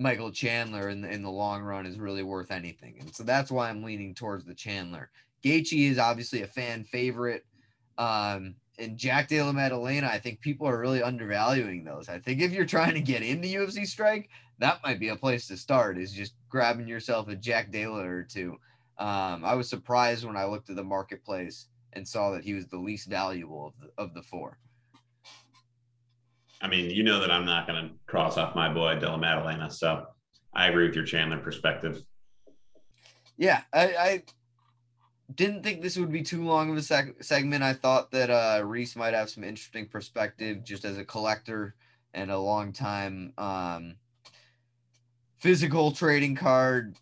Michael 0.00 0.32
Chandler 0.32 0.88
in 0.88 1.02
the, 1.02 1.10
in 1.10 1.22
the 1.22 1.30
long 1.30 1.62
run 1.62 1.84
is 1.84 1.98
really 1.98 2.22
worth 2.22 2.50
anything. 2.50 2.96
And 3.00 3.14
so 3.14 3.22
that's 3.22 3.50
why 3.50 3.68
I'm 3.68 3.82
leaning 3.82 4.14
towards 4.14 4.46
the 4.46 4.54
Chandler. 4.54 5.10
Gaethje 5.44 5.90
is 5.90 5.98
obviously 5.98 6.40
a 6.40 6.46
fan 6.46 6.84
favorite. 6.84 7.44
Um, 7.98 8.54
and 8.78 8.96
Jack 8.96 9.28
Della 9.28 9.52
Maddalena, 9.52 10.06
I 10.06 10.18
think 10.18 10.40
people 10.40 10.66
are 10.66 10.80
really 10.80 11.02
undervaluing 11.02 11.84
those. 11.84 12.08
I 12.08 12.18
think 12.18 12.40
if 12.40 12.50
you're 12.50 12.64
trying 12.64 12.94
to 12.94 13.02
get 13.02 13.22
into 13.22 13.46
UFC 13.48 13.86
Strike, 13.86 14.30
that 14.58 14.80
might 14.82 14.98
be 14.98 15.08
a 15.08 15.16
place 15.16 15.46
to 15.48 15.56
start. 15.58 15.98
Is 15.98 16.12
just 16.12 16.32
grabbing 16.48 16.88
yourself 16.88 17.28
a 17.28 17.36
Jack 17.36 17.70
Della 17.70 18.02
or 18.02 18.22
two. 18.22 18.56
Um, 18.96 19.44
I 19.44 19.54
was 19.54 19.68
surprised 19.68 20.24
when 20.24 20.36
I 20.36 20.46
looked 20.46 20.70
at 20.70 20.76
the 20.76 20.84
marketplace 20.84 21.66
and 21.92 22.08
saw 22.08 22.30
that 22.30 22.44
he 22.44 22.54
was 22.54 22.66
the 22.68 22.78
least 22.78 23.08
valuable 23.08 23.66
of 23.66 23.72
the, 23.80 24.02
of 24.02 24.14
the 24.14 24.22
four. 24.22 24.58
I 26.60 26.68
mean, 26.68 26.90
you 26.90 27.02
know 27.02 27.20
that 27.20 27.30
I'm 27.30 27.44
not 27.44 27.66
going 27.66 27.82
to 27.82 27.90
cross 28.06 28.36
off 28.36 28.54
my 28.54 28.72
boy 28.72 28.98
Della 28.98 29.18
Maddalena, 29.18 29.70
so 29.70 30.06
I 30.54 30.68
agree 30.68 30.86
with 30.86 30.94
your 30.94 31.04
Chandler 31.04 31.38
perspective. 31.38 32.02
Yeah, 33.36 33.62
I, 33.72 33.84
I 33.84 34.22
didn't 35.34 35.62
think 35.62 35.80
this 35.80 35.96
would 35.96 36.12
be 36.12 36.22
too 36.22 36.44
long 36.44 36.70
of 36.70 36.76
a 36.76 36.80
seg- 36.80 37.24
segment. 37.24 37.62
I 37.62 37.72
thought 37.72 38.10
that 38.10 38.30
uh, 38.30 38.62
Reese 38.64 38.96
might 38.96 39.14
have 39.14 39.30
some 39.30 39.44
interesting 39.44 39.86
perspective 39.86 40.62
just 40.64 40.84
as 40.84 40.98
a 40.98 41.04
collector 41.04 41.74
and 42.12 42.30
a 42.30 42.38
long 42.38 42.72
time 42.72 43.32
um, 43.38 43.94
physical 45.38 45.92
trading 45.92 46.34
card 46.34 46.96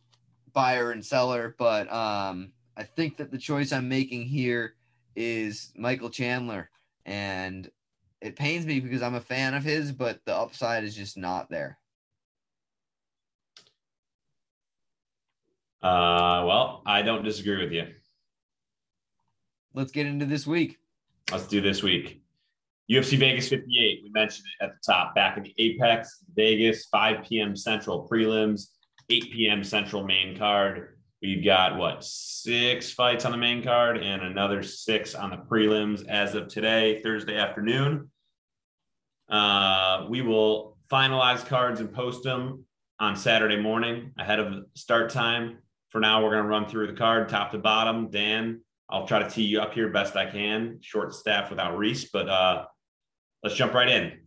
buyer 0.53 0.93
and 0.93 1.05
seller. 1.05 1.57
But 1.59 1.93
um, 1.93 2.53
I 2.77 2.85
think 2.85 3.17
that 3.17 3.33
the 3.33 3.39
choice 3.39 3.73
I'm 3.73 3.89
making 3.89 4.27
here 4.27 4.75
is 5.17 5.73
Michael 5.77 6.11
Chandler. 6.11 6.71
And 7.07 7.69
it 8.21 8.37
pains 8.37 8.67
me 8.67 8.81
because 8.81 9.03
I'm 9.03 9.15
a 9.15 9.21
fan 9.21 9.55
of 9.55 9.65
his, 9.65 9.93
but 9.93 10.21
the 10.25 10.35
upside 10.35 10.85
is 10.85 10.95
just 10.95 11.17
not 11.17 11.51
there. 11.51 11.79
Uh, 15.83 16.43
well, 16.47 16.83
I 16.85 17.03
don't 17.03 17.25
disagree 17.25 17.63
with 17.63 17.73
you 17.73 17.87
let's 19.79 19.93
get 19.93 20.07
into 20.07 20.27
this 20.27 20.47
week. 20.47 20.79
Let's 21.31 21.47
do 21.47 21.61
this 21.61 21.83
week. 21.83 22.23
UFC 22.91 23.19
Vegas 23.19 23.49
58. 23.49 24.01
We 24.03 24.11
mentioned 24.11 24.47
it 24.61 24.65
at 24.65 24.71
the 24.73 24.93
top. 24.93 25.15
Back 25.15 25.37
in 25.37 25.45
the 25.45 25.55
Apex 25.59 26.25
Vegas, 26.35 26.87
5 26.87 27.25
p.m. 27.25 27.55
Central 27.55 28.09
prelims, 28.09 28.69
8 29.09 29.31
p.m. 29.33 29.63
Central 29.63 30.05
main 30.05 30.37
card. 30.37 30.98
We've 31.21 31.45
got 31.45 31.77
what 31.77 32.05
six 32.05 32.93
fights 32.93 33.25
on 33.25 33.33
the 33.33 33.39
main 33.39 33.63
card 33.63 33.99
and 33.99 34.23
another 34.23 34.63
six 34.63 35.17
on 35.17 35.31
the 35.31 35.37
prelims 35.37 36.07
as 36.07 36.37
of 36.37 36.47
today, 36.47 37.03
Thursday 37.03 37.37
afternoon. 37.37 38.11
Uh, 39.29 40.07
we 40.09 40.23
will 40.23 40.77
finalize 40.89 41.45
cards 41.45 41.81
and 41.81 41.93
post 41.93 42.23
them 42.23 42.65
on 43.01 43.17
Saturday 43.17 43.61
morning 43.61 44.13
ahead 44.17 44.39
of 44.39 44.65
start 44.75 45.11
time. 45.11 45.59
For 45.91 46.01
now, 46.01 46.23
we're 46.23 46.31
going 46.31 46.45
to 46.45 46.49
run 46.49 46.69
through 46.69 46.87
the 46.87 46.93
card 46.93 47.29
top 47.29 47.51
to 47.51 47.59
bottom. 47.59 48.11
Dan, 48.11 48.61
I'll 48.89 49.07
try 49.07 49.19
to 49.19 49.29
tee 49.29 49.43
you 49.43 49.61
up 49.61 49.75
here 49.75 49.89
best 49.89 50.15
I 50.15 50.31
can. 50.31 50.79
Short 50.83 51.15
staff 51.15 51.51
without 51.51 51.77
Reese, 51.77 52.11
but 52.11 52.29
uh, 52.29 52.67
let's 53.43 53.57
jump 53.57 53.75
right 53.75 53.89
in. 53.89 54.21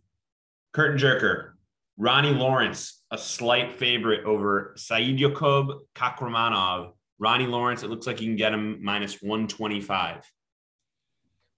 Curtain 0.74 0.98
jerker, 0.98 1.52
Ronnie 1.96 2.34
Lawrence, 2.34 3.01
a 3.12 3.18
slight 3.18 3.70
favorite 3.70 4.24
over 4.24 4.74
Saidyokub 4.76 5.80
Kakhramonov. 5.94 6.92
Ronnie 7.18 7.46
Lawrence, 7.46 7.82
it 7.82 7.90
looks 7.90 8.06
like 8.06 8.20
you 8.20 8.26
can 8.26 8.36
get 8.36 8.54
him 8.54 8.82
minus 8.82 9.20
125. 9.20 10.32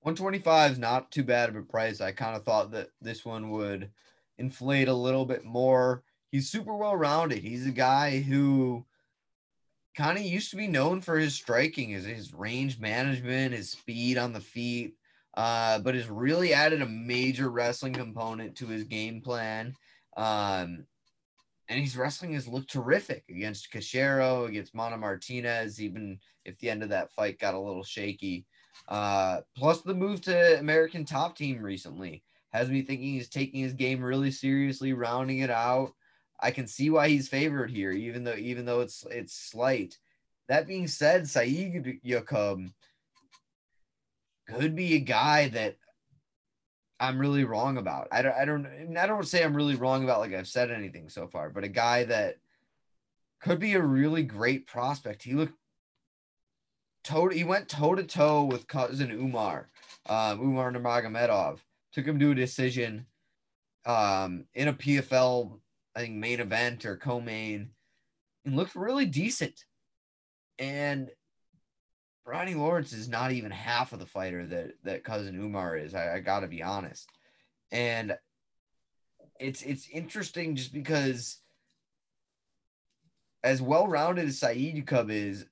125 0.00 0.72
is 0.72 0.78
not 0.78 1.12
too 1.12 1.22
bad 1.22 1.48
of 1.48 1.56
a 1.56 1.62
price. 1.62 2.00
I 2.00 2.10
kind 2.10 2.36
of 2.36 2.44
thought 2.44 2.72
that 2.72 2.88
this 3.00 3.24
one 3.24 3.50
would 3.50 3.90
inflate 4.36 4.88
a 4.88 4.92
little 4.92 5.24
bit 5.24 5.44
more. 5.44 6.02
He's 6.32 6.50
super 6.50 6.76
well 6.76 6.96
rounded. 6.96 7.38
He's 7.38 7.66
a 7.66 7.70
guy 7.70 8.20
who 8.20 8.84
kind 9.96 10.18
of 10.18 10.24
used 10.24 10.50
to 10.50 10.56
be 10.56 10.66
known 10.66 11.00
for 11.00 11.16
his 11.16 11.34
striking, 11.34 11.90
his, 11.90 12.04
his 12.04 12.34
range 12.34 12.80
management, 12.80 13.54
his 13.54 13.70
speed 13.70 14.18
on 14.18 14.32
the 14.32 14.40
feet, 14.40 14.96
uh, 15.36 15.78
but 15.78 15.94
has 15.94 16.10
really 16.10 16.52
added 16.52 16.82
a 16.82 16.86
major 16.86 17.48
wrestling 17.48 17.92
component 17.92 18.56
to 18.56 18.66
his 18.66 18.82
game 18.82 19.20
plan. 19.20 19.72
Um, 20.16 20.86
and 21.68 21.80
he's 21.80 21.96
wrestling 21.96 22.34
has 22.34 22.46
looked 22.46 22.70
terrific 22.70 23.24
against 23.28 23.72
Cachero, 23.72 24.48
against 24.48 24.74
Mana 24.74 24.98
Martinez, 24.98 25.80
even 25.80 26.18
if 26.44 26.58
the 26.58 26.70
end 26.70 26.82
of 26.82 26.90
that 26.90 27.12
fight 27.12 27.38
got 27.38 27.54
a 27.54 27.58
little 27.58 27.84
shaky. 27.84 28.44
Uh, 28.88 29.40
plus 29.56 29.80
the 29.80 29.94
move 29.94 30.20
to 30.22 30.58
American 30.58 31.04
top 31.04 31.36
team 31.36 31.62
recently 31.62 32.22
has 32.52 32.68
me 32.68 32.82
thinking 32.82 33.14
he's 33.14 33.28
taking 33.28 33.60
his 33.60 33.72
game 33.72 34.02
really 34.02 34.30
seriously, 34.30 34.92
rounding 34.92 35.38
it 35.38 35.50
out. 35.50 35.92
I 36.40 36.50
can 36.50 36.66
see 36.66 36.90
why 36.90 37.08
he's 37.08 37.28
favored 37.28 37.70
here, 37.70 37.92
even 37.92 38.24
though 38.24 38.36
even 38.36 38.66
though 38.66 38.80
it's 38.80 39.04
it's 39.10 39.34
slight. 39.34 39.98
That 40.48 40.66
being 40.66 40.86
said, 40.86 41.28
Saeed 41.28 42.00
Yakub 42.02 42.66
could 44.46 44.76
be 44.76 44.94
a 44.94 45.00
guy 45.00 45.48
that 45.48 45.76
I'm 47.00 47.18
really 47.18 47.44
wrong 47.44 47.76
about. 47.76 48.08
I 48.12 48.22
don't 48.22 48.34
I 48.34 48.44
don't 48.44 48.96
I 48.96 49.06
don't 49.06 49.26
say 49.26 49.42
I'm 49.42 49.56
really 49.56 49.74
wrong 49.74 50.04
about 50.04 50.20
like 50.20 50.32
I've 50.32 50.48
said 50.48 50.70
anything 50.70 51.08
so 51.08 51.26
far, 51.26 51.50
but 51.50 51.64
a 51.64 51.68
guy 51.68 52.04
that 52.04 52.36
could 53.40 53.58
be 53.58 53.74
a 53.74 53.82
really 53.82 54.22
great 54.22 54.66
prospect. 54.66 55.22
He 55.22 55.34
looked 55.34 55.54
toe 57.02 57.28
he 57.28 57.44
went 57.44 57.68
toe 57.68 57.94
to 57.94 58.04
toe 58.04 58.44
with 58.44 58.68
cousin 58.68 59.10
Umar, 59.10 59.68
um, 60.06 60.40
Umar 60.40 60.72
Nurmagomedov. 60.72 61.58
Took 61.92 62.06
him 62.06 62.18
to 62.18 62.30
a 62.30 62.34
decision 62.34 63.06
um, 63.86 64.46
in 64.54 64.68
a 64.68 64.72
PFL, 64.72 65.58
I 65.94 66.00
think 66.00 66.14
main 66.14 66.40
event 66.40 66.84
or 66.84 66.96
co-main, 66.96 67.70
and 68.44 68.56
looked 68.56 68.74
really 68.74 69.06
decent. 69.06 69.64
And 70.58 71.10
Ronnie 72.26 72.54
Lawrence 72.54 72.92
is 72.92 73.08
not 73.08 73.32
even 73.32 73.50
half 73.50 73.92
of 73.92 73.98
the 73.98 74.06
fighter 74.06 74.46
that 74.46 74.72
that 74.84 75.04
cousin 75.04 75.38
Umar 75.38 75.76
is. 75.76 75.94
I, 75.94 76.16
I 76.16 76.20
got 76.20 76.40
to 76.40 76.46
be 76.46 76.62
honest, 76.62 77.08
and 77.70 78.16
it's 79.38 79.62
it's 79.62 79.88
interesting 79.88 80.56
just 80.56 80.72
because 80.72 81.38
as 83.42 83.60
well 83.60 83.86
rounded 83.86 84.26
as 84.26 84.38
Said 84.38 84.86
Cub 84.86 85.10
is, 85.10 85.44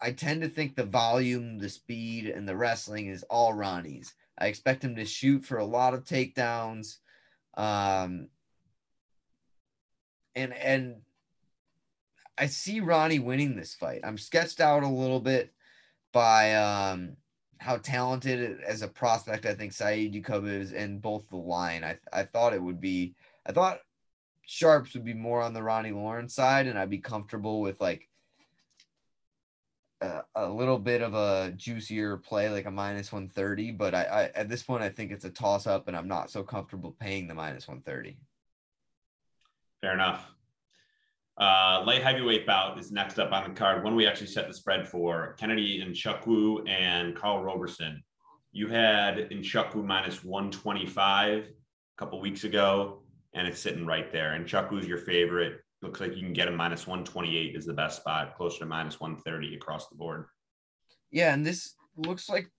I 0.00 0.12
tend 0.12 0.40
to 0.40 0.48
think 0.48 0.74
the 0.74 0.84
volume, 0.84 1.58
the 1.58 1.68
speed, 1.68 2.26
and 2.26 2.48
the 2.48 2.56
wrestling 2.56 3.08
is 3.08 3.22
all 3.24 3.52
Ronnie's. 3.52 4.14
I 4.38 4.46
expect 4.46 4.82
him 4.82 4.96
to 4.96 5.04
shoot 5.04 5.44
for 5.44 5.58
a 5.58 5.64
lot 5.64 5.92
of 5.92 6.04
takedowns. 6.04 6.96
Um, 7.54 8.28
and 10.34 10.54
and 10.54 10.96
I 12.38 12.46
see 12.46 12.80
Ronnie 12.80 13.18
winning 13.18 13.56
this 13.56 13.74
fight. 13.74 14.00
I'm 14.04 14.16
sketched 14.16 14.60
out 14.60 14.84
a 14.84 14.88
little 14.88 15.20
bit 15.20 15.52
by 16.12 16.54
um, 16.54 17.16
how 17.58 17.76
talented 17.76 18.60
as 18.62 18.82
a 18.82 18.88
prospect 18.88 19.46
I 19.46 19.54
think 19.54 19.72
Said 19.72 20.12
Yacoub 20.12 20.48
is 20.48 20.72
in 20.72 20.98
both 20.98 21.28
the 21.28 21.36
line. 21.36 21.84
I 21.84 21.98
I 22.12 22.24
thought 22.24 22.54
it 22.54 22.62
would 22.62 22.80
be 22.80 23.14
I 23.46 23.52
thought 23.52 23.80
sharps 24.46 24.94
would 24.94 25.04
be 25.04 25.14
more 25.14 25.42
on 25.42 25.52
the 25.52 25.62
Ronnie 25.62 25.92
Lawrence 25.92 26.34
side, 26.34 26.66
and 26.66 26.78
I'd 26.78 26.90
be 26.90 26.98
comfortable 26.98 27.60
with 27.60 27.80
like 27.80 28.08
a, 30.00 30.22
a 30.34 30.48
little 30.48 30.78
bit 30.78 31.02
of 31.02 31.14
a 31.14 31.52
juicier 31.56 32.16
play, 32.16 32.48
like 32.48 32.66
a 32.66 32.70
minus 32.70 33.12
130. 33.12 33.72
But 33.72 33.94
I, 33.94 34.02
I 34.04 34.22
at 34.34 34.48
this 34.48 34.62
point 34.62 34.82
I 34.82 34.88
think 34.88 35.12
it's 35.12 35.24
a 35.24 35.30
toss 35.30 35.66
up, 35.66 35.88
and 35.88 35.96
I'm 35.96 36.08
not 36.08 36.30
so 36.30 36.42
comfortable 36.42 36.96
paying 36.98 37.28
the 37.28 37.34
minus 37.34 37.68
130. 37.68 38.16
Fair 39.80 39.94
enough. 39.94 40.32
Uh, 41.38 41.84
light 41.86 42.02
heavyweight 42.02 42.44
bout 42.46 42.78
is 42.78 42.90
next 42.90 43.18
up 43.18 43.30
on 43.30 43.48
the 43.48 43.54
card. 43.54 43.84
When 43.84 43.94
we 43.94 44.06
actually 44.06 44.26
set 44.26 44.48
the 44.48 44.54
spread 44.54 44.88
for 44.88 45.36
Kennedy 45.38 45.80
Nzechukwu 45.80 46.68
and 46.68 47.14
Carl 47.14 47.42
Roberson. 47.42 48.02
You 48.50 48.66
had 48.66 49.30
Nzechukwu 49.30 49.84
minus 49.84 50.24
125 50.24 51.44
a 51.44 51.50
couple 51.96 52.20
weeks 52.20 52.42
ago, 52.42 53.02
and 53.34 53.46
it's 53.46 53.60
sitting 53.60 53.86
right 53.86 54.10
there. 54.10 54.30
Nzechukwu's 54.32 54.88
your 54.88 54.98
favorite. 54.98 55.60
Looks 55.80 56.00
like 56.00 56.16
you 56.16 56.22
can 56.22 56.32
get 56.32 56.48
a 56.48 56.50
minus 56.50 56.88
128 56.88 57.54
is 57.54 57.66
the 57.66 57.72
best 57.72 57.98
spot, 57.98 58.36
closer 58.36 58.60
to 58.60 58.66
minus 58.66 58.98
130 58.98 59.54
across 59.54 59.88
the 59.88 59.94
board. 59.94 60.24
Yeah, 61.12 61.32
and 61.32 61.46
this 61.46 61.76
looks 61.96 62.28
like 62.28 62.50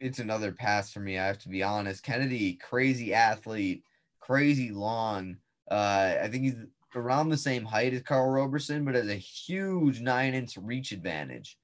it's 0.00 0.18
another 0.18 0.50
pass 0.50 0.90
for 0.90 1.00
me. 1.00 1.18
I 1.18 1.26
have 1.26 1.38
to 1.40 1.50
be 1.50 1.62
honest. 1.62 2.02
Kennedy, 2.02 2.54
crazy 2.54 3.12
athlete, 3.12 3.84
crazy 4.20 4.70
long. 4.70 5.36
Uh, 5.70 6.14
I 6.22 6.28
think 6.28 6.44
he's 6.44 6.56
around 6.96 7.28
the 7.28 7.36
same 7.36 7.64
height 7.64 7.94
as 7.94 8.02
Carl 8.02 8.30
Roberson, 8.30 8.84
but 8.84 8.94
has 8.94 9.08
a 9.08 9.14
huge 9.14 10.00
nine 10.00 10.34
inch 10.34 10.56
reach 10.56 10.92
advantage. 10.92 11.56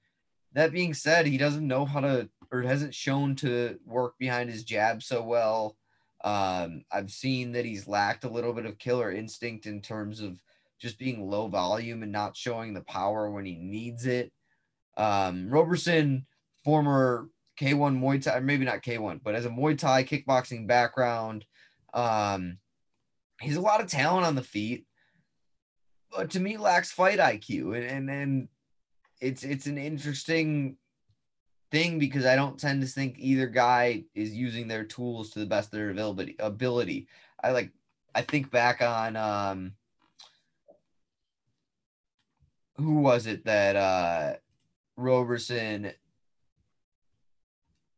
That 0.53 0.73
being 0.73 0.95
said, 0.95 1.27
he 1.27 1.39
doesn't 1.39 1.67
know 1.67 1.85
how 1.85 2.01
to 2.01 2.29
or 2.53 2.63
hasn't 2.63 2.95
shown 2.95 3.37
to 3.37 3.79
work 3.87 4.19
behind 4.19 4.51
his 4.51 4.65
jab 4.65 5.03
so 5.03 5.23
well. 5.23 5.77
Um, 6.23 6.85
I've 6.91 7.11
seen 7.11 7.53
that 7.53 7.65
he's 7.65 7.89
lacked 7.89 8.25
a 8.25 8.31
little 8.31 8.53
bit 8.53 8.67
of 8.67 8.79
killer 8.79 9.13
instinct 9.13 9.67
in 9.67 9.81
terms 9.81 10.21
of 10.21 10.39
just 10.81 10.99
being 10.99 11.29
low 11.29 11.47
volume 11.47 12.03
and 12.03 12.13
not 12.13 12.37
showing 12.37 12.75
the 12.75 12.83
power 12.83 13.31
when 13.31 13.45
he 13.45 13.57
needs 13.57 14.07
it. 14.07 14.33
Um, 14.97 15.49
Roberson, 15.49 16.27
former 16.65 17.29
K1 17.61 18.01
Muay 18.01 18.23
Thai, 18.23 18.41
maybe 18.41 18.65
not 18.65 18.83
K1, 18.83 19.21
but 19.23 19.35
as 19.35 19.47
a 19.47 19.51
Muay 19.51 19.79
Thai 19.79 20.05
kickboxing 20.05 20.67
background, 20.67 21.45
um, 21.95 22.59
he's 23.41 23.57
a 23.57 23.61
lot 23.61 23.81
of 23.81 23.87
talent 23.87 24.27
on 24.27 24.35
the 24.35 24.43
feet 24.43 24.87
but 26.15 26.31
to 26.31 26.41
me 26.41 26.57
lacks 26.57 26.91
fight 26.91 27.19
IQ, 27.19 27.77
and 27.77 27.85
and, 27.85 28.11
and 28.11 28.49
it's 29.21 29.43
it's 29.43 29.67
an 29.67 29.79
interesting 29.79 30.77
thing 31.71 31.99
because 31.99 32.27
I 32.27 32.37
don't 32.37 32.59
tend 32.59 32.83
to 32.83 32.89
think 32.89 33.17
either 33.19 33.47
guy 33.47 34.05
is 34.15 34.35
using 34.35 34.69
their 34.69 34.85
tools 34.85 35.31
to 35.31 35.39
the 35.39 35.47
best 35.47 35.69
of 35.69 35.79
their 35.79 35.91
ability. 35.91 36.37
Ability. 36.39 37.09
I 37.43 37.53
like. 37.53 37.71
I 38.15 38.23
think 38.23 38.51
back 38.51 38.83
on 38.83 39.17
um, 39.17 39.73
who 42.77 42.97
was 42.97 43.27
it 43.27 43.45
that 43.45 43.77
uh, 43.77 44.35
Roberson. 44.97 45.93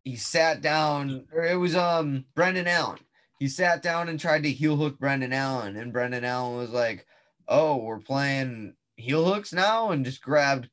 He 0.05 0.17
sat 0.17 0.61
down, 0.61 1.29
or 1.33 1.45
it 1.45 1.55
was 1.55 1.77
um 1.77 2.25
Brendan 2.35 2.67
Allen. 2.67 2.99
He 3.39 3.49
sat 3.49 3.83
down 3.83 4.09
and 4.09 4.19
tried 4.19 4.43
to 4.43 4.51
heel 4.51 4.77
hook 4.77 4.99
Brendan 4.99 5.33
Allen, 5.33 5.77
and 5.77 5.93
Brendan 5.93 6.25
Allen 6.25 6.57
was 6.57 6.71
like, 6.71 7.07
oh, 7.53 7.77
we're 7.77 7.99
playing 7.99 8.75
heel 8.97 9.25
hooks 9.25 9.53
now, 9.53 9.91
and 9.91 10.05
just 10.05 10.23
grabbed 10.23 10.69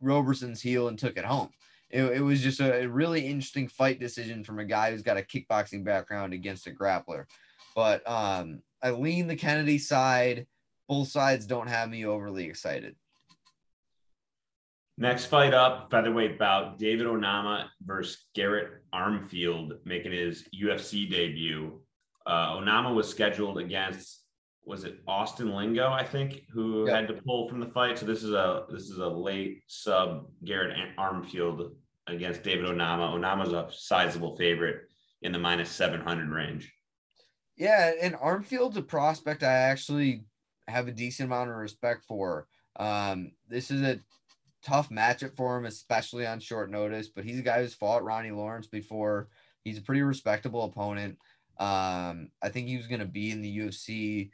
Roberson's 0.00 0.60
heel 0.60 0.88
and 0.88 0.98
took 0.98 1.16
it 1.16 1.24
home. 1.24 1.50
It, 1.90 2.02
it 2.04 2.20
was 2.20 2.40
just 2.40 2.60
a 2.60 2.86
really 2.86 3.26
interesting 3.26 3.68
fight 3.68 4.00
decision 4.00 4.42
from 4.42 4.58
a 4.58 4.64
guy 4.64 4.90
who's 4.90 5.02
got 5.02 5.16
a 5.16 5.22
kickboxing 5.22 5.84
background 5.84 6.32
against 6.32 6.66
a 6.66 6.70
grappler. 6.70 7.26
But 7.76 8.08
um, 8.08 8.62
I 8.82 8.90
lean 8.90 9.28
the 9.28 9.36
Kennedy 9.36 9.78
side. 9.78 10.46
Both 10.88 11.08
sides 11.08 11.46
don't 11.46 11.68
have 11.68 11.88
me 11.88 12.04
overly 12.04 12.46
excited. 12.46 12.96
Next 14.98 15.26
fight 15.26 15.54
up, 15.54 15.90
featherweight 15.90 16.38
bout, 16.38 16.78
David 16.78 17.06
Onama 17.06 17.66
versus 17.84 18.26
Garrett 18.34 18.82
Armfield, 18.92 19.72
making 19.84 20.12
his 20.12 20.48
UFC 20.54 21.08
debut. 21.08 21.80
Uh, 22.26 22.56
Onama 22.56 22.94
was 22.94 23.08
scheduled 23.08 23.58
against 23.58 24.23
was 24.66 24.84
it 24.84 25.00
Austin 25.06 25.54
Lingo, 25.54 25.90
I 25.90 26.04
think, 26.04 26.42
who 26.50 26.86
had 26.86 27.06
to 27.08 27.14
pull 27.14 27.48
from 27.48 27.60
the 27.60 27.66
fight. 27.66 27.98
So 27.98 28.06
this 28.06 28.22
is 28.22 28.32
a 28.32 28.64
this 28.70 28.84
is 28.84 28.98
a 28.98 29.06
late 29.06 29.62
sub 29.66 30.26
Garrett 30.44 30.76
Armfield 30.98 31.72
against 32.06 32.42
David 32.42 32.66
Onama. 32.66 33.12
Onama's 33.12 33.52
a 33.52 33.68
sizable 33.70 34.36
favorite 34.36 34.82
in 35.22 35.32
the 35.32 35.38
minus 35.38 35.70
700 35.70 36.28
range. 36.30 36.72
Yeah, 37.56 37.92
and 38.00 38.14
Armfield's 38.16 38.76
a 38.76 38.82
prospect 38.82 39.42
I 39.42 39.52
actually 39.52 40.24
have 40.66 40.88
a 40.88 40.92
decent 40.92 41.28
amount 41.28 41.50
of 41.50 41.56
respect 41.56 42.04
for. 42.06 42.46
Um, 42.76 43.32
this 43.48 43.70
is 43.70 43.82
a 43.82 44.00
tough 44.64 44.88
matchup 44.88 45.36
for 45.36 45.56
him, 45.56 45.66
especially 45.66 46.26
on 46.26 46.40
short 46.40 46.70
notice, 46.70 47.08
but 47.08 47.24
he's 47.24 47.38
a 47.38 47.42
guy 47.42 47.60
who's 47.60 47.74
fought 47.74 48.04
Ronnie 48.04 48.32
Lawrence 48.32 48.66
before. 48.66 49.28
He's 49.62 49.78
a 49.78 49.82
pretty 49.82 50.02
respectable 50.02 50.64
opponent. 50.64 51.18
Um, 51.58 52.30
I 52.42 52.48
think 52.50 52.66
he 52.66 52.76
was 52.76 52.88
going 52.88 53.00
to 53.00 53.06
be 53.06 53.30
in 53.30 53.40
the 53.40 53.58
UFC 53.58 54.30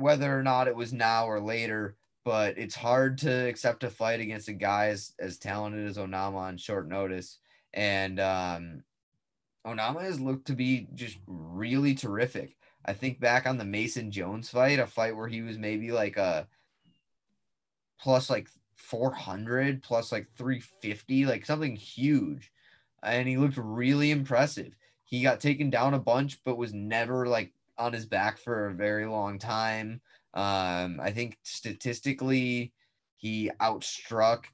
whether 0.00 0.36
or 0.36 0.42
not 0.42 0.68
it 0.68 0.76
was 0.76 0.92
now 0.92 1.26
or 1.26 1.40
later, 1.40 1.96
but 2.24 2.58
it's 2.58 2.74
hard 2.74 3.18
to 3.18 3.48
accept 3.48 3.84
a 3.84 3.90
fight 3.90 4.20
against 4.20 4.48
a 4.48 4.52
guy 4.52 4.88
as, 4.88 5.12
as 5.18 5.38
talented 5.38 5.86
as 5.86 5.96
Onama 5.96 6.34
on 6.34 6.56
short 6.56 6.88
notice. 6.88 7.38
And 7.72 8.20
um, 8.20 8.82
Onama 9.66 10.02
has 10.02 10.20
looked 10.20 10.46
to 10.48 10.54
be 10.54 10.88
just 10.94 11.18
really 11.26 11.94
terrific. 11.94 12.56
I 12.84 12.92
think 12.94 13.20
back 13.20 13.46
on 13.46 13.58
the 13.58 13.64
Mason 13.64 14.10
Jones 14.10 14.48
fight, 14.48 14.78
a 14.78 14.86
fight 14.86 15.16
where 15.16 15.28
he 15.28 15.42
was 15.42 15.58
maybe 15.58 15.92
like 15.92 16.16
a 16.16 16.48
plus 18.00 18.30
like 18.30 18.48
400 18.76 19.82
plus 19.82 20.10
like 20.10 20.28
350, 20.36 21.26
like 21.26 21.44
something 21.44 21.76
huge. 21.76 22.50
And 23.02 23.28
he 23.28 23.36
looked 23.36 23.56
really 23.56 24.10
impressive. 24.10 24.74
He 25.04 25.22
got 25.22 25.40
taken 25.40 25.70
down 25.70 25.94
a 25.94 25.98
bunch, 25.98 26.42
but 26.44 26.56
was 26.56 26.72
never 26.72 27.26
like 27.26 27.52
on 27.80 27.92
his 27.92 28.06
back 28.06 28.38
for 28.38 28.66
a 28.66 28.74
very 28.74 29.06
long 29.06 29.38
time. 29.38 30.00
Um, 30.34 31.00
I 31.00 31.10
think 31.12 31.38
statistically, 31.42 32.72
he 33.16 33.50
outstruck 33.60 34.44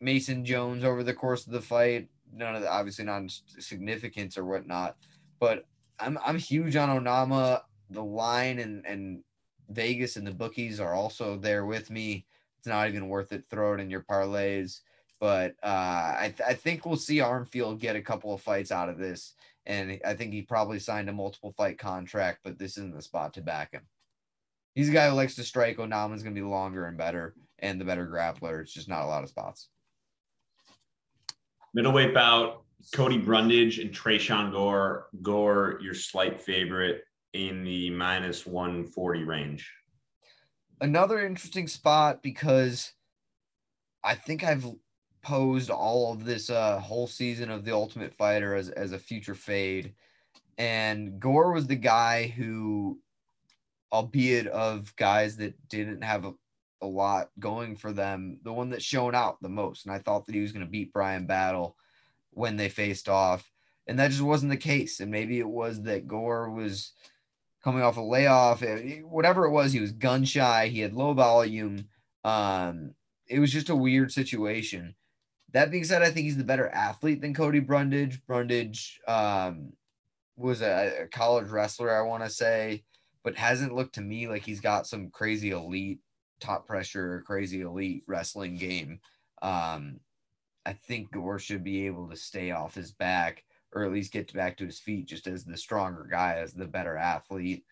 Mason 0.00 0.44
Jones 0.44 0.84
over 0.84 1.02
the 1.02 1.14
course 1.14 1.46
of 1.46 1.52
the 1.52 1.60
fight. 1.60 2.08
None 2.32 2.54
of 2.54 2.62
the 2.62 2.70
obviously 2.70 3.04
not 3.04 3.22
significance 3.58 4.36
or 4.36 4.44
whatnot, 4.44 4.96
but 5.40 5.64
I'm 5.98 6.18
I'm 6.24 6.38
huge 6.38 6.76
on 6.76 6.88
Onama. 6.88 7.62
The 7.90 8.04
line 8.04 8.58
and 8.58 8.84
and 8.86 9.22
Vegas 9.68 10.16
and 10.16 10.26
the 10.26 10.32
bookies 10.32 10.80
are 10.80 10.94
also 10.94 11.36
there 11.36 11.64
with 11.64 11.90
me. 11.90 12.26
It's 12.58 12.66
not 12.66 12.88
even 12.88 13.08
worth 13.08 13.32
it. 13.32 13.44
Throw 13.50 13.74
it 13.74 13.80
in 13.80 13.90
your 13.90 14.02
parlays. 14.02 14.80
But 15.20 15.54
uh, 15.62 16.16
I, 16.18 16.34
th- 16.36 16.46
I 16.46 16.54
think 16.54 16.84
we'll 16.84 16.96
see 16.96 17.18
Armfield 17.18 17.78
get 17.78 17.96
a 17.96 18.02
couple 18.02 18.34
of 18.34 18.42
fights 18.42 18.72
out 18.72 18.88
of 18.88 18.98
this 18.98 19.34
and 19.66 19.98
I 20.04 20.14
think 20.14 20.32
he 20.32 20.42
probably 20.42 20.78
signed 20.78 21.08
a 21.08 21.12
multiple 21.12 21.54
fight 21.56 21.78
contract, 21.78 22.40
but 22.44 22.58
this 22.58 22.76
isn't 22.76 22.94
the 22.94 23.02
spot 23.02 23.34
to 23.34 23.42
back 23.42 23.72
him. 23.72 23.82
He's 24.74 24.88
a 24.88 24.92
guy 24.92 25.08
who 25.08 25.14
likes 25.14 25.36
to 25.36 25.44
strike. 25.44 25.78
Onama's 25.78 26.22
going 26.22 26.34
to 26.34 26.40
be 26.40 26.46
longer 26.46 26.86
and 26.86 26.98
better, 26.98 27.34
and 27.60 27.80
the 27.80 27.84
better 27.84 28.06
grappler. 28.06 28.60
It's 28.60 28.72
just 28.72 28.88
not 28.88 29.04
a 29.04 29.06
lot 29.06 29.22
of 29.22 29.28
spots. 29.28 29.68
Middleweight 31.74 32.14
bout, 32.14 32.62
Cody 32.92 33.18
Brundage 33.18 33.78
and 33.78 33.90
Tresean 33.90 34.52
Gore. 34.52 35.06
Gore, 35.22 35.78
your 35.80 35.94
slight 35.94 36.40
favorite 36.40 37.04
in 37.32 37.64
the 37.64 37.90
minus 37.90 38.46
140 38.46 39.24
range. 39.24 39.72
Another 40.80 41.24
interesting 41.24 41.68
spot 41.68 42.22
because 42.22 42.92
I 44.02 44.14
think 44.14 44.44
I've 44.44 44.66
posed 45.24 45.70
all 45.70 46.12
of 46.12 46.24
this 46.24 46.50
uh, 46.50 46.78
whole 46.78 47.06
season 47.06 47.50
of 47.50 47.64
the 47.64 47.72
Ultimate 47.72 48.14
Fighter 48.14 48.54
as, 48.54 48.68
as 48.68 48.92
a 48.92 48.98
future 48.98 49.34
fade. 49.34 49.94
And 50.58 51.18
Gore 51.18 51.52
was 51.52 51.66
the 51.66 51.74
guy 51.74 52.28
who, 52.28 53.00
albeit 53.90 54.46
of 54.46 54.94
guys 54.96 55.36
that 55.38 55.54
didn't 55.68 56.02
have 56.02 56.24
a, 56.24 56.34
a 56.82 56.86
lot 56.86 57.30
going 57.40 57.74
for 57.74 57.92
them, 57.92 58.38
the 58.44 58.52
one 58.52 58.70
that 58.70 58.82
shone 58.82 59.14
out 59.14 59.40
the 59.40 59.48
most. 59.48 59.86
And 59.86 59.94
I 59.94 59.98
thought 59.98 60.26
that 60.26 60.34
he 60.34 60.40
was 60.40 60.52
going 60.52 60.64
to 60.64 60.70
beat 60.70 60.92
Bryan 60.92 61.26
Battle 61.26 61.76
when 62.30 62.56
they 62.56 62.68
faced 62.68 63.08
off. 63.08 63.50
And 63.86 63.98
that 63.98 64.10
just 64.10 64.22
wasn't 64.22 64.50
the 64.50 64.56
case. 64.56 65.00
And 65.00 65.10
maybe 65.10 65.40
it 65.40 65.48
was 65.48 65.82
that 65.82 66.06
Gore 66.06 66.50
was 66.50 66.92
coming 67.62 67.82
off 67.82 67.96
a 67.96 68.00
layoff, 68.00 68.62
eh, 68.62 69.00
whatever 69.00 69.46
it 69.46 69.50
was, 69.50 69.72
he 69.72 69.80
was 69.80 69.92
gun 69.92 70.24
shy, 70.24 70.68
he 70.68 70.80
had 70.80 70.92
low 70.92 71.14
volume. 71.14 71.86
Um, 72.22 72.94
it 73.26 73.38
was 73.38 73.50
just 73.50 73.70
a 73.70 73.76
weird 73.76 74.12
situation. 74.12 74.94
That 75.54 75.70
being 75.70 75.84
said, 75.84 76.02
I 76.02 76.10
think 76.10 76.24
he's 76.24 76.36
the 76.36 76.44
better 76.44 76.68
athlete 76.68 77.20
than 77.20 77.32
Cody 77.32 77.60
Brundage. 77.60 78.20
Brundage 78.26 79.00
um, 79.06 79.72
was 80.36 80.62
a, 80.62 81.04
a 81.04 81.06
college 81.06 81.48
wrestler, 81.48 81.96
I 81.96 82.02
want 82.02 82.24
to 82.24 82.30
say, 82.30 82.82
but 83.22 83.36
hasn't 83.36 83.74
looked 83.74 83.94
to 83.94 84.00
me 84.00 84.26
like 84.26 84.44
he's 84.44 84.60
got 84.60 84.88
some 84.88 85.10
crazy 85.10 85.52
elite 85.52 86.00
top 86.40 86.66
pressure, 86.66 87.22
crazy 87.24 87.60
elite 87.60 88.02
wrestling 88.08 88.56
game. 88.56 88.98
Um, 89.42 90.00
I 90.66 90.72
think 90.72 91.12
Gore 91.12 91.38
should 91.38 91.62
be 91.62 91.86
able 91.86 92.08
to 92.10 92.16
stay 92.16 92.50
off 92.50 92.74
his 92.74 92.90
back 92.90 93.44
or 93.72 93.84
at 93.84 93.92
least 93.92 94.12
get 94.12 94.32
back 94.32 94.56
to 94.56 94.66
his 94.66 94.80
feet 94.80 95.06
just 95.06 95.28
as 95.28 95.44
the 95.44 95.56
stronger 95.56 96.08
guy, 96.10 96.34
as 96.34 96.52
the 96.52 96.66
better 96.66 96.96
athlete. 96.96 97.64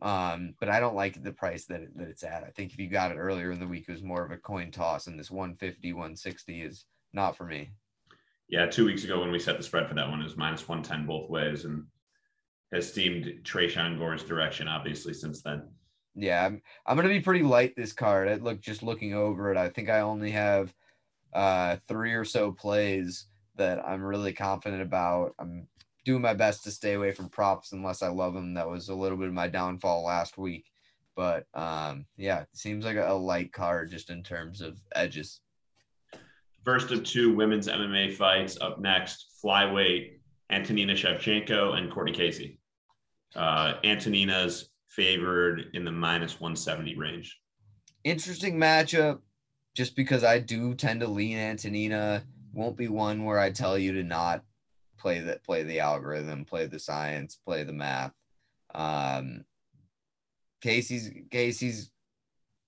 Um, 0.00 0.54
but 0.58 0.70
I 0.70 0.80
don't 0.80 0.94
like 0.94 1.22
the 1.22 1.32
price 1.32 1.66
that, 1.66 1.82
it, 1.82 1.98
that 1.98 2.08
it's 2.08 2.22
at. 2.22 2.44
I 2.44 2.50
think 2.50 2.72
if 2.72 2.78
you 2.78 2.88
got 2.88 3.10
it 3.10 3.18
earlier 3.18 3.50
in 3.50 3.60
the 3.60 3.66
week, 3.66 3.84
it 3.88 3.92
was 3.92 4.02
more 4.02 4.24
of 4.24 4.30
a 4.30 4.38
coin 4.38 4.70
toss, 4.70 5.06
and 5.06 5.18
this 5.18 5.30
150, 5.30 5.92
160 5.92 6.62
is 6.62 6.86
not 7.12 7.36
for 7.36 7.44
me. 7.44 7.70
Yeah, 8.48 8.66
two 8.66 8.84
weeks 8.84 9.04
ago 9.04 9.20
when 9.20 9.30
we 9.30 9.38
set 9.38 9.56
the 9.56 9.62
spread 9.62 9.88
for 9.88 9.94
that 9.94 10.08
one, 10.08 10.20
it 10.20 10.24
was 10.24 10.36
minus 10.36 10.68
110 10.68 11.06
both 11.06 11.30
ways 11.30 11.64
and 11.64 11.84
has 12.72 12.88
steamed 12.88 13.26
Tresean 13.42 13.98
Gore's 13.98 14.24
direction, 14.24 14.68
obviously, 14.68 15.14
since 15.14 15.42
then. 15.42 15.68
Yeah, 16.14 16.44
I'm, 16.44 16.60
I'm 16.86 16.96
going 16.96 17.08
to 17.08 17.14
be 17.14 17.20
pretty 17.20 17.44
light 17.44 17.74
this 17.76 17.92
card. 17.92 18.28
I 18.28 18.34
look 18.34 18.60
just 18.60 18.82
looking 18.82 19.14
over 19.14 19.52
it. 19.52 19.56
I 19.56 19.68
think 19.68 19.88
I 19.88 20.00
only 20.00 20.32
have 20.32 20.74
uh, 21.32 21.76
three 21.86 22.14
or 22.14 22.24
so 22.24 22.52
plays 22.52 23.26
that 23.56 23.84
I'm 23.86 24.02
really 24.02 24.32
confident 24.32 24.82
about. 24.82 25.34
I'm 25.38 25.68
doing 26.04 26.22
my 26.22 26.34
best 26.34 26.64
to 26.64 26.70
stay 26.70 26.94
away 26.94 27.12
from 27.12 27.28
props 27.28 27.72
unless 27.72 28.02
I 28.02 28.08
love 28.08 28.34
them. 28.34 28.54
That 28.54 28.68
was 28.68 28.88
a 28.88 28.94
little 28.94 29.18
bit 29.18 29.28
of 29.28 29.34
my 29.34 29.48
downfall 29.48 30.04
last 30.04 30.38
week. 30.38 30.66
But 31.14 31.46
um, 31.54 32.06
yeah, 32.16 32.40
it 32.40 32.48
seems 32.54 32.84
like 32.84 32.96
a, 32.96 33.12
a 33.12 33.14
light 33.14 33.52
card 33.52 33.90
just 33.90 34.10
in 34.10 34.22
terms 34.22 34.60
of 34.60 34.80
edges. 34.94 35.40
First 36.64 36.90
of 36.90 37.04
two 37.04 37.34
women's 37.34 37.68
MMA 37.68 38.14
fights 38.14 38.58
up 38.60 38.80
next 38.80 39.40
flyweight 39.42 40.18
Antonina 40.50 40.94
Shevchenko 40.94 41.78
and 41.78 41.90
Courtney 41.90 42.12
Casey. 42.12 42.58
Uh, 43.34 43.74
Antonina's 43.84 44.70
favored 44.88 45.70
in 45.74 45.84
the 45.84 45.92
minus 45.92 46.40
170 46.40 46.96
range. 46.96 47.38
Interesting 48.04 48.56
matchup 48.56 49.20
just 49.74 49.94
because 49.94 50.24
I 50.24 50.38
do 50.38 50.74
tend 50.74 51.00
to 51.00 51.06
lean 51.06 51.38
Antonina. 51.38 52.24
Won't 52.52 52.76
be 52.76 52.88
one 52.88 53.24
where 53.24 53.38
I 53.38 53.50
tell 53.50 53.78
you 53.78 53.92
to 53.94 54.02
not 54.02 54.42
play 54.98 55.20
that 55.20 55.44
play 55.44 55.62
the 55.62 55.80
algorithm, 55.80 56.44
play 56.44 56.66
the 56.66 56.78
science, 56.78 57.38
play 57.46 57.62
the 57.62 57.72
math. 57.72 58.12
Um, 58.74 59.44
Casey's 60.60 61.10
Casey's 61.30 61.90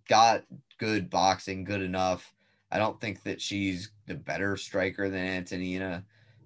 got 0.09 0.45
good 0.79 1.11
boxing, 1.11 1.65
good 1.65 1.83
enough. 1.83 2.33
I 2.73 2.79
don't 2.79 2.99
think 2.99 3.23
that 3.25 3.41
she's 3.41 3.91
the 4.07 4.15
better 4.15 4.57
striker 4.57 5.11
than 5.11 5.21
Antonina, 5.21 6.05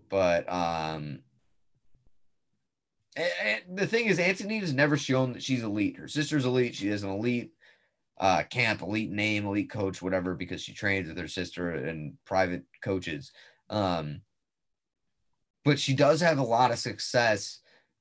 but 0.08 0.52
um, 0.52 1.20
and 3.16 3.62
the 3.72 3.86
thing 3.86 4.06
is, 4.06 4.18
Antonina's 4.18 4.72
never 4.74 4.96
shown 4.96 5.32
that 5.32 5.42
she's 5.42 5.62
elite. 5.62 5.96
Her 5.96 6.08
sister's 6.08 6.44
elite. 6.44 6.74
She 6.74 6.88
has 6.88 7.04
an 7.04 7.10
elite 7.10 7.52
uh, 8.18 8.42
camp, 8.42 8.82
elite 8.82 9.12
name, 9.12 9.46
elite 9.46 9.70
coach, 9.70 10.02
whatever, 10.02 10.34
because 10.34 10.60
she 10.60 10.74
trains 10.74 11.06
with 11.06 11.16
her 11.16 11.28
sister 11.28 11.70
and 11.70 12.14
private 12.24 12.64
coaches. 12.82 13.30
Um, 13.70 14.22
but 15.64 15.78
she 15.78 15.94
does 15.94 16.20
have 16.20 16.38
a 16.38 16.44
lot 16.44 16.72
of 16.72 16.78
success 16.78 17.60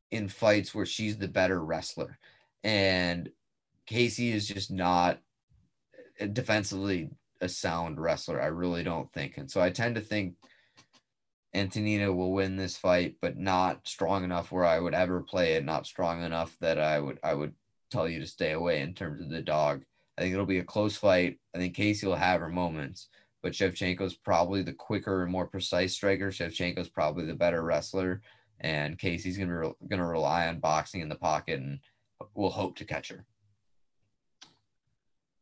in 0.10 0.30
fights 0.30 0.74
where 0.74 0.86
she's 0.86 1.18
the 1.18 1.28
better 1.28 1.64
wrestler. 1.64 2.18
And 2.64 3.30
Casey 3.86 4.32
is 4.32 4.48
just 4.48 4.72
not 4.72 5.20
defensively 6.34 7.12
a 7.42 7.50
sound 7.50 8.00
wrestler. 8.00 8.42
I 8.42 8.48
really 8.48 8.84
don't 8.84 9.12
think. 9.12 9.38
And 9.38 9.50
so 9.50 9.62
I 9.62 9.70
tend 9.70 9.96
to 9.96 10.02
think 10.02 10.36
Antonina 11.54 12.12
will 12.12 12.34
win 12.34 12.58
this 12.58 12.76
fight, 12.76 13.16
but 13.22 13.38
not 13.38 13.88
strong 13.88 14.24
enough 14.24 14.52
where 14.52 14.66
I 14.66 14.80
would 14.80 14.94
ever 14.94 15.22
play 15.22 15.54
it, 15.54 15.64
not 15.64 15.88
strong 15.88 16.22
enough 16.24 16.56
that 16.60 16.80
I 16.80 17.00
would 17.00 17.20
I 17.24 17.34
would 17.34 17.54
tell 17.90 18.10
you 18.10 18.20
to 18.20 18.28
stay 18.28 18.52
away 18.52 18.82
in 18.82 18.94
terms 18.94 19.22
of 19.22 19.30
the 19.30 19.42
dog. 19.42 19.84
I 20.18 20.22
think 20.22 20.34
it'll 20.34 20.46
be 20.46 20.60
a 20.60 20.64
close 20.64 20.98
fight. 20.98 21.40
I 21.54 21.58
think 21.58 21.76
Casey 21.76 22.08
will 22.08 22.16
have 22.16 22.42
her 22.42 22.50
moments, 22.50 23.08
but 23.42 23.54
Shevchenko's 23.54 24.16
probably 24.16 24.64
the 24.64 24.74
quicker 24.74 25.24
and 25.24 25.32
more 25.32 25.48
precise 25.48 25.94
striker. 25.94 26.30
Shevchenko's 26.30 26.90
probably 26.90 27.26
the 27.26 27.36
better 27.36 27.64
wrestler, 27.64 28.22
and 28.60 29.00
Casey's 29.00 29.38
gonna 29.38 29.48
be 29.50 29.68
re- 29.68 29.74
gonna 29.90 30.08
rely 30.08 30.48
on 30.48 30.60
boxing 30.60 31.02
in 31.02 31.10
the 31.10 31.16
pocket 31.16 31.60
and 31.60 31.80
will 32.34 32.50
hope 32.50 32.76
to 32.78 32.86
catch 32.86 33.10
her. 33.10 33.26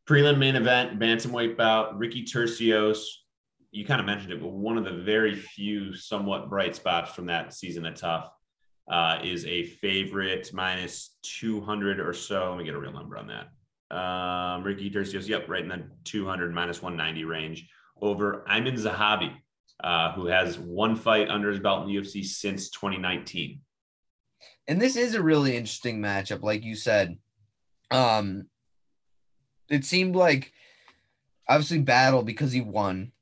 Prelim 0.08 0.38
main 0.38 0.56
event, 0.56 0.98
bantamweight 0.98 1.56
bout, 1.56 1.96
Ricky 1.96 2.24
Turcios. 2.24 2.98
You 3.70 3.84
kind 3.84 4.00
of 4.00 4.06
mentioned 4.06 4.32
it, 4.32 4.40
but 4.40 4.52
one 4.52 4.76
of 4.76 4.84
the 4.84 5.02
very 5.02 5.34
few 5.34 5.94
somewhat 5.94 6.48
bright 6.48 6.76
spots 6.76 7.12
from 7.12 7.26
that 7.26 7.54
season 7.54 7.86
of 7.86 7.94
Tough 7.94 8.30
uh, 8.90 9.18
is 9.24 9.46
a 9.46 9.64
favorite 9.64 10.50
minus 10.52 11.16
200 11.22 12.00
or 12.00 12.12
so. 12.12 12.50
Let 12.50 12.58
me 12.58 12.64
get 12.64 12.74
a 12.74 12.78
real 12.78 12.92
number 12.92 13.16
on 13.16 13.28
that. 13.28 13.96
Um, 13.96 14.62
Ricky 14.62 14.90
Turcios, 14.90 15.26
yep, 15.26 15.48
right 15.48 15.62
in 15.62 15.68
the 15.68 15.88
200 16.04 16.52
minus 16.52 16.82
190 16.82 17.24
range 17.24 17.68
over 18.00 18.44
Aiemann 18.48 18.78
Zahabi, 18.78 19.34
uh, 19.82 20.12
who 20.12 20.26
has 20.26 20.58
one 20.58 20.96
fight 20.96 21.30
under 21.30 21.50
his 21.50 21.60
belt 21.60 21.82
in 21.82 21.88
the 21.88 21.96
UFC 21.96 22.24
since 22.24 22.70
2019. 22.70 23.60
And 24.68 24.80
this 24.80 24.96
is 24.96 25.14
a 25.14 25.22
really 25.22 25.56
interesting 25.56 26.00
matchup, 26.00 26.42
like 26.42 26.62
you 26.62 26.76
said. 26.76 27.16
Um, 27.90 28.48
it 29.68 29.84
seemed 29.84 30.16
like 30.16 30.52
obviously 31.48 31.78
battle 31.78 32.22
because 32.22 32.52
he 32.52 32.60
won, 32.60 33.12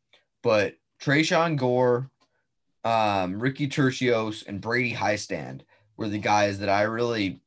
but 0.42 0.76
Tresean 1.00 1.56
Gore, 1.56 2.10
um, 2.84 3.40
Ricky 3.40 3.68
Turcios, 3.68 4.46
and 4.46 4.60
Brady 4.60 4.94
Hiestand 4.94 5.62
were 5.96 6.08
the 6.08 6.18
guys 6.18 6.58
that 6.60 6.68
I 6.68 6.82
really 6.82 7.40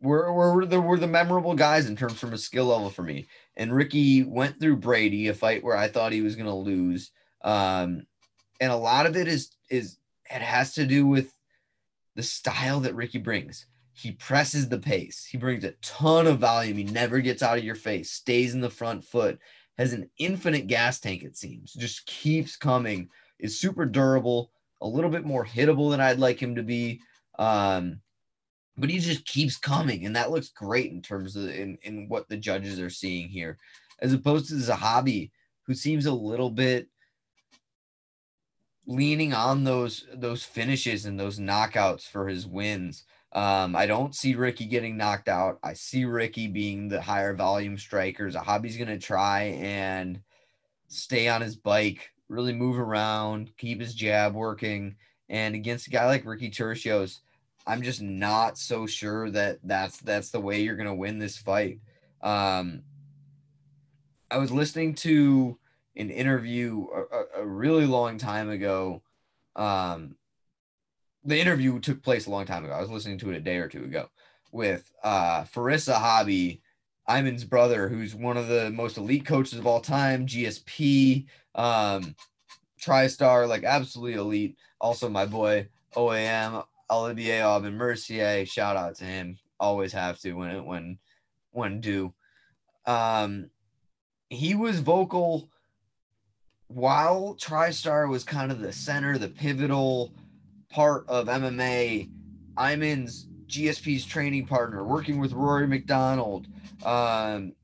were, 0.00 0.32
were, 0.32 0.66
the, 0.66 0.80
were 0.80 0.98
the 0.98 1.06
memorable 1.06 1.54
guys 1.54 1.86
in 1.86 1.96
terms 1.96 2.18
from 2.18 2.32
a 2.32 2.38
skill 2.38 2.66
level 2.66 2.90
for 2.90 3.02
me. 3.02 3.26
And 3.56 3.74
Ricky 3.74 4.22
went 4.22 4.60
through 4.60 4.76
Brady, 4.76 5.28
a 5.28 5.34
fight 5.34 5.64
where 5.64 5.76
I 5.76 5.88
thought 5.88 6.12
he 6.12 6.22
was 6.22 6.36
going 6.36 6.46
to 6.46 6.54
lose. 6.54 7.10
Um, 7.42 8.06
and 8.60 8.72
a 8.72 8.76
lot 8.76 9.06
of 9.06 9.16
it 9.16 9.28
is 9.28 9.50
is 9.68 9.98
it 10.30 10.42
has 10.42 10.74
to 10.74 10.86
do 10.86 11.06
with 11.06 11.32
the 12.14 12.22
style 12.22 12.80
that 12.80 12.94
Ricky 12.94 13.18
brings. 13.18 13.66
He 13.96 14.12
presses 14.12 14.68
the 14.68 14.78
pace. 14.78 15.24
He 15.24 15.38
brings 15.38 15.64
a 15.64 15.72
ton 15.80 16.26
of 16.26 16.38
volume. 16.38 16.76
He 16.76 16.84
never 16.84 17.20
gets 17.20 17.42
out 17.42 17.56
of 17.56 17.64
your 17.64 17.74
face, 17.74 18.10
stays 18.10 18.52
in 18.52 18.60
the 18.60 18.68
front 18.68 19.02
foot, 19.02 19.38
has 19.78 19.94
an 19.94 20.10
infinite 20.18 20.66
gas 20.66 21.00
tank, 21.00 21.22
it 21.22 21.34
seems, 21.34 21.72
just 21.72 22.04
keeps 22.04 22.56
coming, 22.56 23.08
is 23.38 23.58
super 23.58 23.86
durable, 23.86 24.50
a 24.82 24.86
little 24.86 25.08
bit 25.08 25.24
more 25.24 25.46
hittable 25.46 25.90
than 25.90 26.02
I'd 26.02 26.18
like 26.18 26.38
him 26.38 26.56
to 26.56 26.62
be. 26.62 27.00
Um, 27.38 28.02
but 28.76 28.90
he 28.90 28.98
just 28.98 29.24
keeps 29.24 29.56
coming, 29.56 30.04
and 30.04 30.14
that 30.14 30.30
looks 30.30 30.50
great 30.50 30.92
in 30.92 31.00
terms 31.00 31.34
of 31.34 31.48
in, 31.48 31.78
in 31.80 32.06
what 32.06 32.28
the 32.28 32.36
judges 32.36 32.78
are 32.78 32.90
seeing 32.90 33.30
here, 33.30 33.56
as 34.00 34.12
opposed 34.12 34.50
to 34.50 34.56
Zahabi, 34.56 35.30
who 35.62 35.72
seems 35.72 36.04
a 36.04 36.12
little 36.12 36.50
bit 36.50 36.88
leaning 38.86 39.32
on 39.32 39.64
those 39.64 40.06
those 40.12 40.44
finishes 40.44 41.06
and 41.06 41.18
those 41.18 41.38
knockouts 41.38 42.02
for 42.02 42.28
his 42.28 42.46
wins. 42.46 43.04
Um, 43.36 43.76
I 43.76 43.86
don't 43.86 44.14
see 44.16 44.34
Ricky 44.34 44.64
getting 44.66 44.96
knocked 44.96 45.28
out. 45.28 45.58
I 45.62 45.74
see 45.74 46.06
Ricky 46.06 46.48
being 46.48 46.88
the 46.88 47.02
higher 47.02 47.34
volume 47.34 47.78
striker. 47.78 48.30
Zahabi's 48.30 48.78
gonna 48.78 48.98
try 48.98 49.42
and 49.60 50.22
stay 50.88 51.28
on 51.28 51.42
his 51.42 51.56
bike, 51.56 52.10
really 52.28 52.54
move 52.54 52.78
around, 52.78 53.52
keep 53.58 53.80
his 53.80 53.94
jab 53.94 54.34
working. 54.34 54.96
And 55.28 55.54
against 55.54 55.86
a 55.86 55.90
guy 55.90 56.06
like 56.06 56.24
Ricky 56.24 56.50
Turcios, 56.50 57.20
I'm 57.66 57.82
just 57.82 58.00
not 58.02 58.58
so 58.58 58.86
sure 58.86 59.30
that 59.32 59.58
that's 59.64 59.98
that's 60.00 60.30
the 60.30 60.40
way 60.40 60.62
you're 60.62 60.76
gonna 60.76 60.94
win 60.94 61.18
this 61.18 61.36
fight. 61.36 61.80
Um, 62.22 62.84
I 64.30 64.38
was 64.38 64.50
listening 64.50 64.94
to 64.96 65.58
an 65.96 66.10
interview 66.10 66.86
a, 67.12 67.42
a 67.42 67.46
really 67.46 67.86
long 67.86 68.18
time 68.18 68.50
ago 68.50 69.02
Um, 69.56 70.16
the 71.26 71.38
interview 71.38 71.78
took 71.80 72.02
place 72.02 72.26
a 72.26 72.30
long 72.30 72.46
time 72.46 72.64
ago. 72.64 72.72
I 72.72 72.80
was 72.80 72.90
listening 72.90 73.18
to 73.18 73.30
it 73.30 73.36
a 73.36 73.40
day 73.40 73.56
or 73.56 73.68
two 73.68 73.84
ago 73.84 74.08
with 74.52 74.90
uh, 75.02 75.42
Firas 75.42 75.92
Zahabi, 75.92 76.60
Aiemann's 77.08 77.44
brother, 77.44 77.88
who's 77.88 78.14
one 78.14 78.36
of 78.36 78.48
the 78.48 78.70
most 78.70 78.96
elite 78.96 79.26
coaches 79.26 79.58
of 79.58 79.66
all 79.66 79.80
time, 79.80 80.26
GSP, 80.26 81.26
um, 81.56 82.14
TriStar, 82.80 83.48
like 83.48 83.64
absolutely 83.64 84.14
elite. 84.14 84.56
Also, 84.80 85.08
my 85.08 85.26
boy 85.26 85.68
OAM, 85.96 86.64
Olivier 86.90 87.42
Aubin 87.42 87.76
Mercier, 87.76 88.46
shout 88.46 88.76
out 88.76 88.94
to 88.96 89.04
him. 89.04 89.38
Always 89.58 89.92
have 89.92 90.20
to 90.20 90.32
when 90.32 90.64
when 90.64 90.98
when 91.50 91.80
due. 91.80 92.14
Um, 92.86 93.50
he 94.28 94.54
was 94.54 94.78
vocal 94.78 95.50
while 96.68 97.36
TriStar 97.40 98.08
was 98.08 98.22
kind 98.22 98.52
of 98.52 98.60
the 98.60 98.72
center, 98.72 99.18
the 99.18 99.28
pivotal 99.28 100.12
part 100.76 101.08
of 101.08 101.26
MMA. 101.26 102.10
Aiemann's 102.58 103.28
GSP's 103.46 104.04
training 104.04 104.46
partner, 104.46 104.84
working 104.84 105.18
with 105.18 105.32
Rory 105.32 105.66
MacDonald, 105.66 106.48
um, 106.84 107.54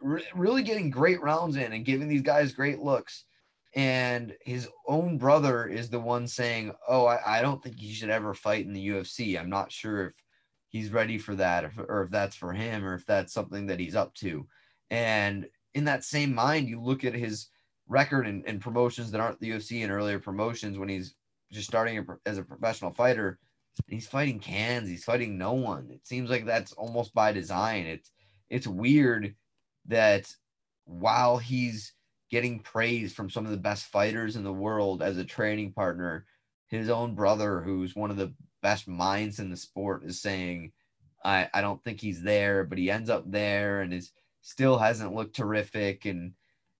re- 0.00 0.26
really 0.34 0.64
getting 0.64 0.90
great 0.90 1.22
rounds 1.22 1.54
in 1.54 1.72
and 1.72 1.84
giving 1.84 2.08
these 2.08 2.22
guys 2.22 2.52
great 2.52 2.80
looks. 2.80 3.22
And 3.76 4.34
his 4.40 4.68
own 4.88 5.18
brother 5.18 5.66
is 5.66 5.88
the 5.88 6.00
one 6.00 6.26
saying, 6.26 6.72
Oh, 6.88 7.06
I, 7.06 7.38
I 7.38 7.42
don't 7.42 7.62
think 7.62 7.78
he 7.78 7.92
should 7.92 8.10
ever 8.10 8.34
fight 8.34 8.66
in 8.66 8.72
the 8.72 8.88
UFC. 8.88 9.38
I'm 9.38 9.50
not 9.50 9.70
sure 9.70 10.08
if 10.08 10.14
he's 10.68 10.90
ready 10.90 11.16
for 11.16 11.36
that 11.36 11.64
or, 11.64 11.72
or 11.88 12.02
if 12.02 12.10
that's 12.10 12.34
for 12.34 12.52
him 12.52 12.84
or 12.84 12.94
if 12.94 13.06
that's 13.06 13.32
something 13.32 13.66
that 13.66 13.78
he's 13.78 13.94
up 13.94 14.14
to. 14.14 14.48
And 14.90 15.46
in 15.74 15.84
that 15.84 16.02
same 16.02 16.34
mind, 16.34 16.68
you 16.68 16.80
look 16.80 17.04
at 17.04 17.14
his 17.14 17.50
record 17.86 18.26
and, 18.26 18.44
in 18.46 18.58
promotions 18.58 19.12
that 19.12 19.20
aren't 19.20 19.38
the 19.38 19.50
UFC 19.50 19.84
and 19.84 19.92
earlier 19.92 20.18
promotions 20.18 20.76
when 20.76 20.88
he's 20.88 21.14
just 21.50 21.68
starting 21.68 22.04
as 22.26 22.38
a 22.38 22.42
professional 22.42 22.92
fighter. 22.92 23.38
He's 23.86 24.08
fighting 24.08 24.40
cans. 24.40 24.88
He's 24.88 25.04
fighting 25.04 25.38
no 25.38 25.52
one. 25.52 25.88
It 25.90 26.06
seems 26.06 26.30
like 26.30 26.44
that's 26.44 26.72
almost 26.72 27.14
by 27.14 27.32
design. 27.32 27.86
It's 27.86 28.10
it's 28.50 28.66
weird 28.66 29.34
that 29.86 30.32
while 30.84 31.36
he's 31.36 31.92
getting 32.30 32.60
praise 32.60 33.12
from 33.12 33.30
some 33.30 33.44
of 33.44 33.50
the 33.50 33.56
best 33.56 33.86
fighters 33.86 34.36
in 34.36 34.44
the 34.44 34.52
world 34.52 35.02
as 35.02 35.16
a 35.16 35.24
training 35.24 35.72
partner, 35.72 36.26
his 36.68 36.90
own 36.90 37.14
brother, 37.14 37.60
who's 37.60 37.96
one 37.96 38.10
of 38.10 38.16
the 38.16 38.32
best 38.62 38.88
minds 38.88 39.38
in 39.38 39.50
the 39.50 39.56
sport, 39.56 40.04
is 40.04 40.20
saying, 40.20 40.72
I, 41.24 41.48
I 41.54 41.60
don't 41.60 41.82
think 41.82 42.00
he's 42.00 42.22
there, 42.22 42.64
but 42.64 42.78
he 42.78 42.90
ends 42.90 43.10
up 43.10 43.30
there 43.30 43.80
and 43.80 43.92
is 43.92 44.12
still 44.42 44.78
hasn't 44.78 45.14
looked 45.14 45.36
terrific. 45.36 46.04
And 46.04 46.32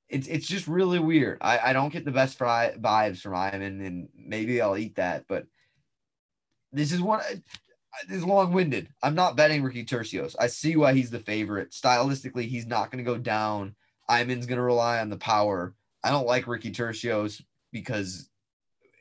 it's 0.09 0.27
it's 0.27 0.47
just 0.47 0.67
really 0.67 0.99
weird. 0.99 1.39
I, 1.41 1.59
I 1.59 1.73
don't 1.73 1.93
get 1.93 2.05
the 2.05 2.11
best 2.11 2.39
vibes 2.39 3.21
from 3.21 3.33
Aiemann, 3.33 3.87
and 3.87 4.09
maybe 4.17 4.61
I'll 4.61 4.77
eat 4.77 4.97
that, 4.97 5.25
but 5.29 5.47
this 6.73 6.93
is 6.93 7.01
one. 7.01 7.21
this 8.09 8.19
is 8.19 8.25
long 8.25 8.53
winded. 8.53 8.89
I'm 9.03 9.15
not 9.15 9.37
betting 9.37 9.63
Ricky 9.63 9.85
Turcios. 9.85 10.35
I 10.39 10.47
see 10.47 10.77
why 10.77 10.95
he's 10.95 11.11
the 11.11 11.19
favorite. 11.19 11.73
Stylistically, 11.73 12.49
he's 12.49 12.67
not 12.67 12.91
going 12.91 13.05
to 13.05 13.11
go 13.11 13.19
down. 13.19 13.75
Aiemann's 14.09 14.47
going 14.47 14.59
to 14.59 14.63
rely 14.63 15.01
on 15.01 15.11
the 15.11 15.17
power. 15.19 15.75
I 16.03 16.11
don't 16.11 16.27
like 16.27 16.47
Ricky 16.47 16.71
Turcios 16.71 17.43
because 17.73 18.31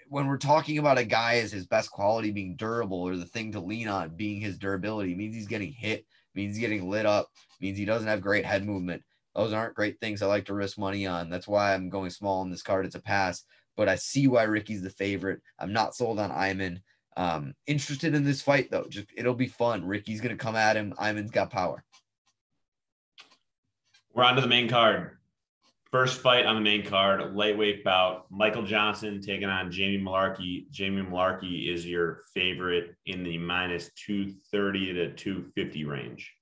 when 0.09 0.27
we're 0.27 0.37
talking 0.37 0.77
about 0.77 0.97
a 0.97 1.05
guy 1.05 1.35
as 1.35 1.51
his 1.51 1.65
best 1.65 1.91
quality 1.91 2.31
being 2.31 2.55
durable 2.55 3.01
or 3.01 3.15
the 3.15 3.25
thing 3.25 3.51
to 3.53 3.59
lean 3.59 3.87
on 3.87 4.15
being 4.15 4.41
his 4.41 4.57
durability, 4.57 5.15
means 5.15 5.35
he's 5.35 5.47
getting 5.47 5.71
hit, 5.71 6.05
means 6.33 6.55
he's 6.55 6.61
getting 6.61 6.89
lit 6.89 7.05
up, 7.05 7.29
means 7.61 7.77
he 7.77 7.85
doesn't 7.85 8.07
have 8.07 8.21
great 8.21 8.45
head 8.45 8.65
movement. 8.65 9.03
Those 9.37 9.53
aren't 9.53 9.75
great 9.75 9.99
things 9.99 10.23
I 10.23 10.25
like 10.25 10.45
to 10.45 10.55
risk 10.55 10.79
money 10.79 11.05
on. 11.05 11.29
That's 11.29 11.47
why 11.47 11.75
I'm 11.75 11.89
going 11.89 12.09
small 12.09 12.41
on 12.41 12.49
this 12.49 12.63
card. 12.63 12.87
It's 12.87 12.95
a 12.95 12.99
pass, 12.99 13.43
but 13.75 13.87
I 13.87 13.95
see 13.95 14.27
why 14.27 14.43
Ricky's 14.43 14.81
the 14.81 14.89
favorite. 14.89 15.41
I'm 15.59 15.71
not 15.71 15.93
sold 15.93 16.19
on 16.19 16.31
Iman. 16.31 16.81
Um, 17.15 17.53
interested 17.67 18.15
in 18.15 18.23
this 18.23 18.41
fight 18.41 18.71
though. 18.71 18.87
Just 18.89 19.09
it'll 19.15 19.35
be 19.35 19.45
fun. 19.45 19.85
Ricky's 19.85 20.21
gonna 20.21 20.37
come 20.37 20.55
at 20.55 20.75
him. 20.75 20.95
Iman's 20.97 21.29
got 21.29 21.51
power. 21.51 21.83
We're 24.11 24.23
on 24.23 24.35
to 24.35 24.41
the 24.41 24.47
main 24.47 24.67
card. 24.67 25.17
First 25.91 26.19
fight 26.21 26.47
on 26.47 26.55
the 26.55 26.61
main 26.61 26.83
card, 26.83 27.35
lightweight 27.35 27.83
bout. 27.83 28.25
Michael 28.31 28.63
Johnson 28.63 29.21
taking 29.21 29.49
on 29.49 29.71
Jamie 29.71 30.03
Mullarkey. 30.03 30.69
Jamie 30.71 31.03
Mullarkey 31.03 31.71
is 31.71 31.85
your 31.85 32.23
favorite 32.33 32.95
in 33.05 33.23
the 33.23 33.37
minus 33.37 33.91
230 34.03 34.93
to 34.93 35.13
250 35.13 35.85
range. 35.85 36.36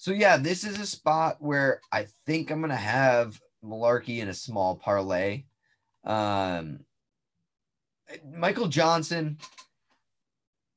So 0.00 0.12
yeah, 0.12 0.36
this 0.36 0.62
is 0.62 0.78
a 0.78 0.86
spot 0.86 1.38
where 1.40 1.80
I 1.90 2.06
think 2.24 2.50
I'm 2.50 2.60
gonna 2.60 2.76
have 2.76 3.40
Mullarkey 3.64 4.20
in 4.20 4.28
a 4.28 4.34
small 4.34 4.76
parlay. 4.76 5.42
Um, 6.04 6.84
Michael 8.32 8.68
Johnson 8.68 9.38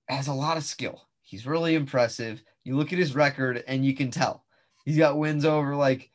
has 0.07 0.27
a 0.27 0.33
lot 0.33 0.57
of 0.57 0.63
skill. 0.63 1.07
He's 1.21 1.45
really 1.45 1.75
impressive. 1.75 2.41
You 2.63 2.75
look 2.75 2.91
at 2.91 2.99
his 2.99 3.13
record 3.13 3.63
and 3.67 3.85
you 3.85 3.95
can 3.95 4.09
tell 4.09 4.43
he's 4.85 4.97
got 4.97 5.19
wins 5.19 5.45
over 5.45 5.75
like 5.75 6.09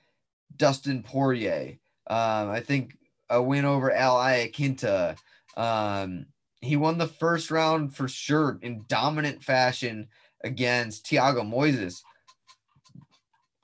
Dustin 0.56 1.04
Poirier. 1.04 1.78
Um, 2.08 2.50
I 2.50 2.58
think 2.58 2.98
a 3.30 3.40
win 3.40 3.64
over 3.64 3.92
Al 3.92 4.16
Iaquinta. 4.16 5.16
Um, 5.56 6.26
he 6.60 6.74
won 6.74 6.98
the 6.98 7.06
first 7.06 7.52
round 7.52 7.94
for 7.94 8.08
sure 8.08 8.58
in 8.62 8.84
dominant 8.88 9.44
fashion 9.44 10.08
against 10.42 11.06
Thiago 11.06 11.48
Moises 11.48 12.02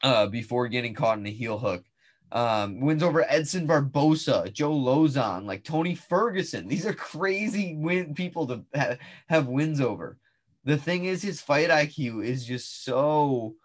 uh, 0.02 0.26
before 0.26 0.68
getting 0.68 0.94
caught 0.94 1.18
in 1.18 1.26
a 1.26 1.30
heel 1.30 1.58
hook. 1.58 1.84
Um, 2.30 2.80
wins 2.80 3.02
over 3.02 3.30
Edson 3.30 3.68
Barbosa, 3.68 4.50
Joe 4.52 4.72
Lauzon, 4.72 5.44
like 5.44 5.64
Tony 5.64 5.94
Ferguson. 5.94 6.66
These 6.66 6.86
are 6.86 6.94
crazy 6.94 7.76
win 7.76 8.14
people 8.14 8.46
to 8.46 8.64
ha- 8.74 8.96
have 9.28 9.48
wins 9.48 9.80
over. 9.80 10.16
The 10.64 10.78
thing 10.78 11.04
is, 11.04 11.22
his 11.22 11.40
fight 11.42 11.68
IQ 11.68 12.24
is 12.24 12.46
just 12.46 12.84
so 12.84 13.56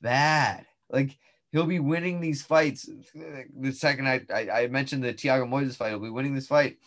bad. 0.00 0.66
Like 0.90 1.16
he'll 1.52 1.66
be 1.66 1.78
winning 1.78 2.20
these 2.20 2.42
fights. 2.42 2.88
The 3.14 3.72
second 3.72 4.08
I, 4.08 4.22
I, 4.34 4.50
I 4.50 4.66
mentioned 4.66 5.04
the 5.04 5.14
Thiago 5.14 5.48
Moises 5.48 5.76
fight, 5.76 5.90
he'll 5.90 6.00
be 6.00 6.10
winning 6.10 6.34
this 6.34 6.48
fight 6.48 6.78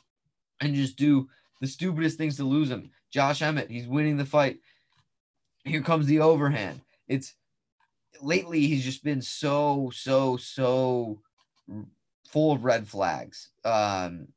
and 0.60 0.76
just 0.76 0.98
do 0.98 1.30
the 1.62 1.68
stupidest 1.68 2.18
things 2.18 2.36
to 2.38 2.44
lose 2.44 2.70
him. 2.70 2.92
Josh 3.12 3.42
Emmett, 3.42 3.70
he's 3.70 3.88
winning 3.88 4.18
the 4.18 4.26
fight. 4.26 4.60
Here 5.64 5.82
comes 5.82 6.08
the 6.08 6.20
overhand. 6.20 6.82
It's 7.08 7.34
lately 8.22 8.68
he's 8.68 8.84
just 8.84 9.04
been 9.04 9.22
so 9.22 9.92
so 9.94 10.38
so 10.38 11.22
full 12.28 12.52
of 12.52 12.66
red 12.66 12.88
flags. 12.88 13.50
Um, 13.64 14.28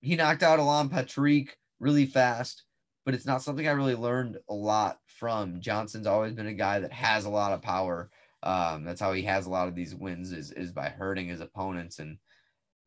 he 0.00 0.16
knocked 0.16 0.42
out 0.42 0.58
Alan 0.58 0.88
Patrick 0.88 1.56
really 1.80 2.06
fast, 2.06 2.64
but 3.04 3.14
it's 3.14 3.26
not 3.26 3.42
something 3.42 3.66
I 3.66 3.72
really 3.72 3.94
learned 3.94 4.38
a 4.48 4.54
lot 4.54 4.98
from. 5.06 5.60
Johnson's 5.60 6.06
always 6.06 6.32
been 6.32 6.46
a 6.46 6.54
guy 6.54 6.80
that 6.80 6.92
has 6.92 7.24
a 7.24 7.30
lot 7.30 7.52
of 7.52 7.62
power. 7.62 8.10
Um, 8.42 8.84
that's 8.84 9.00
how 9.00 9.12
he 9.12 9.22
has 9.22 9.46
a 9.46 9.50
lot 9.50 9.68
of 9.68 9.74
these 9.74 9.94
wins 9.94 10.32
is 10.32 10.50
is 10.52 10.72
by 10.72 10.88
hurting 10.88 11.28
his 11.28 11.40
opponents 11.40 11.98
and 12.00 12.18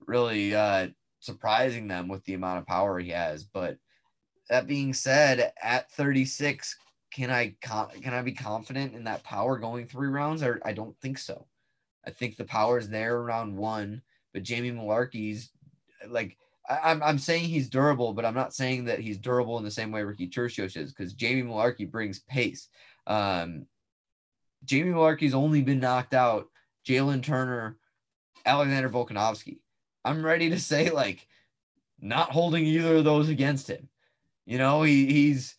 really 0.06 0.54
uh, 0.54 0.88
surprising 1.20 1.88
them 1.88 2.08
with 2.08 2.24
the 2.26 2.34
amount 2.34 2.60
of 2.60 2.68
power 2.68 3.00
he 3.00 3.10
has. 3.10 3.44
But 3.44 3.78
that 4.50 4.68
being 4.68 4.94
said, 4.94 5.54
at 5.62 5.92
36, 5.92 6.78
can 7.16 7.32
I 7.32 7.56
can 7.62 8.14
I 8.14 8.22
be 8.22 8.34
confident 8.34 8.94
in 8.94 9.06
that 9.06 9.24
power 9.24 9.58
going 9.58 9.88
three 9.88 10.10
rounds? 10.10 10.44
Or 10.44 10.60
I 10.66 10.74
don't 10.74 11.00
think 11.00 11.18
so. 11.18 11.48
I 12.06 12.10
think 12.10 12.36
the 12.36 12.44
power 12.44 12.78
is 12.78 12.90
there 12.90 13.16
around 13.16 13.56
one, 13.56 14.02
but 14.34 14.44
Jamie 14.44 14.72
Mullarkey's 14.72 15.50
like 16.10 16.38
I, 16.70 16.92
am 16.92 17.02
I'm 17.02 17.18
saying 17.18 17.46
he's 17.46 17.70
durable, 17.70 18.14
but 18.14 18.26
I'm 18.26 18.34
not 18.34 18.54
saying 18.54 18.86
that 18.86 19.00
he's 19.00 19.18
durable 19.18 19.58
in 19.58 19.64
the 19.64 19.72
same 19.72 19.92
way 19.92 20.04
Ricky 20.04 20.28
Turcios 20.28 20.76
is 20.76 20.92
because 20.92 21.14
Jamie 21.14 21.44
Mullarkey 21.44 21.90
brings 21.90 22.20
pace. 22.20 22.68
Um, 23.08 23.66
Jamie 24.66 24.92
Mullarkey's 24.92 25.34
only 25.34 25.62
been 25.62 25.80
knocked 25.80 26.14
out 26.14 26.50
Jalen 26.86 27.24
Turner, 27.24 27.78
Alexander 28.46 28.90
Volkanovski. 28.90 29.60
I'm 30.04 30.26
ready 30.26 30.50
to 30.50 30.60
say 30.60 30.90
like 30.90 31.26
not 32.02 32.32
holding 32.32 32.66
either 32.66 32.98
of 32.98 33.06
those 33.06 33.30
against 33.30 33.70
him. 33.70 33.88
You 34.46 34.58
know, 34.58 34.84
he 34.84 35.06
he's 35.06 35.56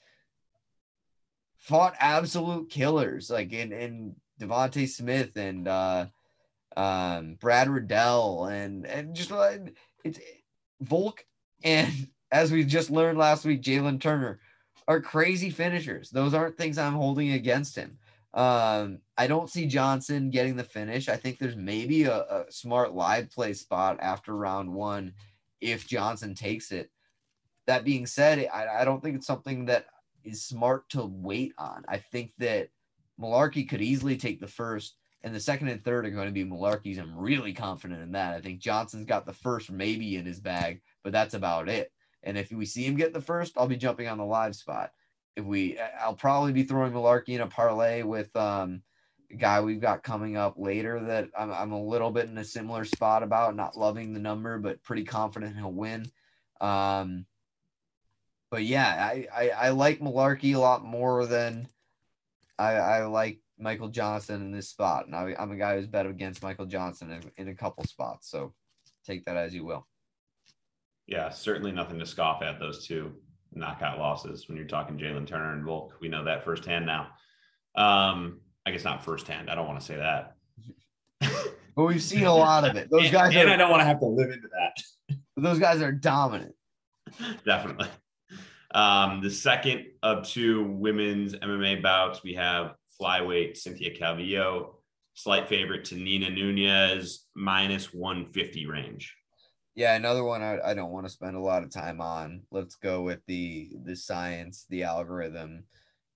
fought 1.67 1.95
absolute 1.99 2.71
killers 2.71 3.29
like 3.29 3.53
in 3.53 3.73
in 3.73 4.15
Devonte 4.41 4.89
Smith 4.89 5.37
and 5.37 5.67
uh 5.67 6.07
um 6.77 7.37
Brad 7.41 7.69
Riddell 7.69 8.47
and 8.47 8.87
and 8.87 9.17
just 9.17 9.33
like 9.33 9.75
it's 10.05 10.21
Volk 10.81 11.25
and 11.65 11.93
as 12.33 12.53
we 12.53 12.65
just 12.65 12.91
learned 12.91 13.19
last 13.19 13.45
week, 13.45 13.63
Jalen 13.63 14.01
Turner 14.01 14.41
are 14.89 15.01
crazy 15.01 15.51
finishers. 15.51 16.11
Those 16.11 16.35
aren't 16.35 16.57
things 16.57 16.79
I'm 16.79 16.95
holding 16.95 17.33
against 17.33 17.77
him. 17.77 17.99
Um, 18.35 18.99
I 19.17 19.27
don't 19.27 19.51
see 19.51 19.67
Johnson 19.67 20.31
getting 20.31 20.57
the 20.57 20.65
finish. 20.65 21.09
I 21.09 21.17
think 21.17 21.39
there's 21.39 21.57
maybe 21.57 22.05
a, 22.05 22.19
a 22.19 22.45
smart 22.51 22.95
live 22.95 23.31
play 23.31 23.55
spot 23.55 23.99
after 24.01 24.37
round 24.37 24.73
one 24.73 25.15
if 25.61 25.87
Johnson 25.87 26.35
takes 26.35 26.71
it. 26.71 26.91
That 27.67 27.85
being 27.85 28.07
said, 28.07 28.49
I, 28.53 28.83
I 28.83 28.85
don't 28.85 29.03
think 29.03 29.17
it's 29.17 29.27
something 29.27 29.65
that 29.67 29.87
is 30.27 30.45
smart 30.45 30.89
to 30.91 31.05
wait 31.05 31.53
on. 31.59 31.85
I 31.89 31.99
think 31.99 32.33
that 32.39 32.69
Mullarkey 33.21 33.69
could 33.69 33.81
easily 33.81 34.17
take 34.17 34.41
the 34.41 34.47
first, 34.47 34.97
and 35.23 35.35
the 35.35 35.41
second 35.41 35.69
and 35.69 35.83
third 35.83 36.07
are 36.07 36.11
going 36.11 36.27
to 36.27 36.33
be 36.33 36.45
Mullarkey's. 36.45 36.99
I'm 36.99 37.17
really 37.17 37.53
confident 37.53 38.03
in 38.03 38.13
that. 38.13 38.35
I 38.35 38.41
think 38.41 38.61
Johnson's 38.61 39.07
got 39.07 39.27
the 39.27 39.33
first 39.33 39.71
maybe 39.71 40.17
in 40.17 40.27
his 40.27 40.41
bag, 40.41 40.83
but 41.03 41.13
that's 41.13 41.35
about 41.35 41.69
it. 41.69 41.93
And 42.23 42.37
if 42.37 42.51
we 42.51 42.67
see 42.67 42.85
him 42.85 42.97
get 42.97 43.13
the 43.13 43.21
first, 43.21 43.57
I'll 43.57 43.69
be 43.69 43.77
jumping 43.77 44.09
on 44.09 44.19
the 44.19 44.25
live 44.25 44.57
spot. 44.57 44.91
If 45.37 45.45
we, 45.45 45.79
I'll 46.01 46.15
probably 46.15 46.53
be 46.53 46.65
throwing 46.65 46.93
Mullarkey 46.93 47.31
in 47.31 47.41
a 47.41 47.47
parlay 47.47 48.03
with 48.03 48.35
um, 48.37 48.83
a 49.31 49.37
guy 49.37 49.61
we've 49.61 49.81
got 49.81 50.03
coming 50.03 50.37
up 50.37 50.55
later 50.57 51.01
that 51.01 51.29
I'm, 51.39 51.53
I'm 51.53 51.73
a 51.73 51.83
little 51.83 52.11
bit 52.11 52.29
in 52.29 52.39
a 52.39 52.45
similar 52.45 52.85
spot 52.85 53.23
about, 53.23 53.55
not 53.55 53.77
loving 53.77 54.13
the 54.13 54.21
number, 54.21 54.59
but 54.59 54.83
pretty 54.83 55.05
confident 55.05 55.57
he'll 55.57 55.73
win. 55.73 56.11
Um, 56.61 57.27
but 58.51 58.63
yeah, 58.63 58.89
I, 58.89 59.27
I, 59.35 59.49
I 59.51 59.69
like 59.71 60.01
Mullarkey 60.01 60.55
a 60.55 60.59
lot 60.59 60.85
more 60.85 61.27
than 61.27 61.69
I, 62.59 62.73
I 62.75 63.05
like 63.07 63.41
Michael 63.59 63.89
Johnson 63.89 64.43
in 64.43 64.53
this 64.53 64.69
spot. 64.69 65.07
And 65.07 65.15
I, 65.15 65.35
am 65.39 65.51
a 65.51 65.57
guy 65.57 65.77
who's 65.77 65.87
bet 65.87 66.07
against 66.07 66.43
Michael 66.43 66.67
Johnson 66.67 67.11
in, 67.11 67.23
in 67.37 67.49
a 67.49 67.55
couple 67.55 67.85
spots. 67.85 68.31
So 68.31 68.55
take 69.05 69.25
that 69.25 69.37
as 69.37 69.55
you 69.55 69.65
will. 69.65 69.87
Yeah, 71.07 71.31
certainly 71.31 71.73
nothing 71.73 71.99
to 71.99 72.07
scoff 72.07 72.43
at 72.43 72.59
those 72.59 72.87
two 72.87 73.13
knockout 73.53 73.99
losses 73.99 74.49
when 74.49 74.57
you're 74.57 74.67
talking 74.67 74.99
Jalen 74.99 75.27
Turner 75.27 75.53
and 75.53 75.65
Volk. 75.65 75.95
We 76.01 76.09
know 76.09 76.25
that 76.25 76.45
firsthand 76.45 76.87
now. 76.87 77.09
Um, 77.77 78.41
I 78.65 78.71
guess 78.71 78.85
not 78.85 79.05
firsthand. 79.05 79.51
I 79.51 79.55
don't 79.55 79.69
want 79.69 79.81
to 79.81 79.87
say 79.87 79.97
that. 79.97 80.35
but 81.77 81.85
we've 81.85 82.03
seen 82.03 82.25
a 82.25 82.35
lot 82.35 82.69
of 82.69 82.77
it. 82.77 82.89
Those 82.91 83.11
guys 83.11 83.29
and, 83.29 83.43
and 83.43 83.51
are, 83.51 83.55
I 83.55 83.57
don't 83.57 83.71
want 83.71 83.81
to 83.83 83.87
have 83.87 84.01
to 84.01 84.07
live 84.07 84.31
into 84.31 84.49
that. 84.49 85.17
Those 85.37 85.59
guys 85.59 85.81
are 85.81 85.93
dominant. 85.93 86.55
Definitely. 87.45 87.89
Um, 88.77 89.23
the 89.23 89.31
second 89.31 89.87
of 90.03 90.29
two 90.29 90.65
women's 90.65 91.35
MMA 91.35 91.83
bouts, 91.83 92.23
we 92.23 92.35
have 92.35 92.75
flyweight 93.01 93.57
Cynthia 93.57 93.97
Calvillo, 93.97 94.75
slight 95.15 95.49
favorite 95.49 95.87
to 95.87 95.95
Nina 95.95 96.29
Nunes, 96.29 97.25
minus 97.35 97.95
150 97.95 98.67
range. 98.67 99.17
Yeah, 99.75 99.97
another 99.97 100.25
one 100.25 100.43
I, 100.43 100.59
I 100.63 100.75
don't 100.75 100.93
want 100.93 101.07
to 101.07 101.13
spend 101.13 101.37
a 101.37 101.41
lot 101.41 101.63
of 101.63 101.73
time 101.73 102.03
on. 102.03 102.43
Let's 102.51 102.75
go 102.75 103.01
with 103.01 103.21
the 103.27 103.71
the 103.83 103.97
science, 103.97 104.67
the 104.69 104.83
algorithm. 104.83 105.65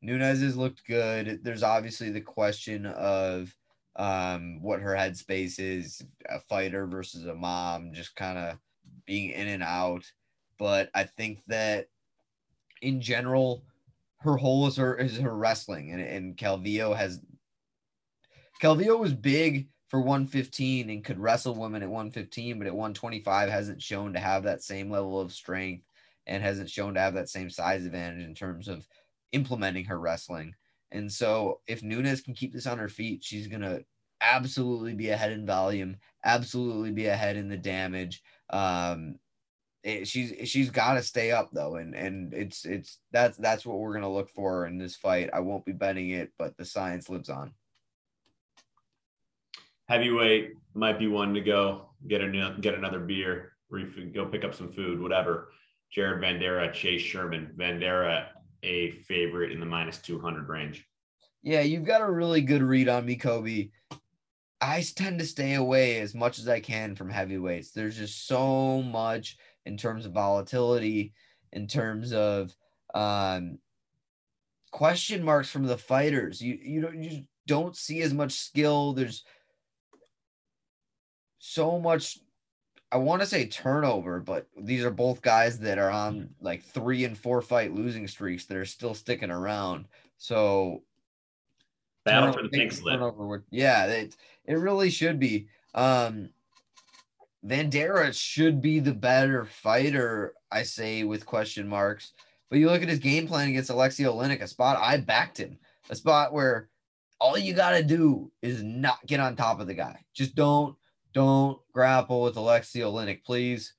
Nunes 0.02 0.42
has 0.42 0.54
looked 0.54 0.86
good. 0.86 1.40
There's 1.42 1.62
obviously 1.62 2.10
the 2.10 2.20
question 2.20 2.84
of 2.84 3.54
um, 3.96 4.60
what 4.60 4.80
her 4.80 4.94
headspace 4.94 5.58
is, 5.58 6.02
a 6.28 6.40
fighter 6.40 6.86
versus 6.86 7.24
a 7.24 7.34
mom, 7.34 7.94
just 7.94 8.14
kind 8.16 8.36
of 8.36 8.58
being 9.06 9.30
in 9.30 9.48
and 9.48 9.62
out. 9.62 10.04
But 10.58 10.90
I 10.94 11.04
think 11.04 11.40
that 11.46 11.86
in 12.82 13.00
general, 13.00 13.64
her 14.18 14.36
whole 14.36 14.66
is 14.66 14.76
her 14.76 14.96
is 14.96 15.18
her 15.18 15.34
wrestling, 15.34 15.92
and 15.92 16.00
and 16.00 16.36
Calvillo 16.36 16.96
has 16.96 17.20
Calvillo 18.60 18.98
was 18.98 19.14
big 19.14 19.68
for 19.88 20.00
115 20.00 20.88
and 20.88 21.04
could 21.04 21.18
wrestle 21.18 21.54
women 21.54 21.82
at 21.82 21.88
115, 21.88 22.58
but 22.58 22.66
at 22.66 22.74
125 22.74 23.48
hasn't 23.48 23.82
shown 23.82 24.12
to 24.12 24.20
have 24.20 24.44
that 24.44 24.62
same 24.62 24.90
level 24.90 25.20
of 25.20 25.32
strength 25.32 25.84
and 26.26 26.42
hasn't 26.42 26.70
shown 26.70 26.94
to 26.94 27.00
have 27.00 27.14
that 27.14 27.28
same 27.28 27.50
size 27.50 27.84
advantage 27.84 28.24
in 28.24 28.34
terms 28.34 28.68
of 28.68 28.86
implementing 29.32 29.86
her 29.86 29.98
wrestling. 29.98 30.54
And 30.92 31.10
so 31.10 31.60
if 31.66 31.82
Nunes 31.82 32.20
can 32.20 32.34
keep 32.34 32.52
this 32.52 32.66
on 32.66 32.78
her 32.78 32.88
feet, 32.88 33.24
she's 33.24 33.48
going 33.48 33.62
to 33.62 33.84
absolutely 34.20 34.94
be 34.94 35.08
ahead 35.08 35.32
in 35.32 35.46
volume, 35.46 35.96
absolutely 36.24 36.92
be 36.92 37.06
ahead 37.06 37.36
in 37.36 37.48
the 37.48 37.56
damage. 37.56 38.22
Um, 38.50 39.16
it, 39.82 40.08
she's 40.08 40.48
she's 40.48 40.70
got 40.70 40.94
to 40.94 41.02
stay 41.02 41.30
up 41.30 41.50
though, 41.52 41.76
and 41.76 41.94
and 41.94 42.34
it's 42.34 42.64
it's 42.64 42.98
that's 43.12 43.36
that's 43.38 43.64
what 43.64 43.78
we're 43.78 43.94
gonna 43.94 44.12
look 44.12 44.30
for 44.30 44.66
in 44.66 44.78
this 44.78 44.96
fight. 44.96 45.30
I 45.32 45.40
won't 45.40 45.64
be 45.64 45.72
betting 45.72 46.10
it, 46.10 46.32
but 46.38 46.56
the 46.56 46.64
science 46.64 47.08
lives 47.08 47.28
on 47.28 47.52
heavyweight 49.90 50.52
might 50.72 51.00
be 51.00 51.08
one 51.08 51.34
to 51.34 51.40
go 51.40 51.90
get 52.06 52.22
a 52.22 52.56
get 52.60 52.74
another 52.74 53.00
beer, 53.00 53.52
or 53.70 53.80
go 54.14 54.24
pick 54.24 54.44
up 54.44 54.54
some 54.54 54.72
food, 54.72 55.00
whatever. 55.00 55.48
Jared 55.90 56.22
Vanderaa, 56.22 56.72
Chase 56.72 57.02
Sherman, 57.02 57.52
Vanderaa 57.56 58.28
a 58.62 58.92
favorite 58.92 59.50
in 59.50 59.58
the 59.58 59.66
minus 59.66 59.98
two 59.98 60.20
hundred 60.20 60.48
range. 60.48 60.86
Yeah, 61.42 61.62
you've 61.62 61.84
got 61.84 62.02
a 62.02 62.10
really 62.10 62.42
good 62.42 62.62
read 62.62 62.88
on 62.88 63.04
me, 63.04 63.16
Kobe. 63.16 63.70
I 64.60 64.84
tend 64.94 65.18
to 65.18 65.26
stay 65.26 65.54
away 65.54 66.00
as 66.00 66.14
much 66.14 66.38
as 66.38 66.46
I 66.46 66.60
can 66.60 66.94
from 66.94 67.08
heavyweights. 67.10 67.72
There's 67.72 67.96
just 67.96 68.26
so 68.26 68.82
much 68.82 69.38
in 69.66 69.76
terms 69.76 70.06
of 70.06 70.12
volatility, 70.12 71.12
in 71.52 71.66
terms 71.66 72.12
of 72.12 72.54
um, 72.94 73.58
question 74.70 75.24
marks 75.24 75.50
from 75.50 75.66
the 75.66 75.78
fighters. 75.78 76.40
You 76.40 76.58
you 76.62 76.80
don't 76.80 77.02
you 77.02 77.24
don't 77.46 77.76
see 77.76 78.02
as 78.02 78.14
much 78.14 78.32
skill. 78.32 78.92
There's 78.92 79.24
so 81.38 81.78
much 81.78 82.18
I 82.92 82.96
want 82.96 83.22
to 83.22 83.26
say 83.26 83.46
turnover, 83.46 84.18
but 84.20 84.48
these 84.60 84.84
are 84.84 84.90
both 84.90 85.22
guys 85.22 85.60
that 85.60 85.78
are 85.78 85.90
on 85.90 86.30
like 86.40 86.64
three 86.64 87.04
and 87.04 87.16
four 87.16 87.40
fight 87.40 87.72
losing 87.72 88.08
streaks 88.08 88.46
that 88.46 88.56
are 88.56 88.64
still 88.64 88.94
sticking 88.94 89.30
around. 89.30 89.86
So 90.18 90.82
battle 92.04 92.32
for 92.32 92.42
the 92.42 92.48
pink 92.48 92.72
slip. 92.72 93.00
Yeah, 93.50 93.86
it 93.86 94.16
it 94.44 94.54
really 94.54 94.90
should 94.90 95.20
be. 95.20 95.48
Um 95.74 96.30
Vanderaa 97.46 98.12
should 98.12 98.60
be 98.60 98.80
the 98.80 98.92
better 98.92 99.44
fighter, 99.44 100.34
I 100.52 100.62
say 100.62 101.04
with 101.04 101.26
question 101.26 101.66
marks. 101.66 102.12
But 102.50 102.58
you 102.58 102.68
look 102.68 102.82
at 102.82 102.88
his 102.88 102.98
game 102.98 103.26
plan 103.26 103.48
against 103.48 103.70
Alexei 103.70 104.04
Oleinik, 104.04 104.42
a 104.42 104.48
spot 104.48 104.78
I 104.80 104.98
backed 104.98 105.38
him, 105.38 105.58
a 105.88 105.94
spot 105.94 106.32
where 106.32 106.68
all 107.20 107.38
you 107.38 107.54
got 107.54 107.72
to 107.72 107.82
do 107.82 108.30
is 108.42 108.62
not 108.62 109.06
get 109.06 109.20
on 109.20 109.36
top 109.36 109.60
of 109.60 109.66
the 109.66 109.74
guy. 109.74 110.04
Just 110.14 110.34
don't 110.34 110.76
don't 111.12 111.58
grapple 111.72 112.22
with 112.22 112.36
Alexei 112.36 112.80
Oleinik, 112.80 113.24
please. 113.24 113.74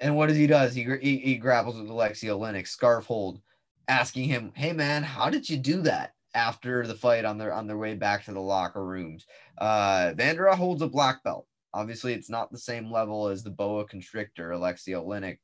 And 0.00 0.16
what 0.16 0.28
does 0.28 0.36
he 0.36 0.46
does? 0.46 0.74
He, 0.74 0.84
he, 1.00 1.18
he 1.18 1.36
grapples 1.36 1.78
with 1.78 1.90
Alexei 1.90 2.28
Oleinik, 2.28 2.68
scarf 2.68 3.06
hold, 3.06 3.40
asking 3.88 4.24
him, 4.24 4.52
"Hey 4.54 4.72
man, 4.72 5.02
how 5.02 5.28
did 5.28 5.48
you 5.48 5.56
do 5.56 5.82
that?" 5.82 6.14
After 6.34 6.86
the 6.86 6.94
fight 6.94 7.24
on 7.24 7.38
their 7.38 7.52
on 7.52 7.66
their 7.66 7.78
way 7.78 7.94
back 7.94 8.24
to 8.24 8.32
the 8.32 8.40
locker 8.40 8.84
rooms, 8.84 9.26
uh, 9.58 10.12
Vanderaa 10.16 10.54
holds 10.54 10.82
a 10.82 10.86
black 10.86 11.24
belt. 11.24 11.46
Obviously, 11.74 12.14
it's 12.14 12.30
not 12.30 12.50
the 12.50 12.58
same 12.58 12.90
level 12.90 13.28
as 13.28 13.42
the 13.42 13.50
boa 13.50 13.84
constrictor, 13.84 14.52
Alexei 14.52 14.92
Oleinik, 14.92 15.38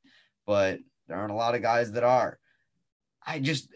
but 0.45 0.79
there 1.07 1.17
aren't 1.17 1.31
a 1.31 1.35
lot 1.35 1.55
of 1.55 1.61
guys 1.61 1.91
that 1.91 2.03
are. 2.03 2.39
I 3.25 3.39
just 3.39 3.69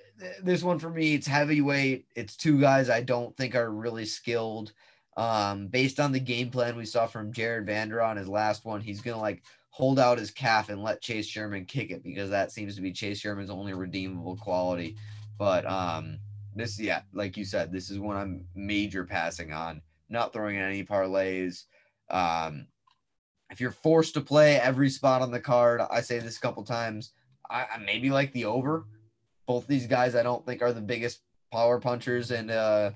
this 0.43 0.63
one 0.63 0.79
for 0.79 0.89
me, 0.89 1.13
it's 1.13 1.27
heavyweight. 1.27 2.05
It's 2.15 2.35
two 2.35 2.59
guys 2.59 2.89
I 2.89 3.01
don't 3.01 3.35
think 3.37 3.55
are 3.55 3.71
really 3.71 4.05
skilled. 4.05 4.73
Um, 5.17 5.67
based 5.67 5.99
on 5.99 6.11
the 6.11 6.19
game 6.19 6.49
plan 6.49 6.77
we 6.77 6.85
saw 6.85 7.05
from 7.05 7.33
Jared 7.33 7.65
Vander 7.65 8.01
on 8.01 8.17
his 8.17 8.27
last 8.27 8.65
one, 8.65 8.81
he's 8.81 9.01
gonna 9.01 9.19
like 9.19 9.43
hold 9.69 9.99
out 9.99 10.17
his 10.17 10.31
calf 10.31 10.69
and 10.69 10.83
let 10.83 11.01
Chase 11.01 11.27
Sherman 11.27 11.65
kick 11.65 11.91
it 11.91 12.03
because 12.03 12.29
that 12.29 12.51
seems 12.51 12.75
to 12.75 12.81
be 12.81 12.91
Chase 12.91 13.19
Sherman's 13.19 13.49
only 13.49 13.73
redeemable 13.73 14.37
quality. 14.37 14.97
But 15.37 15.65
um, 15.65 16.19
this, 16.55 16.79
yeah, 16.79 17.01
like 17.13 17.37
you 17.37 17.45
said, 17.45 17.71
this 17.71 17.89
is 17.89 17.99
one 17.99 18.17
I'm 18.17 18.45
major 18.55 19.05
passing 19.05 19.53
on. 19.53 19.81
Not 20.09 20.33
throwing 20.33 20.55
in 20.55 20.63
any 20.63 20.83
parlays. 20.83 21.65
Um, 22.09 22.67
if 23.49 23.59
you're 23.59 23.71
forced 23.71 24.13
to 24.13 24.21
play 24.21 24.59
every 24.59 24.89
spot 24.89 25.21
on 25.21 25.31
the 25.31 25.39
card, 25.39 25.81
I 25.81 26.01
say 26.01 26.19
this 26.19 26.37
a 26.37 26.41
couple 26.41 26.63
times. 26.63 27.13
I, 27.49 27.65
I 27.75 27.77
maybe 27.79 28.09
like 28.09 28.31
the 28.33 28.45
over. 28.45 28.85
Both 29.47 29.65
these 29.67 29.87
guys, 29.87 30.15
I 30.15 30.23
don't 30.23 30.45
think 30.45 30.61
are 30.61 30.73
the 30.73 30.81
biggest 30.81 31.21
power 31.51 31.79
punchers, 31.79 32.29
and 32.29 32.51
uh, 32.51 32.91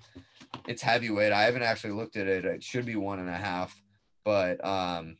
it's 0.68 0.84
heavyweight. 0.84 1.32
I 1.32 1.44
haven't 1.44 1.64
actually 1.64 1.94
looked 1.94 2.16
at 2.16 2.28
it. 2.28 2.46
It 2.46 2.64
should 2.64 2.86
be 2.86 2.96
one 2.96 3.18
and 3.18 3.30
a 3.30 3.38
half, 3.38 3.76
but 4.24 4.64
um, 4.64 5.18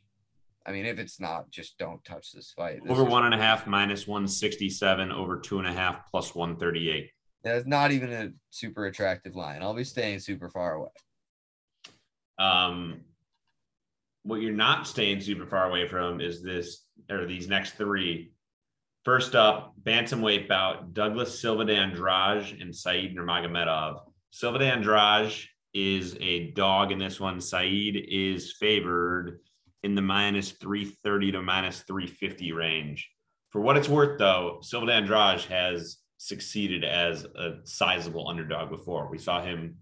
I 0.64 0.70
mean, 0.70 0.86
if 0.86 1.00
it's 1.00 1.18
not, 1.18 1.50
just 1.50 1.76
don't 1.76 2.04
touch 2.04 2.30
this 2.30 2.52
fight. 2.56 2.84
This 2.84 2.92
over 2.92 3.02
one 3.02 3.24
and 3.24 3.34
a 3.34 3.38
half 3.38 3.66
minus 3.66 4.06
one 4.06 4.28
sixty 4.28 4.70
seven, 4.70 5.10
over 5.10 5.40
two 5.40 5.58
and 5.58 5.66
a 5.66 5.72
half 5.72 6.08
plus 6.10 6.34
one 6.36 6.56
thirty 6.56 6.88
eight. 6.88 7.10
That's 7.42 7.66
not 7.66 7.90
even 7.90 8.12
a 8.12 8.30
super 8.50 8.86
attractive 8.86 9.34
line. 9.34 9.60
I'll 9.60 9.74
be 9.74 9.84
staying 9.84 10.20
super 10.20 10.48
far 10.48 10.74
away. 10.74 10.90
Um, 12.38 13.00
what 14.24 14.40
you're 14.40 14.52
not 14.52 14.86
staying 14.86 15.20
super 15.20 15.46
far 15.46 15.68
away 15.68 15.86
from 15.86 16.20
is 16.20 16.42
this 16.42 16.84
or 17.10 17.26
these 17.26 17.46
next 17.46 17.72
three. 17.72 18.32
First 19.04 19.34
up, 19.34 19.74
bantamweight 19.82 20.48
bout: 20.48 20.94
Douglas 20.94 21.38
Silva 21.38 21.66
de 21.66 21.76
Andrade 21.76 22.60
and 22.60 22.74
Said 22.74 23.14
Nurmagomedov. 23.14 24.00
Silva 24.30 24.58
de 24.58 24.64
Andrade 24.64 25.32
is 25.74 26.16
a 26.20 26.50
dog 26.52 26.90
in 26.90 26.98
this 26.98 27.20
one. 27.20 27.40
Said 27.40 27.96
is 27.96 28.52
favored 28.52 29.40
in 29.82 29.94
the 29.94 30.02
minus 30.02 30.52
330 30.52 31.32
to 31.32 31.42
minus 31.42 31.80
350 31.80 32.52
range. 32.52 33.10
For 33.50 33.60
what 33.60 33.76
it's 33.76 33.88
worth, 33.88 34.18
though, 34.18 34.58
Silva 34.62 34.86
de 34.86 34.92
Andrade 34.94 35.42
has 35.42 35.98
succeeded 36.16 36.82
as 36.82 37.24
a 37.24 37.56
sizable 37.64 38.26
underdog 38.26 38.70
before. 38.70 39.10
We 39.10 39.18
saw 39.18 39.42
him, 39.42 39.76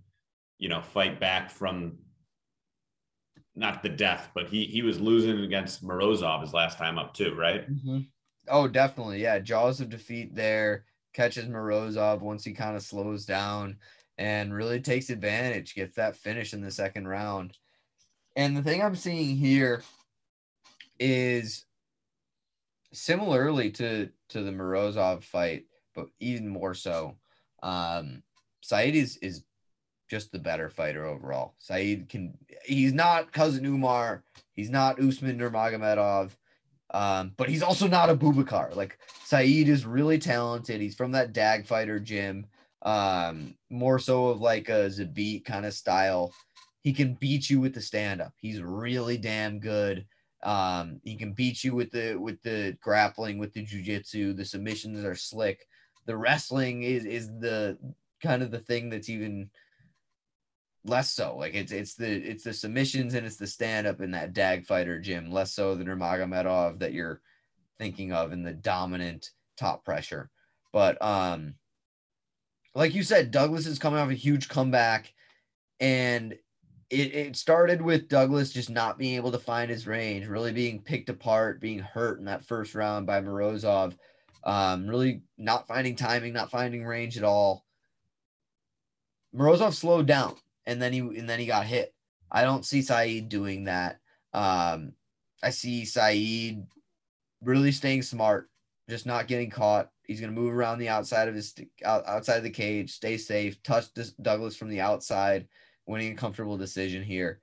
you 0.58 0.68
know, 0.68 0.82
fight 0.82 1.20
back 1.20 1.50
from 1.50 1.98
not 3.54 3.82
the 3.82 3.88
death, 3.88 4.30
but 4.34 4.48
he 4.48 4.64
he 4.64 4.82
was 4.82 5.00
losing 5.00 5.40
against 5.40 5.84
Morozov 5.84 6.40
his 6.40 6.54
last 6.54 6.78
time 6.78 6.98
up 6.98 7.14
too, 7.14 7.34
right? 7.34 7.70
Mm-hmm. 7.70 8.00
Oh, 8.48 8.66
definitely, 8.66 9.22
yeah. 9.22 9.38
Jaws 9.38 9.80
of 9.80 9.88
defeat 9.88 10.34
there 10.34 10.84
catches 11.12 11.46
Morozov 11.46 12.20
once 12.20 12.44
he 12.44 12.52
kind 12.52 12.76
of 12.76 12.82
slows 12.82 13.26
down 13.26 13.76
and 14.18 14.54
really 14.54 14.80
takes 14.80 15.10
advantage, 15.10 15.74
gets 15.74 15.96
that 15.96 16.16
finish 16.16 16.52
in 16.52 16.62
the 16.62 16.70
second 16.70 17.06
round. 17.06 17.56
And 18.36 18.56
the 18.56 18.62
thing 18.62 18.82
I'm 18.82 18.96
seeing 18.96 19.36
here 19.36 19.82
is 20.98 21.64
similarly 22.92 23.70
to 23.72 24.08
to 24.30 24.42
the 24.42 24.50
Morozov 24.50 25.22
fight, 25.24 25.64
but 25.94 26.06
even 26.20 26.48
more 26.48 26.74
so, 26.74 27.16
um, 27.62 28.22
Saeed 28.62 28.94
is 28.94 29.18
is 29.18 29.44
just 30.12 30.30
the 30.30 30.38
better 30.38 30.68
fighter 30.68 31.06
overall. 31.06 31.54
Saeed 31.58 32.06
can 32.06 32.36
he's 32.66 32.92
not 32.92 33.32
cousin 33.32 33.64
Umar, 33.64 34.22
he's 34.52 34.68
not 34.68 35.00
Usman 35.00 35.38
Nurmagomedov, 35.38 36.32
um, 36.90 37.32
but 37.38 37.48
he's 37.48 37.62
also 37.62 37.88
not 37.88 38.10
Abubakar. 38.10 38.76
Like 38.76 38.98
Saeed 39.24 39.70
is 39.70 39.86
really 39.86 40.18
talented. 40.18 40.82
He's 40.82 40.94
from 40.94 41.12
that 41.12 41.32
dag 41.32 41.64
fighter 41.64 41.98
gym, 41.98 42.44
um, 42.82 43.54
more 43.70 43.98
so 43.98 44.26
of 44.26 44.42
like 44.42 44.68
a 44.68 44.90
Zabit 44.90 45.46
kind 45.46 45.64
of 45.64 45.72
style. 45.72 46.34
He 46.82 46.92
can 46.92 47.14
beat 47.14 47.48
you 47.48 47.58
with 47.58 47.72
the 47.72 47.80
stand 47.80 48.20
up. 48.20 48.34
He's 48.36 48.60
really 48.60 49.16
damn 49.16 49.60
good. 49.60 50.04
Um, 50.42 51.00
he 51.04 51.16
can 51.16 51.32
beat 51.32 51.64
you 51.64 51.74
with 51.74 51.90
the 51.90 52.16
with 52.16 52.42
the 52.42 52.76
grappling, 52.82 53.38
with 53.38 53.54
the 53.54 53.64
jujitsu. 53.64 54.36
The 54.36 54.44
submissions 54.44 55.06
are 55.06 55.14
slick. 55.14 55.66
The 56.04 56.18
wrestling 56.18 56.82
is 56.82 57.06
is 57.06 57.28
the 57.28 57.78
kind 58.22 58.42
of 58.42 58.50
the 58.50 58.58
thing 58.58 58.90
that's 58.90 59.08
even 59.08 59.48
less 60.84 61.12
so. 61.12 61.36
Like 61.36 61.54
it's 61.54 61.72
it's 61.72 61.94
the 61.94 62.08
it's 62.08 62.44
the 62.44 62.52
submissions 62.52 63.14
and 63.14 63.26
it's 63.26 63.36
the 63.36 63.46
stand 63.46 63.86
up 63.86 64.00
in 64.00 64.10
that 64.12 64.32
dag 64.32 64.66
fighter 64.66 65.00
gym, 65.00 65.30
less 65.30 65.54
so 65.54 65.74
than 65.74 65.86
Nurmagomedov 65.86 66.80
that 66.80 66.92
you're 66.92 67.20
thinking 67.78 68.12
of 68.12 68.32
in 68.32 68.42
the 68.42 68.52
dominant 68.52 69.30
top 69.56 69.84
pressure. 69.84 70.30
But 70.72 71.00
um 71.02 71.54
like 72.74 72.94
you 72.94 73.02
said, 73.02 73.30
Douglas 73.30 73.66
is 73.66 73.78
coming 73.78 74.00
off 74.00 74.10
a 74.10 74.14
huge 74.14 74.48
comeback 74.48 75.12
and 75.78 76.32
it, 76.88 77.14
it 77.14 77.36
started 77.36 77.80
with 77.80 78.08
Douglas 78.08 78.52
just 78.52 78.70
not 78.70 78.98
being 78.98 79.16
able 79.16 79.32
to 79.32 79.38
find 79.38 79.70
his 79.70 79.86
range, 79.86 80.26
really 80.26 80.52
being 80.52 80.82
picked 80.82 81.08
apart, 81.08 81.60
being 81.60 81.78
hurt 81.78 82.18
in 82.18 82.26
that 82.26 82.44
first 82.44 82.74
round 82.74 83.06
by 83.06 83.20
Morozov, 83.20 83.94
um, 84.44 84.86
really 84.86 85.22
not 85.38 85.66
finding 85.66 85.96
timing, 85.96 86.32
not 86.32 86.50
finding 86.50 86.84
range 86.84 87.16
at 87.16 87.24
all. 87.24 87.64
Morozov 89.34 89.72
slowed 89.72 90.06
down 90.06 90.36
and 90.66 90.80
then 90.80 90.92
he 90.92 91.00
and 91.00 91.28
then 91.28 91.38
he 91.38 91.46
got 91.46 91.66
hit. 91.66 91.94
I 92.30 92.42
don't 92.42 92.64
see 92.64 92.82
Saeed 92.82 93.28
doing 93.28 93.64
that. 93.64 93.98
Um, 94.32 94.94
I 95.42 95.50
see 95.50 95.84
Saeed 95.84 96.64
really 97.42 97.72
staying 97.72 98.02
smart, 98.02 98.48
just 98.88 99.06
not 99.06 99.28
getting 99.28 99.50
caught. 99.50 99.90
He's 100.06 100.20
going 100.20 100.34
to 100.34 100.40
move 100.40 100.52
around 100.52 100.78
the 100.78 100.88
outside 100.88 101.28
of 101.28 101.34
his 101.34 101.54
outside 101.84 102.38
of 102.38 102.42
the 102.42 102.50
cage, 102.50 102.92
stay 102.92 103.16
safe, 103.16 103.62
touch 103.62 103.86
Douglas 104.20 104.56
from 104.56 104.68
the 104.68 104.80
outside, 104.80 105.48
winning 105.86 106.12
a 106.12 106.16
comfortable 106.16 106.56
decision 106.56 107.02
here. 107.02 107.40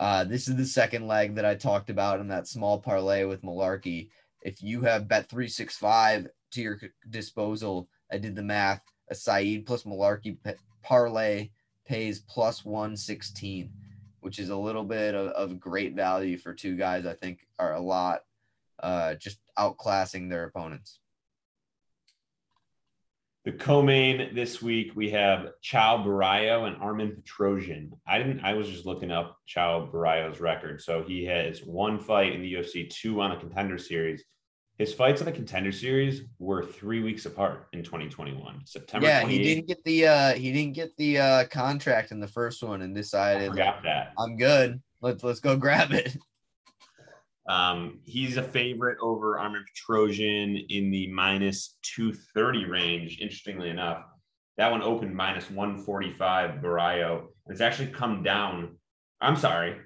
Uh, 0.00 0.24
this 0.24 0.48
is 0.48 0.56
the 0.56 0.64
second 0.64 1.06
leg 1.06 1.34
that 1.36 1.44
I 1.44 1.54
talked 1.54 1.90
about 1.90 2.20
in 2.20 2.28
that 2.28 2.48
small 2.48 2.80
parlay 2.80 3.24
with 3.24 3.42
Malarkey. 3.42 4.10
If 4.42 4.62
you 4.62 4.82
have 4.82 5.08
bet 5.08 5.28
three 5.28 5.48
six 5.48 5.76
five 5.76 6.26
to 6.52 6.62
your 6.62 6.80
disposal, 7.08 7.88
I 8.10 8.18
did 8.18 8.34
the 8.34 8.42
math. 8.42 8.82
A 9.10 9.14
Saeed 9.14 9.66
plus 9.66 9.84
Malarkey 9.84 10.38
parlay 10.82 11.50
pays 11.86 12.20
plus 12.20 12.64
116, 12.64 13.70
which 14.20 14.38
is 14.38 14.50
a 14.50 14.56
little 14.56 14.84
bit 14.84 15.14
of, 15.14 15.28
of 15.28 15.60
great 15.60 15.94
value 15.94 16.38
for 16.38 16.54
two 16.54 16.76
guys 16.76 17.06
I 17.06 17.14
think 17.14 17.46
are 17.58 17.74
a 17.74 17.80
lot 17.80 18.22
uh, 18.82 19.14
just 19.14 19.38
outclassing 19.58 20.28
their 20.28 20.44
opponents. 20.44 20.98
The 23.44 23.52
co-main 23.52 24.36
this 24.36 24.62
week 24.62 24.92
we 24.94 25.10
have 25.10 25.48
Caio 25.68 25.98
Borralho 25.98 26.68
and 26.68 26.76
Armen 26.80 27.20
Petrosyan. 27.20 27.90
I 28.06 28.18
didn't. 28.18 28.40
I 28.40 28.54
was 28.54 28.68
just 28.68 28.86
looking 28.86 29.10
up 29.10 29.36
Caio 29.52 29.90
Borralho's 29.92 30.40
record. 30.40 30.80
So 30.80 31.02
he 31.02 31.24
has 31.24 31.60
one 31.60 31.98
fight 31.98 32.34
in 32.34 32.42
the 32.42 32.54
UFC, 32.54 32.88
two 32.88 33.20
on 33.20 33.32
a 33.32 33.40
Contender 33.40 33.78
Series, 33.78 34.22
his 34.82 34.92
fights 34.92 35.20
in 35.20 35.26
the 35.26 35.32
contender 35.32 35.70
series 35.70 36.22
were 36.40 36.64
three 36.64 37.02
weeks 37.02 37.24
apart 37.24 37.68
in 37.72 37.84
2021. 37.84 38.62
September. 38.64 39.06
Yeah, 39.06 39.24
he 39.24 39.38
didn't 39.38 39.68
get 39.68 39.82
the 39.84 40.06
uh 40.06 40.32
he 40.32 40.52
didn't 40.52 40.74
get 40.74 40.96
the 40.96 41.18
uh 41.18 41.44
contract 41.46 42.10
in 42.10 42.18
the 42.18 42.26
first 42.26 42.62
one 42.64 42.82
and 42.82 42.92
decided 42.92 43.48
I 43.48 43.52
forgot 43.52 43.82
that. 43.84 44.12
I'm 44.18 44.36
good. 44.36 44.82
Let's 45.00 45.22
let's 45.22 45.38
go 45.38 45.56
grab 45.56 45.92
it. 45.92 46.16
Um, 47.48 48.00
he's 48.04 48.36
a 48.36 48.42
favorite 48.42 48.98
over 49.00 49.38
Armen 49.38 49.64
Petrosyan 49.64 50.64
in 50.68 50.90
the 50.90 51.08
minus 51.08 51.76
230 51.82 52.66
range. 52.66 53.18
Interestingly 53.20 53.68
enough, 53.68 54.04
that 54.56 54.70
one 54.70 54.82
opened 54.82 55.14
minus 55.14 55.48
145 55.50 56.60
Borralho. 56.60 57.26
It's 57.48 57.60
actually 57.60 57.88
come 57.88 58.22
down. 58.22 58.78
I'm 59.20 59.36
sorry, 59.36 59.76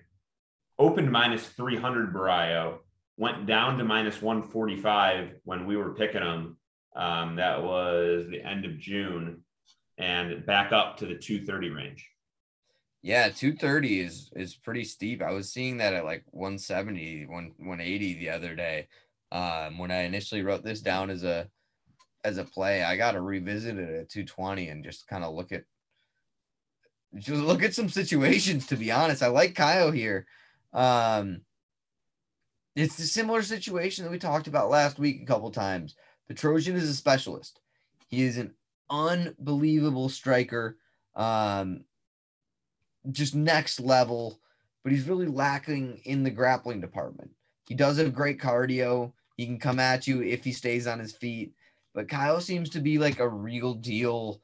opened 0.78 1.12
minus 1.12 1.46
300 1.46 2.14
Borralho 2.14 2.78
went 3.16 3.46
down 3.46 3.78
to 3.78 3.84
minus 3.84 4.20
145 4.20 5.30
when 5.44 5.66
we 5.66 5.76
were 5.76 5.94
picking 5.94 6.20
them. 6.20 6.56
Um, 6.94 7.36
that 7.36 7.62
was 7.62 8.26
the 8.28 8.42
end 8.42 8.64
of 8.64 8.78
June 8.78 9.42
and 9.98 10.44
back 10.44 10.72
up 10.72 10.96
to 10.98 11.06
the 11.06 11.14
230 11.14 11.70
range. 11.70 12.08
Yeah, 13.02 13.28
230 13.28 14.00
is 14.00 14.32
is 14.34 14.56
pretty 14.56 14.84
steep. 14.84 15.22
I 15.22 15.30
was 15.30 15.52
seeing 15.52 15.76
that 15.78 15.94
at 15.94 16.04
like 16.04 16.24
170, 16.30 17.26
180 17.26 18.14
the 18.14 18.30
other 18.30 18.56
day. 18.56 18.88
Um, 19.30 19.78
when 19.78 19.90
I 19.90 20.02
initially 20.02 20.42
wrote 20.42 20.64
this 20.64 20.80
down 20.80 21.10
as 21.10 21.22
a 21.22 21.48
as 22.24 22.38
a 22.38 22.44
play, 22.44 22.82
I 22.82 22.96
got 22.96 23.12
to 23.12 23.20
revisit 23.20 23.78
it 23.78 23.88
at 23.88 24.08
220 24.08 24.68
and 24.68 24.84
just 24.84 25.06
kind 25.06 25.22
of 25.22 25.34
look 25.34 25.52
at 25.52 25.62
just 27.16 27.42
look 27.42 27.62
at 27.62 27.74
some 27.74 27.88
situations 27.88 28.66
to 28.66 28.76
be 28.76 28.90
honest. 28.90 29.22
I 29.22 29.28
like 29.28 29.54
Caio 29.54 29.90
here. 29.90 30.26
Um, 30.72 31.42
it's 32.76 32.98
a 32.98 33.06
similar 33.06 33.42
situation 33.42 34.04
that 34.04 34.10
we 34.10 34.18
talked 34.18 34.46
about 34.46 34.68
last 34.68 34.98
week 34.98 35.22
a 35.22 35.26
couple 35.26 35.50
times. 35.50 35.96
Petrosyan 36.30 36.74
is 36.74 36.88
a 36.88 36.94
specialist. 36.94 37.60
He 38.08 38.22
is 38.22 38.36
an 38.36 38.52
unbelievable 38.90 40.10
striker, 40.10 40.76
um, 41.14 41.84
just 43.10 43.34
next 43.34 43.80
level, 43.80 44.40
but 44.82 44.92
he's 44.92 45.08
really 45.08 45.26
lacking 45.26 46.02
in 46.04 46.22
the 46.22 46.30
grappling 46.30 46.80
department. 46.80 47.30
He 47.66 47.74
does 47.74 47.96
have 47.98 48.14
great 48.14 48.38
cardio. 48.38 49.12
He 49.36 49.46
can 49.46 49.58
come 49.58 49.80
at 49.80 50.06
you 50.06 50.22
if 50.22 50.44
he 50.44 50.52
stays 50.52 50.86
on 50.86 50.98
his 50.98 51.12
feet. 51.12 51.52
But 51.94 52.10
Caio 52.10 52.40
seems 52.40 52.68
to 52.70 52.80
be 52.80 52.98
like 52.98 53.20
a 53.20 53.28
real 53.28 53.72
deal, 53.72 54.42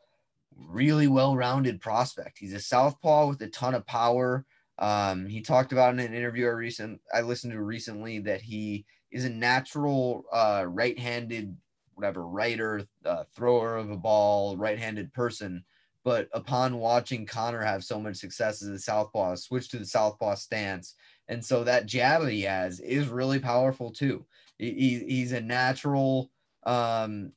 really 0.56 1.06
well 1.06 1.36
rounded 1.36 1.82
prospect. 1.82 2.38
He's 2.38 2.54
a 2.54 2.60
southpaw 2.60 3.28
with 3.28 3.42
a 3.42 3.48
ton 3.48 3.74
of 3.74 3.86
power. 3.86 4.46
Um, 4.82 5.26
he 5.26 5.40
talked 5.40 5.70
about 5.70 5.94
in 5.94 6.00
an 6.00 6.12
interview 6.12 6.46
I 6.46 6.50
recent 6.50 7.00
I 7.14 7.20
listened 7.20 7.52
to 7.52 7.62
recently 7.62 8.18
that 8.20 8.42
he 8.42 8.84
is 9.12 9.24
a 9.24 9.30
natural 9.30 10.24
uh, 10.32 10.64
right-handed 10.66 11.56
whatever 11.94 12.26
writer, 12.26 12.82
uh, 13.04 13.22
thrower 13.36 13.76
of 13.76 13.90
a 13.90 13.96
ball, 13.96 14.56
right-handed 14.56 15.12
person. 15.12 15.62
But 16.02 16.28
upon 16.32 16.80
watching 16.80 17.26
Conor 17.26 17.62
have 17.62 17.84
so 17.84 18.00
much 18.00 18.16
success 18.16 18.60
as 18.60 18.68
a 18.70 18.78
southpaw, 18.78 19.36
switch 19.36 19.68
to 19.68 19.78
the 19.78 19.86
southpaw 19.86 20.34
stance, 20.34 20.96
and 21.28 21.44
so 21.44 21.62
that 21.62 21.86
jab 21.86 22.22
that 22.22 22.32
he 22.32 22.42
has 22.42 22.80
is 22.80 23.06
really 23.06 23.38
powerful 23.38 23.92
too. 23.92 24.26
He, 24.58 25.04
he's 25.06 25.30
a 25.30 25.40
natural, 25.40 26.32
um, 26.64 27.30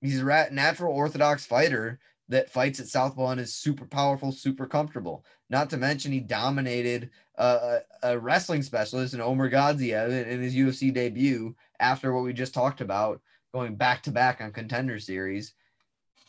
he's 0.00 0.22
a 0.22 0.48
natural 0.50 0.94
orthodox 0.94 1.44
fighter 1.44 2.00
that 2.32 2.50
fights 2.50 2.80
at 2.80 2.88
Southpaw 2.88 3.32
and 3.32 3.40
is 3.40 3.54
super 3.54 3.84
powerful, 3.84 4.32
super 4.32 4.66
comfortable. 4.66 5.24
Not 5.52 5.68
to 5.68 5.76
mention, 5.76 6.12
he 6.12 6.20
dominated 6.20 7.10
uh, 7.36 7.80
a 8.02 8.18
wrestling 8.18 8.62
specialist 8.62 9.12
in 9.12 9.20
Omargadzhiev 9.20 10.26
in, 10.26 10.40
his 10.40 10.54
UFC 10.54 10.92
debut 10.92 11.54
after 11.78 12.14
what 12.14 12.24
we 12.24 12.32
just 12.32 12.54
talked 12.54 12.80
about, 12.80 13.20
going 13.52 13.74
back 13.74 14.02
to 14.04 14.10
back 14.10 14.40
on 14.40 14.50
Contender 14.50 14.98
Series. 14.98 15.52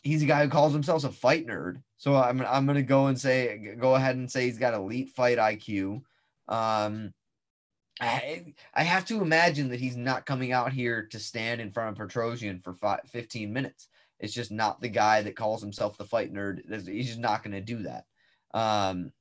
He's 0.01 0.23
a 0.23 0.25
guy 0.25 0.43
who 0.43 0.49
calls 0.49 0.73
himself 0.73 1.05
a 1.05 1.09
fight 1.09 1.47
nerd. 1.47 1.81
So 1.95 2.17
I'm, 2.17 2.41
I'm 2.41 2.65
going 2.65 2.75
to 2.75 2.83
go 2.83 3.07
and 3.07 3.17
say, 3.17 3.77
go 3.79 3.95
ahead 3.95 4.17
and 4.17 4.29
say 4.29 4.43
he's 4.43 4.57
got 4.57 4.73
elite 4.73 5.11
fight 5.11 5.37
IQ. 5.37 6.01
Um, 6.49 7.13
I, 8.01 8.53
I 8.73 8.83
have 8.83 9.05
to 9.05 9.21
imagine 9.21 9.69
that 9.69 9.79
he's 9.79 9.95
not 9.95 10.25
coming 10.25 10.51
out 10.51 10.73
here 10.73 11.07
to 11.11 11.17
stand 11.17 11.61
in 11.61 11.71
front 11.71 11.97
of 11.97 12.09
Petrosyan 12.09 12.61
for 12.61 12.73
five, 12.73 12.99
15 13.09 13.53
minutes. 13.53 13.87
It's 14.19 14.33
just 14.33 14.51
not 14.51 14.81
the 14.81 14.89
guy 14.89 15.21
that 15.21 15.37
calls 15.37 15.61
himself 15.61 15.97
the 15.97 16.03
fight 16.03 16.33
nerd. 16.33 16.87
He's 16.89 17.07
just 17.07 17.19
not 17.19 17.41
going 17.41 17.53
to 17.53 17.61
do 17.61 17.83
that. 17.83 18.03
Um, 18.53 19.11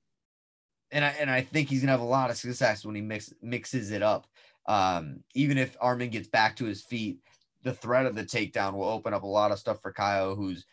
and 0.90 1.04
I 1.04 1.08
and 1.20 1.30
I 1.30 1.40
think 1.40 1.68
he's 1.68 1.80
gonna 1.80 1.92
have 1.92 2.00
a 2.00 2.04
lot 2.04 2.30
of 2.30 2.36
success 2.36 2.84
when 2.84 2.94
he 2.94 3.00
mix 3.00 3.32
mixes 3.42 3.90
it 3.90 4.02
up. 4.02 4.26
Um, 4.66 5.24
even 5.34 5.58
if 5.58 5.76
Armen 5.80 6.10
gets 6.10 6.28
back 6.28 6.56
to 6.56 6.64
his 6.64 6.82
feet, 6.82 7.18
the 7.62 7.72
threat 7.72 8.06
of 8.06 8.14
the 8.14 8.24
takedown 8.24 8.74
will 8.74 8.88
open 8.88 9.14
up 9.14 9.22
a 9.22 9.26
lot 9.26 9.50
of 9.50 9.58
stuff 9.58 9.80
for 9.82 9.92
Caio, 9.92 10.34
who's 10.34 10.66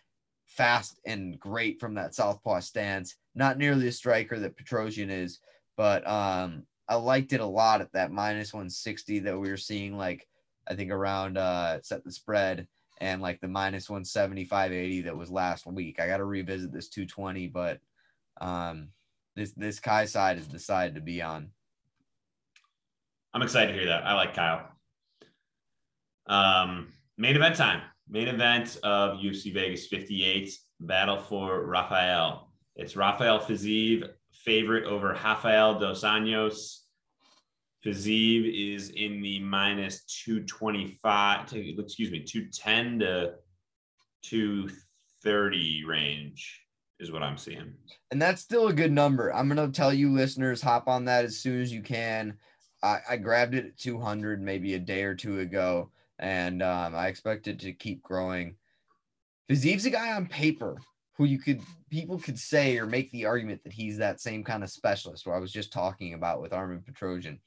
fast 0.46 1.00
and 1.06 1.40
great 1.40 1.80
from 1.80 1.96
that 1.96 2.14
southpaw 2.14 2.60
stance. 2.60 3.16
Not 3.36 3.58
nearly 3.58 3.88
a 3.88 3.92
striker 3.92 4.38
that 4.40 4.58
Petrosyan 4.58 5.10
is, 5.10 5.40
but 5.78 6.06
um, 6.08 6.64
I 6.88 6.96
liked 6.96 7.34
it 7.34 7.40
a 7.40 7.46
lot 7.46 7.82
at 7.82 7.92
that 7.94 8.12
minus 8.12 8.54
160 8.54 9.20
that 9.20 9.38
we 9.38 9.50
were 9.50 9.58
seeing, 9.58 9.96
like 9.96 10.28
I 10.68 10.76
think 10.76 10.92
around 10.92 11.38
uh, 11.38 11.82
set 11.82 12.04
the 12.04 12.12
spread 12.12 12.68
and 13.00 13.22
like 13.22 13.40
the 13.40 13.48
minus 13.48 13.90
175 13.90 14.74
80 14.74 15.02
that 15.02 15.18
was 15.18 15.32
last 15.32 15.66
week. 15.66 16.00
I 16.00 16.08
got 16.08 16.18
to 16.18 16.26
revisit 16.26 16.74
this 16.74 16.90
220, 16.90 17.48
but 17.48 17.80
um, 18.40 18.90
this 19.36 19.54
this 19.54 19.80
Kai 19.80 20.06
side 20.06 20.38
is 20.38 20.48
the 20.48 20.60
side 20.60 20.96
to 20.96 21.02
be 21.02 21.22
on. 21.22 21.52
I'm 23.34 23.42
excited 23.42 23.74
to 23.74 23.78
hear 23.78 23.88
that. 23.88 24.06
I 24.06 24.14
like 24.14 24.34
Caio. 24.34 24.66
Um, 26.28 26.94
main 27.18 27.36
event 27.36 27.56
time. 27.56 27.82
Main 28.08 28.28
event 28.28 28.78
of 28.84 29.20
UFC 29.20 29.54
Vegas 29.54 29.88
58. 29.88 30.52
Battle 30.80 31.20
for 31.20 31.66
Rafael. 31.66 32.52
It's 32.76 32.96
Rafael 32.96 33.40
Fiziev, 33.40 34.10
favorite 34.32 34.86
over 34.86 35.10
Rafael 35.10 35.78
Dos 35.80 36.04
Anjos. 36.04 36.80
Fiziev 37.86 38.76
is 38.76 38.90
in 38.90 39.22
the 39.22 39.40
minus 39.40 40.04
225, 40.24 41.54
excuse 41.54 42.12
me, 42.12 42.24
210 42.24 43.00
to 43.00 43.34
230 44.24 45.86
range 45.86 46.62
is 47.00 47.12
what 47.12 47.24
I'm 47.24 47.38
seeing. 47.38 47.74
And 48.12 48.22
that's 48.22 48.42
still 48.42 48.68
a 48.68 48.74
good 48.74 48.92
number. 48.92 49.34
I'm 49.34 49.50
going 49.50 49.72
to 49.72 49.76
tell 49.76 49.94
you, 49.94 50.12
listeners, 50.12 50.62
hop 50.62 50.88
on 50.88 51.06
that 51.06 51.26
as 51.26 51.40
soon 51.40 51.62
as 51.62 51.72
you 51.72 51.82
can. 51.82 52.38
I, 52.84 53.00
I 53.10 53.18
grabbed 53.18 53.56
it 53.56 53.66
at 53.66 53.78
200 53.78 54.42
maybe 54.42 54.74
a 54.74 54.80
day 54.80 55.04
or 55.04 55.16
two 55.16 55.40
ago, 55.40 55.92
and 56.18 56.62
um, 56.62 56.96
I 56.96 57.08
expect 57.08 57.48
it 57.48 57.60
to 57.60 57.74
keep 57.74 58.04
growing. 58.04 58.56
Fiziev's 59.50 59.86
a 59.86 59.90
guy 59.90 60.14
on 60.14 60.28
paper 60.28 60.78
who 61.18 61.26
you 61.26 61.40
could 61.40 61.62
people 61.90 62.18
could 62.18 62.40
say 62.40 62.78
or 62.78 62.86
make 62.86 63.12
the 63.12 63.26
argument 63.26 63.62
that 63.64 63.74
he's 63.74 63.98
that 63.98 64.22
same 64.22 64.44
kind 64.44 64.64
of 64.64 64.70
specialist 64.70 65.26
where 65.26 65.36
I 65.36 65.40
was 65.40 65.52
just 65.52 65.74
talking 65.74 66.14
about 66.14 66.42
with 66.42 66.54
Armen 66.54 66.82
Petrosyan 66.82 67.40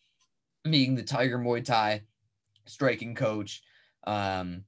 being 0.65 0.95
the 0.95 1.03
Tiger 1.03 1.39
Muay 1.39 1.65
Thai 1.65 2.03
striking 2.67 3.15
coach. 3.15 3.63
Um, 4.05 4.65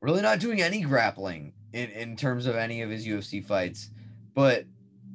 really 0.00 0.22
not 0.22 0.40
doing 0.40 0.60
any 0.60 0.80
grappling 0.80 1.52
in, 1.72 1.90
in 1.90 2.16
terms 2.16 2.46
of 2.46 2.56
any 2.56 2.82
of 2.82 2.90
his 2.90 3.06
UFC 3.06 3.44
fights. 3.44 3.90
But 4.34 4.64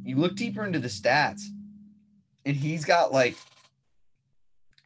you 0.03 0.15
look 0.17 0.35
deeper 0.35 0.65
into 0.65 0.79
the 0.79 0.87
stats, 0.87 1.43
and 2.45 2.55
he's 2.55 2.85
got 2.85 3.11
like, 3.11 3.35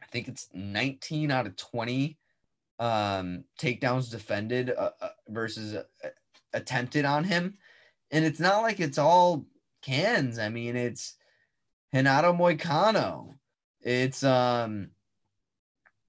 I 0.02 0.06
think 0.06 0.28
it's 0.28 0.48
19 0.52 1.30
out 1.30 1.46
of 1.46 1.56
20 1.56 2.18
um, 2.78 3.44
takedowns 3.58 4.10
defended 4.10 4.70
uh, 4.70 4.90
uh, 5.00 5.08
versus 5.28 5.74
uh, 5.74 6.08
attempted 6.52 7.04
on 7.04 7.24
him. 7.24 7.56
And 8.10 8.24
it's 8.24 8.40
not 8.40 8.62
like 8.62 8.80
it's 8.80 8.98
all 8.98 9.46
cans. 9.82 10.38
I 10.38 10.48
mean, 10.48 10.76
it's 10.76 11.14
Renato 11.92 12.32
Moicano. 12.32 13.34
It's 13.80 14.22
um 14.22 14.90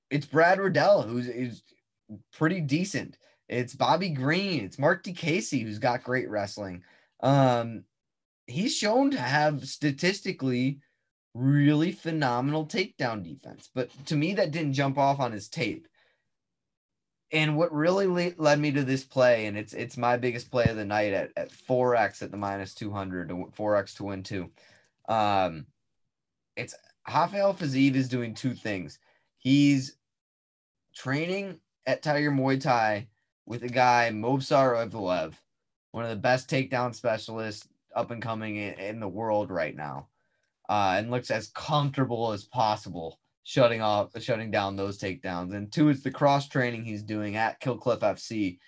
it's 0.09 0.25
Brad 0.27 0.59
Riddell, 0.59 1.01
who's, 1.01 1.25
who's 1.25 1.63
pretty 2.31 2.61
decent. 2.61 3.17
It's 3.47 3.75
Bobby 3.75 4.09
Green. 4.09 4.63
It's 4.63 4.79
Marc 4.79 5.03
Diakiese, 5.03 5.61
who's 5.61 5.79
got 5.79 6.03
great 6.03 6.29
wrestling. 6.29 6.83
Um, 7.21 7.83
he's 8.47 8.75
shown 8.75 9.11
to 9.11 9.19
have 9.19 9.67
statistically 9.67 10.79
really 11.33 11.91
phenomenal 11.91 12.65
takedown 12.65 13.23
defense. 13.23 13.69
But 13.73 13.89
to 14.07 14.15
me, 14.15 14.33
that 14.35 14.51
didn't 14.51 14.73
jump 14.73 14.97
off 14.97 15.19
on 15.19 15.31
his 15.31 15.49
tape. 15.49 15.87
And 17.31 17.57
what 17.57 17.73
really 17.73 18.05
le- 18.05 18.33
led 18.37 18.59
me 18.59 18.71
to 18.73 18.83
this 18.83 19.03
play, 19.03 19.47
and 19.47 19.57
it's 19.57 19.73
it's 19.73 19.97
my 19.97 20.17
biggest 20.17 20.51
play 20.51 20.65
of 20.65 20.75
the 20.75 20.85
night 20.85 21.13
at, 21.13 21.31
at 21.35 21.49
4x 21.49 22.21
at 22.21 22.29
the 22.29 22.37
minus 22.37 22.75
200, 22.75 23.29
4x 23.29 23.95
to 23.95 24.03
win 24.03 24.21
two. 24.21 24.51
Um, 25.09 25.65
it's 26.55 26.75
Rafael 27.07 27.55
Fiziev 27.55 27.95
is 27.95 28.07
doing 28.07 28.35
two 28.35 28.53
things. 28.53 28.99
He's 29.39 29.97
training 30.95 31.59
at 31.87 32.03
Tiger 32.03 32.31
Muay 32.31 32.61
Thai 32.61 33.07
with 33.45 33.63
a 33.63 33.69
guy, 33.69 34.09
Movsar 34.13 34.87
Evloev, 34.87 35.33
one 35.91 36.03
of 36.03 36.09
the 36.09 36.15
best 36.15 36.49
takedown 36.49 36.95
specialists 36.95 37.67
up 37.95 38.11
and 38.11 38.21
coming 38.21 38.57
in, 38.57 38.99
the 38.99 39.07
world 39.07 39.51
right 39.51 39.75
now, 39.75 40.07
uh, 40.69 40.95
and 40.97 41.11
looks 41.11 41.29
as 41.29 41.49
comfortable 41.49 42.31
as 42.31 42.45
possible 42.45 43.19
shutting 43.43 43.81
off, 43.81 44.09
shutting 44.21 44.51
down 44.51 44.75
those 44.75 44.97
takedowns. 44.97 45.53
And 45.53 45.71
two, 45.71 45.89
it's 45.89 46.01
the 46.01 46.11
cross 46.11 46.47
training 46.47 46.85
he's 46.85 47.03
doing 47.03 47.35
at 47.35 47.59
Kill 47.59 47.77
Cliff 47.77 47.99
FC, 47.99 48.59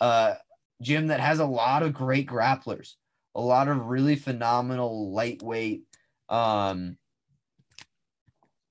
uh, 0.00 0.34
gym 0.82 1.06
that 1.06 1.20
has 1.20 1.38
a 1.38 1.46
lot 1.46 1.82
of 1.82 1.94
great 1.94 2.26
grapplers, 2.26 2.94
a 3.34 3.40
lot 3.40 3.68
of 3.68 3.86
really 3.86 4.16
phenomenal 4.16 5.12
lightweight 5.12 5.84
um, 6.28 6.98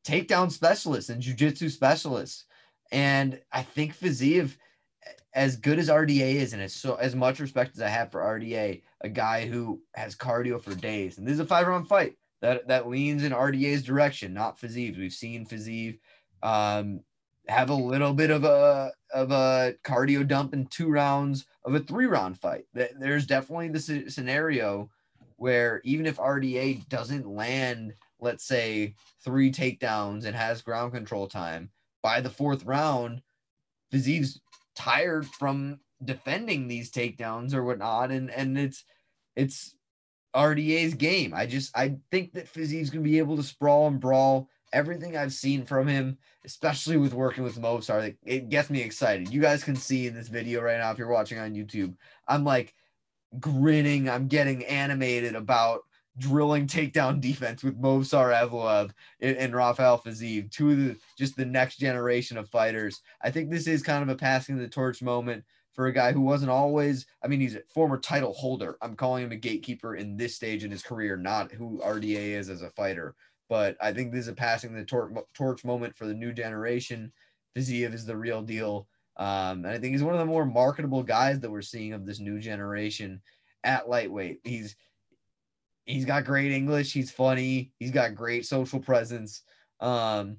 takedown 0.05 0.51
specialists 0.51 1.09
and 1.09 1.23
jujitsu 1.23 1.71
specialists. 1.71 2.45
And 2.91 3.41
I 3.51 3.63
think 3.63 3.97
Fiziev, 3.97 4.55
as 5.35 5.57
good 5.57 5.77
as 5.77 5.89
RDA 5.89 6.35
is, 6.35 6.53
and 6.53 6.61
as 6.61 6.73
so 6.73 6.95
as 6.95 7.13
much 7.13 7.39
respect 7.39 7.75
as 7.75 7.81
I 7.81 7.89
have 7.89 8.09
for 8.09 8.21
RDA, 8.21 8.81
a 9.01 9.09
guy 9.09 9.45
who 9.45 9.81
has 9.93 10.15
cardio 10.15 10.61
for 10.61 10.73
days, 10.73 11.17
and 11.17 11.27
this 11.27 11.33
is 11.33 11.39
a 11.41 11.45
five 11.45 11.67
round 11.67 11.87
fight 11.87 12.15
that 12.41 12.67
that 12.69 12.87
leans 12.87 13.23
in 13.23 13.33
RDA's 13.33 13.83
direction, 13.83 14.33
not 14.33 14.59
Fiziev. 14.59 14.97
We've 14.97 15.13
seen 15.13 15.45
Fiziev 15.45 15.99
um, 16.41 17.01
have 17.47 17.69
a 17.69 17.75
little 17.75 18.13
bit 18.13 18.31
of 18.31 18.45
a 18.45 18.91
of 19.13 19.31
a 19.31 19.75
cardio 19.83 20.25
dump 20.25 20.53
in 20.53 20.67
two 20.67 20.89
rounds 20.89 21.45
of 21.65 21.75
a 21.75 21.79
three 21.79 22.05
round 22.05 22.39
fight. 22.39 22.65
There's 22.73 23.27
definitely 23.27 23.69
this 23.69 23.91
scenario 24.13 24.89
where 25.35 25.81
even 25.83 26.05
if 26.05 26.15
RDA 26.15 26.87
doesn't 26.87 27.27
land, 27.27 27.93
let's 28.21 28.45
say 28.45 28.95
three 29.21 29.51
takedowns 29.51 30.23
and 30.23 30.35
has 30.35 30.61
ground 30.61 30.93
control 30.93 31.27
time 31.27 31.69
by 32.01 32.21
the 32.21 32.29
fourth 32.29 32.63
round, 32.63 33.21
Fiziev's 33.91 34.39
tired 34.75 35.25
from 35.25 35.79
defending 36.03 36.67
these 36.67 36.91
takedowns 36.91 37.53
or 37.53 37.63
whatnot, 37.63 38.11
and 38.11 38.29
and 38.29 38.57
it's 38.57 38.83
it's 39.35 39.75
RDA's 40.35 40.93
game. 40.95 41.33
I 41.33 41.45
just 41.45 41.75
I 41.77 41.95
think 42.11 42.33
that 42.33 42.51
Fiziev's 42.51 42.89
gonna 42.89 43.03
be 43.03 43.19
able 43.19 43.37
to 43.37 43.43
sprawl 43.43 43.87
and 43.87 43.99
brawl. 43.99 44.49
Everything 44.73 45.15
I've 45.15 45.31
seen 45.31 45.65
from 45.65 45.87
him, 45.87 46.17
especially 46.43 46.97
with 46.97 47.13
working 47.13 47.43
with 47.43 47.61
Movsar, 47.61 48.15
it 48.25 48.49
gets 48.49 48.69
me 48.69 48.81
excited. 48.81 49.33
You 49.33 49.41
guys 49.41 49.63
can 49.63 49.75
see 49.75 50.07
in 50.07 50.13
this 50.13 50.27
video 50.27 50.61
right 50.61 50.77
now 50.77 50.91
if 50.91 50.97
you're 50.97 51.07
watching 51.07 51.39
on 51.39 51.53
YouTube. 51.53 51.95
I'm 52.27 52.43
like 52.43 52.73
grinning. 53.39 54.09
I'm 54.09 54.27
getting 54.27 54.65
animated 54.65 55.35
about 55.35 55.81
drilling 56.17 56.67
takedown 56.67 57.19
defense 57.19 57.63
with 57.63 57.81
Movsar 57.81 58.33
Evloev 58.33 58.91
and, 59.19 59.37
and 59.37 59.55
Rafael 59.55 59.99
Fiziev, 59.99 60.51
two 60.51 60.71
of 60.71 60.77
the 60.77 60.95
just 61.17 61.35
the 61.35 61.45
next 61.45 61.77
generation 61.77 62.37
of 62.37 62.49
fighters. 62.49 63.01
I 63.21 63.31
think 63.31 63.49
this 63.49 63.67
is 63.67 63.83
kind 63.83 64.03
of 64.03 64.09
a 64.09 64.15
passing 64.15 64.57
the 64.57 64.67
torch 64.67 65.01
moment 65.01 65.43
for 65.73 65.87
a 65.87 65.93
guy 65.93 66.13
who 66.13 66.21
wasn't 66.21 66.51
always, 66.51 67.05
I 67.21 67.27
mean, 67.27 67.41
he's 67.41 67.55
a 67.55 67.61
former 67.73 67.97
title 67.97 68.33
holder. 68.33 68.77
I'm 68.81 68.95
calling 68.95 69.25
him 69.25 69.33
a 69.33 69.37
gatekeeper 69.37 69.97
in 69.97 70.15
this 70.15 70.35
stage 70.35 70.63
in 70.63 70.71
his 70.71 70.81
career, 70.81 71.17
not 71.17 71.51
who 71.51 71.81
RDA 71.83 72.29
is 72.37 72.49
as 72.49 72.61
a 72.61 72.69
fighter. 72.71 73.13
But 73.49 73.75
I 73.81 73.91
think 73.91 74.11
this 74.11 74.21
is 74.21 74.27
a 74.29 74.33
passing 74.33 74.73
the 74.73 74.85
tor- 74.85 75.25
torch 75.33 75.65
moment 75.65 75.95
for 75.95 76.07
the 76.07 76.13
new 76.13 76.31
generation. 76.31 77.11
Fiziev 77.55 77.93
is 77.93 78.05
the 78.05 78.15
real 78.15 78.41
deal. 78.41 78.87
Um, 79.17 79.65
and 79.65 79.67
I 79.67 79.77
think 79.77 79.91
he's 79.91 80.03
one 80.03 80.13
of 80.13 80.19
the 80.19 80.25
more 80.25 80.45
marketable 80.45 81.03
guys 81.03 81.39
that 81.41 81.51
we're 81.51 81.61
seeing 81.61 81.93
of 81.93 82.05
this 82.05 82.19
new 82.19 82.39
generation 82.39 83.21
at 83.63 83.89
lightweight. 83.89 84.39
He's 84.43 84.77
he's 85.85 86.05
got 86.05 86.25
great 86.25 86.51
English. 86.51 86.93
He's 86.93 87.11
funny. 87.11 87.71
He's 87.79 87.91
got 87.91 88.15
great 88.15 88.45
social 88.45 88.79
presence. 88.79 89.41
Um, 89.79 90.37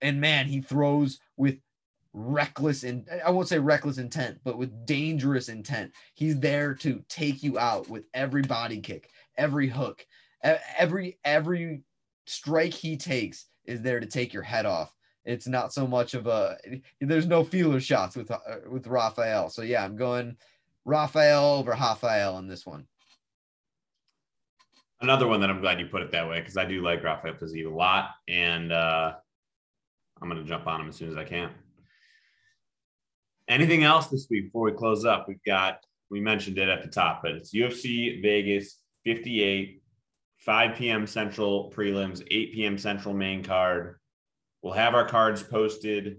and 0.00 0.20
man, 0.20 0.46
he 0.46 0.60
throws 0.60 1.20
with 1.36 1.56
reckless 2.14 2.84
and 2.84 3.08
I 3.24 3.30
won't 3.30 3.48
say 3.48 3.58
reckless 3.58 3.98
intent, 3.98 4.38
but 4.44 4.58
with 4.58 4.86
dangerous 4.86 5.48
intent. 5.48 5.92
He's 6.14 6.38
there 6.38 6.74
to 6.76 7.02
take 7.08 7.42
you 7.42 7.58
out 7.58 7.88
with 7.88 8.04
every 8.14 8.42
body 8.42 8.80
kick, 8.80 9.10
every 9.36 9.68
hook, 9.68 10.04
every 10.42 11.18
every 11.24 11.82
strike 12.26 12.74
he 12.74 12.96
takes 12.96 13.46
is 13.64 13.82
there 13.82 14.00
to 14.00 14.06
take 14.06 14.32
your 14.32 14.42
head 14.42 14.66
off. 14.66 14.94
It's 15.24 15.46
not 15.46 15.72
so 15.72 15.86
much 15.86 16.14
of 16.14 16.26
a 16.26 16.58
there's 17.00 17.26
no 17.26 17.44
feeler 17.44 17.80
shots 17.80 18.16
with 18.16 18.30
uh, 18.30 18.38
with 18.68 18.86
Rafael. 18.86 19.48
So 19.50 19.62
yeah, 19.62 19.84
I'm 19.84 19.96
going 19.96 20.36
Rafael 20.84 21.54
over 21.54 21.70
Rafael 21.70 22.34
on 22.34 22.48
this 22.48 22.66
one. 22.66 22.86
Another 25.02 25.26
one 25.26 25.40
that 25.40 25.50
I'm 25.50 25.60
glad 25.60 25.80
you 25.80 25.86
put 25.86 26.02
it 26.02 26.12
that 26.12 26.28
way 26.28 26.38
because 26.38 26.56
I 26.56 26.64
do 26.64 26.80
like 26.80 27.02
Rafael 27.02 27.34
Fiziev 27.34 27.66
a 27.66 27.74
lot, 27.74 28.10
and 28.28 28.72
uh, 28.72 29.14
I'm 30.20 30.28
going 30.28 30.40
to 30.40 30.48
jump 30.48 30.68
on 30.68 30.80
him 30.80 30.88
as 30.88 30.94
soon 30.94 31.10
as 31.10 31.16
I 31.16 31.24
can. 31.24 31.50
Anything 33.48 33.82
else 33.82 34.06
this 34.06 34.28
week 34.30 34.44
before 34.44 34.62
we 34.62 34.72
close 34.72 35.04
up? 35.04 35.26
We've 35.26 35.42
got 35.44 35.84
we 36.08 36.20
mentioned 36.20 36.56
it 36.56 36.68
at 36.68 36.82
the 36.82 36.88
top, 36.88 37.20
but 37.22 37.32
it's 37.32 37.52
UFC 37.52 38.22
Vegas 38.22 38.78
58, 39.04 39.82
5 40.38 40.76
p.m. 40.76 41.06
Central 41.08 41.72
prelims, 41.74 42.22
8 42.30 42.54
p.m. 42.54 42.78
Central 42.78 43.12
main 43.12 43.42
card. 43.42 43.98
We'll 44.62 44.74
have 44.74 44.94
our 44.94 45.08
cards 45.08 45.42
posted 45.42 46.18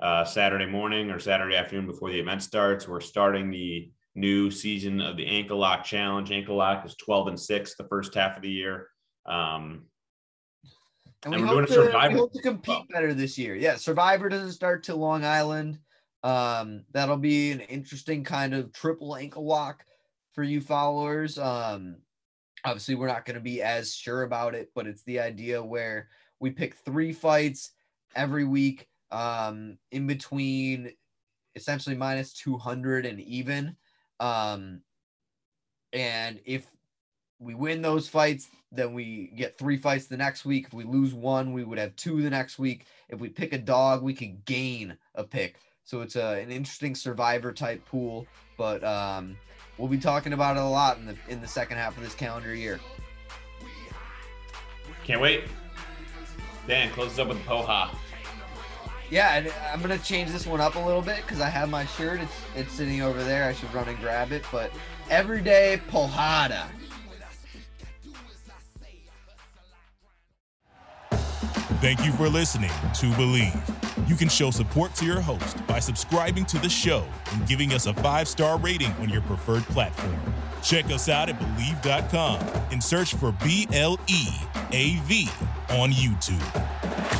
uh, 0.00 0.24
Saturday 0.24 0.66
morning 0.66 1.12
or 1.12 1.20
Saturday 1.20 1.54
afternoon 1.54 1.86
before 1.86 2.10
the 2.10 2.18
event 2.18 2.42
starts. 2.42 2.88
We're 2.88 3.00
starting 3.00 3.50
the 3.50 3.92
new 4.14 4.50
season 4.50 5.00
of 5.00 5.16
the 5.16 5.26
Ankle 5.26 5.58
Lock 5.58 5.84
Challenge. 5.84 6.30
Ankle 6.30 6.56
Lock 6.56 6.84
is 6.84 6.94
12 6.96 7.28
and 7.28 7.40
6 7.40 7.74
the 7.76 7.84
first 7.84 8.14
half 8.14 8.36
of 8.36 8.42
the 8.42 8.50
year. 8.50 8.88
Um, 9.26 9.84
and, 11.24 11.34
and 11.34 11.42
we, 11.42 11.48
hope 11.48 11.66
to, 11.68 12.08
we, 12.08 12.14
hope 12.14 12.32
to, 12.32 12.42
compete 12.42 12.88
better 12.88 13.12
this 13.12 13.36
year. 13.36 13.54
Yeah, 13.54 13.76
Survivor 13.76 14.28
doesn't 14.28 14.52
start 14.52 14.82
till 14.82 14.96
Long 14.96 15.24
Island. 15.24 15.78
Um, 16.22 16.84
that'll 16.92 17.16
be 17.16 17.50
an 17.50 17.60
interesting 17.60 18.24
kind 18.24 18.54
of 18.54 18.72
triple 18.72 19.16
ankle 19.16 19.44
lock 19.44 19.84
for 20.32 20.42
you 20.42 20.60
followers. 20.60 21.38
Um, 21.38 21.96
obviously, 22.64 22.94
we're 22.94 23.06
not 23.06 23.24
going 23.24 23.34
to 23.34 23.40
be 23.40 23.62
as 23.62 23.94
sure 23.94 24.22
about 24.22 24.54
it, 24.54 24.70
but 24.74 24.86
it's 24.86 25.02
the 25.04 25.20
idea 25.20 25.62
where 25.62 26.08
we 26.40 26.50
pick 26.50 26.74
three 26.74 27.12
fights 27.12 27.72
every 28.16 28.44
week 28.44 28.86
um, 29.10 29.76
in 29.92 30.06
between 30.06 30.92
essentially 31.54 31.96
minus 31.96 32.32
200 32.34 33.06
and 33.06 33.20
even. 33.20 33.76
Um, 34.20 34.82
and 35.92 36.40
if 36.44 36.66
we 37.40 37.54
win 37.54 37.82
those 37.82 38.06
fights, 38.06 38.48
then 38.70 38.92
we 38.92 39.32
get 39.34 39.58
three 39.58 39.76
fights 39.76 40.06
the 40.06 40.16
next 40.16 40.44
week. 40.44 40.66
If 40.66 40.74
we 40.74 40.84
lose 40.84 41.14
one, 41.14 41.52
we 41.52 41.64
would 41.64 41.78
have 41.78 41.96
two 41.96 42.22
the 42.22 42.30
next 42.30 42.58
week. 42.58 42.84
If 43.08 43.18
we 43.18 43.28
pick 43.28 43.52
a 43.52 43.58
dog, 43.58 44.02
we 44.02 44.14
could 44.14 44.44
gain 44.44 44.96
a 45.14 45.24
pick. 45.24 45.56
So 45.84 46.02
it's 46.02 46.14
a, 46.14 46.40
an 46.40 46.50
interesting 46.50 46.94
survivor 46.94 47.52
type 47.52 47.84
pool, 47.86 48.26
but 48.56 48.84
um, 48.84 49.36
we'll 49.78 49.88
be 49.88 49.98
talking 49.98 50.34
about 50.34 50.56
it 50.56 50.60
a 50.60 50.64
lot 50.64 50.98
in 50.98 51.06
the 51.06 51.16
in 51.28 51.40
the 51.40 51.48
second 51.48 51.78
half 51.78 51.96
of 51.96 52.04
this 52.04 52.14
calendar 52.14 52.54
year. 52.54 52.78
Can't 55.02 55.20
wait. 55.20 55.44
Dan, 56.68 56.92
closes 56.92 57.18
up 57.18 57.28
with 57.28 57.38
Poha. 57.46 57.90
Yeah, 59.10 59.34
and 59.34 59.52
I'm 59.72 59.80
gonna 59.80 59.98
change 59.98 60.30
this 60.30 60.46
one 60.46 60.60
up 60.60 60.76
a 60.76 60.78
little 60.78 61.02
bit 61.02 61.16
because 61.22 61.40
I 61.40 61.48
have 61.48 61.68
my 61.68 61.84
shirt. 61.84 62.20
It's 62.20 62.32
it's 62.54 62.72
sitting 62.72 63.02
over 63.02 63.22
there. 63.24 63.44
I 63.44 63.52
should 63.52 63.72
run 63.74 63.88
and 63.88 63.98
grab 63.98 64.30
it. 64.30 64.44
But 64.52 64.70
everyday 65.10 65.80
Pojada. 65.90 66.66
Thank 71.80 72.04
you 72.04 72.12
for 72.12 72.28
listening 72.28 72.68
to 72.68 73.06
Bleav. 73.12 74.08
You 74.08 74.14
can 74.14 74.28
show 74.28 74.50
support 74.50 74.94
to 74.96 75.06
your 75.06 75.20
host 75.20 75.66
by 75.66 75.78
subscribing 75.78 76.44
to 76.46 76.58
the 76.58 76.68
show 76.68 77.04
and 77.32 77.46
giving 77.48 77.72
us 77.72 77.86
a 77.86 77.94
five 77.94 78.28
star 78.28 78.58
rating 78.58 78.92
on 78.94 79.08
your 79.08 79.22
preferred 79.22 79.62
platform. 79.64 80.18
Check 80.62 80.86
us 80.86 81.08
out 81.08 81.30
at 81.30 81.38
Bleav.com 81.40 82.40
and 82.70 82.84
search 82.84 83.14
for 83.14 83.32
B 83.42 83.66
L 83.72 83.98
E 84.08 84.26
A 84.72 84.96
V 85.04 85.28
on 85.70 85.90
YouTube. 85.90 87.19